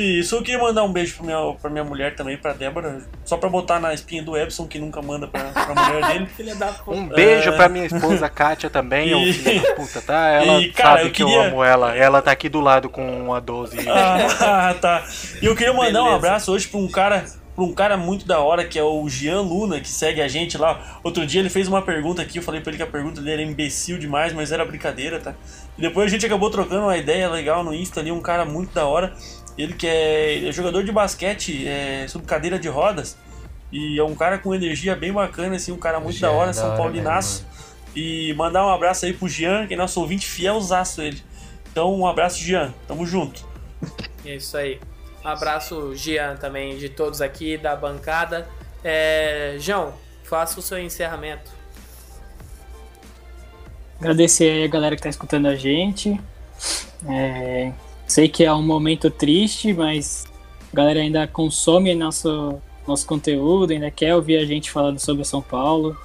[0.00, 3.36] Isso, eu queria mandar um beijo pra minha, pra minha mulher também, pra Débora, só
[3.36, 6.26] pra botar na espinha do Epson, que nunca manda pra, pra mulher dele.
[6.36, 6.92] Filha da puta.
[6.96, 7.56] Um beijo É.
[7.56, 10.28] pra minha esposa Kátia também, ô E- filha da puta, tá?
[10.30, 11.96] Ela E, cara, sabe eu que eu queria- amo ela.
[11.96, 13.76] Ela tá aqui do lado com uma 12.
[13.88, 15.04] Ah, tá.
[15.42, 16.16] E eu queria mandar um Beleza.
[16.16, 17.24] abraço hoje pra um cara,
[17.56, 20.56] pra um cara muito da hora, que é o Jean Luna, que segue a gente
[20.56, 20.98] lá.
[21.02, 23.42] Outro dia ele fez uma pergunta aqui, eu falei pra ele que a pergunta dele
[23.42, 25.34] era imbecil demais, mas era brincadeira, tá?
[25.76, 28.72] E depois a gente acabou trocando uma ideia legal no Insta ali, um cara muito
[28.74, 29.12] da hora.
[29.58, 33.18] Ele que é, ele é jogador de basquete, é, sob cadeira de rodas.
[33.72, 36.50] E é um cara com energia bem bacana, assim, um cara muito Jean da hora,
[36.50, 37.44] é da São hora Paulinaço.
[37.94, 41.20] E mandar um abraço aí pro Jean, que é nosso ouvinte fielzaço ele.
[41.70, 42.72] Então, um abraço, Jean.
[42.86, 43.44] Tamo junto.
[44.24, 44.80] É isso aí.
[45.24, 48.48] Um abraço, Gian, também, de todos aqui da bancada.
[48.84, 51.50] É, João, faça o seu encerramento.
[54.00, 56.20] Agradecer aí a galera que tá escutando a gente.
[57.08, 57.72] É,
[58.08, 60.26] sei que é um momento triste, mas
[60.72, 65.42] a galera ainda consome nosso, nosso conteúdo, ainda quer ouvir a gente falando sobre São
[65.42, 65.96] Paulo,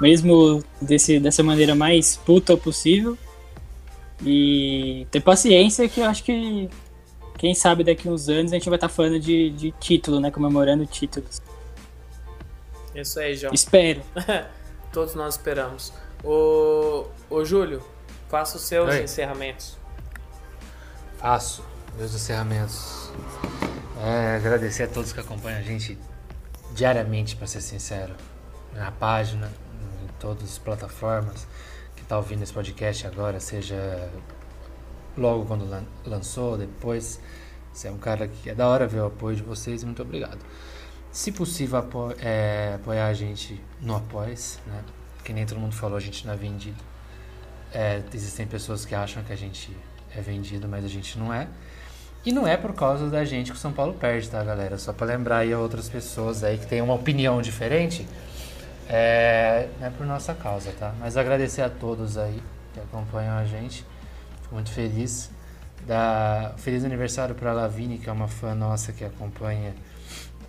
[0.00, 3.16] mesmo desse, dessa maneira mais puta possível.
[4.24, 6.68] E ter paciência que eu acho que
[7.36, 10.30] quem sabe daqui uns anos a gente vai estar falando de, de título, né?
[10.30, 11.42] Comemorando títulos.
[12.94, 13.52] É Isso aí, João.
[13.52, 14.00] Espero.
[14.92, 15.92] Todos nós esperamos.
[16.24, 17.82] Ô, ô Júlio,
[18.28, 19.02] faça os seus Oi.
[19.02, 19.76] encerramentos.
[21.26, 21.64] Faço
[21.98, 23.10] meus encerramentos.
[24.00, 25.98] É, agradecer a todos que acompanham a gente
[26.72, 28.14] diariamente, para ser sincero,
[28.72, 29.50] na página,
[30.04, 31.44] em todas as plataformas
[31.96, 34.08] que tá ouvindo esse podcast agora, seja
[35.18, 37.18] logo quando lan- lançou, depois.
[37.72, 40.38] Você é um cara que é da hora ver o apoio de vocês, muito obrigado.
[41.10, 44.84] Se possível, apo- é, apoiar a gente no Apoies, né?
[45.24, 46.84] Que nem todo mundo falou, a gente não é vendido.
[47.72, 49.76] É, existem pessoas que acham que a gente
[50.16, 51.48] é vendido, mas a gente não é.
[52.24, 54.76] E não é por causa da gente que o São Paulo perde, tá, galera?
[54.78, 58.06] Só pra lembrar aí a outras pessoas aí que têm uma opinião diferente.
[58.88, 60.92] É, é por nossa causa, tá?
[60.98, 62.42] Mas agradecer a todos aí
[62.74, 63.84] que acompanham a gente.
[64.42, 65.30] Fico muito feliz.
[65.86, 66.52] Da...
[66.56, 69.72] Feliz aniversário pra Lavine, que é uma fã nossa que acompanha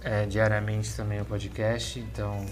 [0.04, 2.00] é, diariamente também o podcast.
[2.00, 2.44] Então,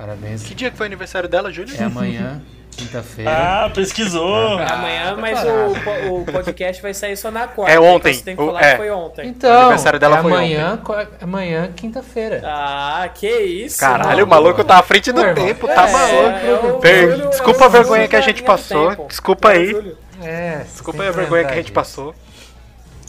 [0.00, 0.42] parabéns.
[0.42, 1.74] Que dia que foi o aniversário dela, Júlio?
[1.78, 2.40] É amanhã,
[2.70, 3.30] quinta-feira.
[3.30, 4.58] Ah, pesquisou!
[4.58, 6.10] É amanhã, mas preparado.
[6.10, 7.72] o, o podcast vai sair só na quarta.
[7.72, 8.10] É ontem.
[8.10, 8.70] Então você tem que O- falar é.
[8.72, 9.28] que foi ontem.
[9.28, 12.42] Então, O aniversário dela é foi amanhã, co- amanhã, quinta-feira.
[12.44, 13.78] Ah, que isso.
[13.78, 14.42] Caralho, o mano.
[14.42, 15.34] maluco tá à frente do irmão.
[15.46, 16.86] tempo, tá É, maluco.
[16.86, 19.06] é o Desculpa é a o vergonha que a gente passou.
[19.06, 19.96] Desculpa É o aí.
[20.22, 22.14] É, Desculpa a vergonha que a gente passou.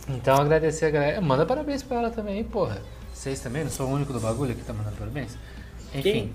[0.09, 1.21] Então agradecer a galera.
[1.21, 2.81] Manda parabéns pra ela também, porra.
[3.13, 3.63] Vocês também?
[3.63, 5.37] Não sou o único do bagulho que tá mandando parabéns?
[5.93, 6.01] Enfim.
[6.01, 6.33] Quem?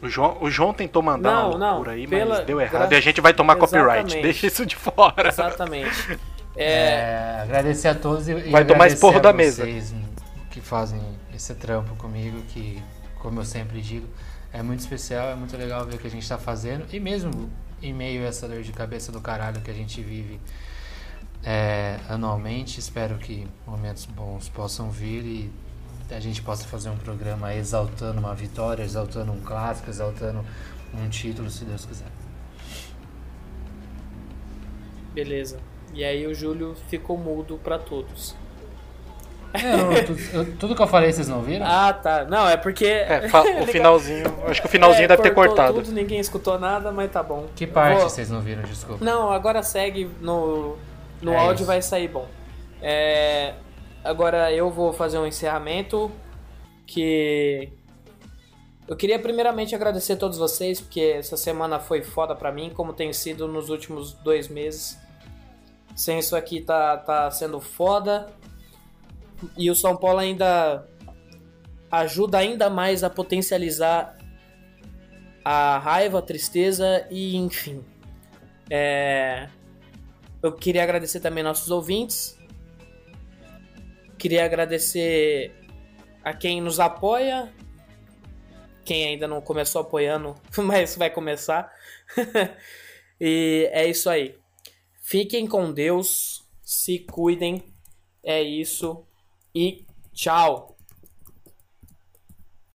[0.00, 2.88] O João, o João tentou mandar Não, uma não, loucura aí, pela- mas deu errado.
[2.88, 3.98] gra- E a gente vai tomar copyright.
[4.06, 4.22] Exatamente.
[4.22, 5.28] Deixa isso de fora.
[5.28, 6.18] Exatamente.
[6.60, 9.62] É, É, agradecer a todos e, e Vai tomar agradecer esporro a da mesa.
[9.64, 9.94] vocês
[10.50, 11.00] que fazem
[11.32, 12.82] esse trampo comigo, que,
[13.20, 14.08] como eu sempre digo,
[14.52, 16.84] é muito especial, é muito legal ver o que a gente está fazendo.
[16.92, 17.48] E mesmo
[17.80, 20.40] em meio a essa dor de cabeça do caralho que a gente vive
[21.44, 25.52] é, anualmente, espero que momentos bons possam vir e
[26.10, 30.44] a gente possa fazer um programa exaltando uma vitória, exaltando um clássico, exaltando
[30.94, 32.06] um título, se Deus quiser.
[35.14, 35.58] Beleza.
[35.92, 38.34] E aí o Júlio ficou mudo pra todos.
[39.54, 41.64] É, eu- tu- eu- tudo que eu falei vocês não viram?
[41.66, 42.24] Ah, tá.
[42.26, 42.84] Não, é porque.
[42.84, 44.24] É, fa- o finalzinho.
[44.46, 45.74] Acho que o finalzinho É, deve ter cortado.
[45.82, 47.46] Tudo, ninguém escutou nada, mas tá bom.
[47.56, 49.02] Que parte Vou- vocês não viram, desculpa?
[49.04, 50.76] Não, agora segue no,
[51.22, 51.64] no É áudio isso.
[51.64, 52.26] vai sair bom.
[52.82, 53.54] É,
[54.08, 56.10] agora eu vou fazer um encerramento
[56.86, 57.70] que
[58.86, 62.94] eu queria primeiramente agradecer a todos vocês porque essa semana foi foda pra mim, como
[62.94, 64.98] tem sido nos últimos dois meses.
[65.94, 68.28] Sem isso aqui tá, tá sendo foda.
[69.58, 70.86] E o São Paulo ainda
[71.90, 74.16] ajuda ainda mais a potencializar
[75.44, 77.84] a raiva, a tristeza e enfim.
[78.70, 79.48] É,
[80.42, 82.37] eu queria agradecer também nossos ouvintes.
[84.18, 85.52] Queria agradecer
[86.24, 87.52] a quem nos apoia.
[88.84, 91.72] Quem ainda não começou apoiando, mas vai começar.
[93.20, 94.36] e é isso aí.
[95.02, 96.44] Fiquem com Deus.
[96.62, 97.62] Se cuidem.
[98.22, 99.06] É isso.
[99.54, 100.77] E tchau.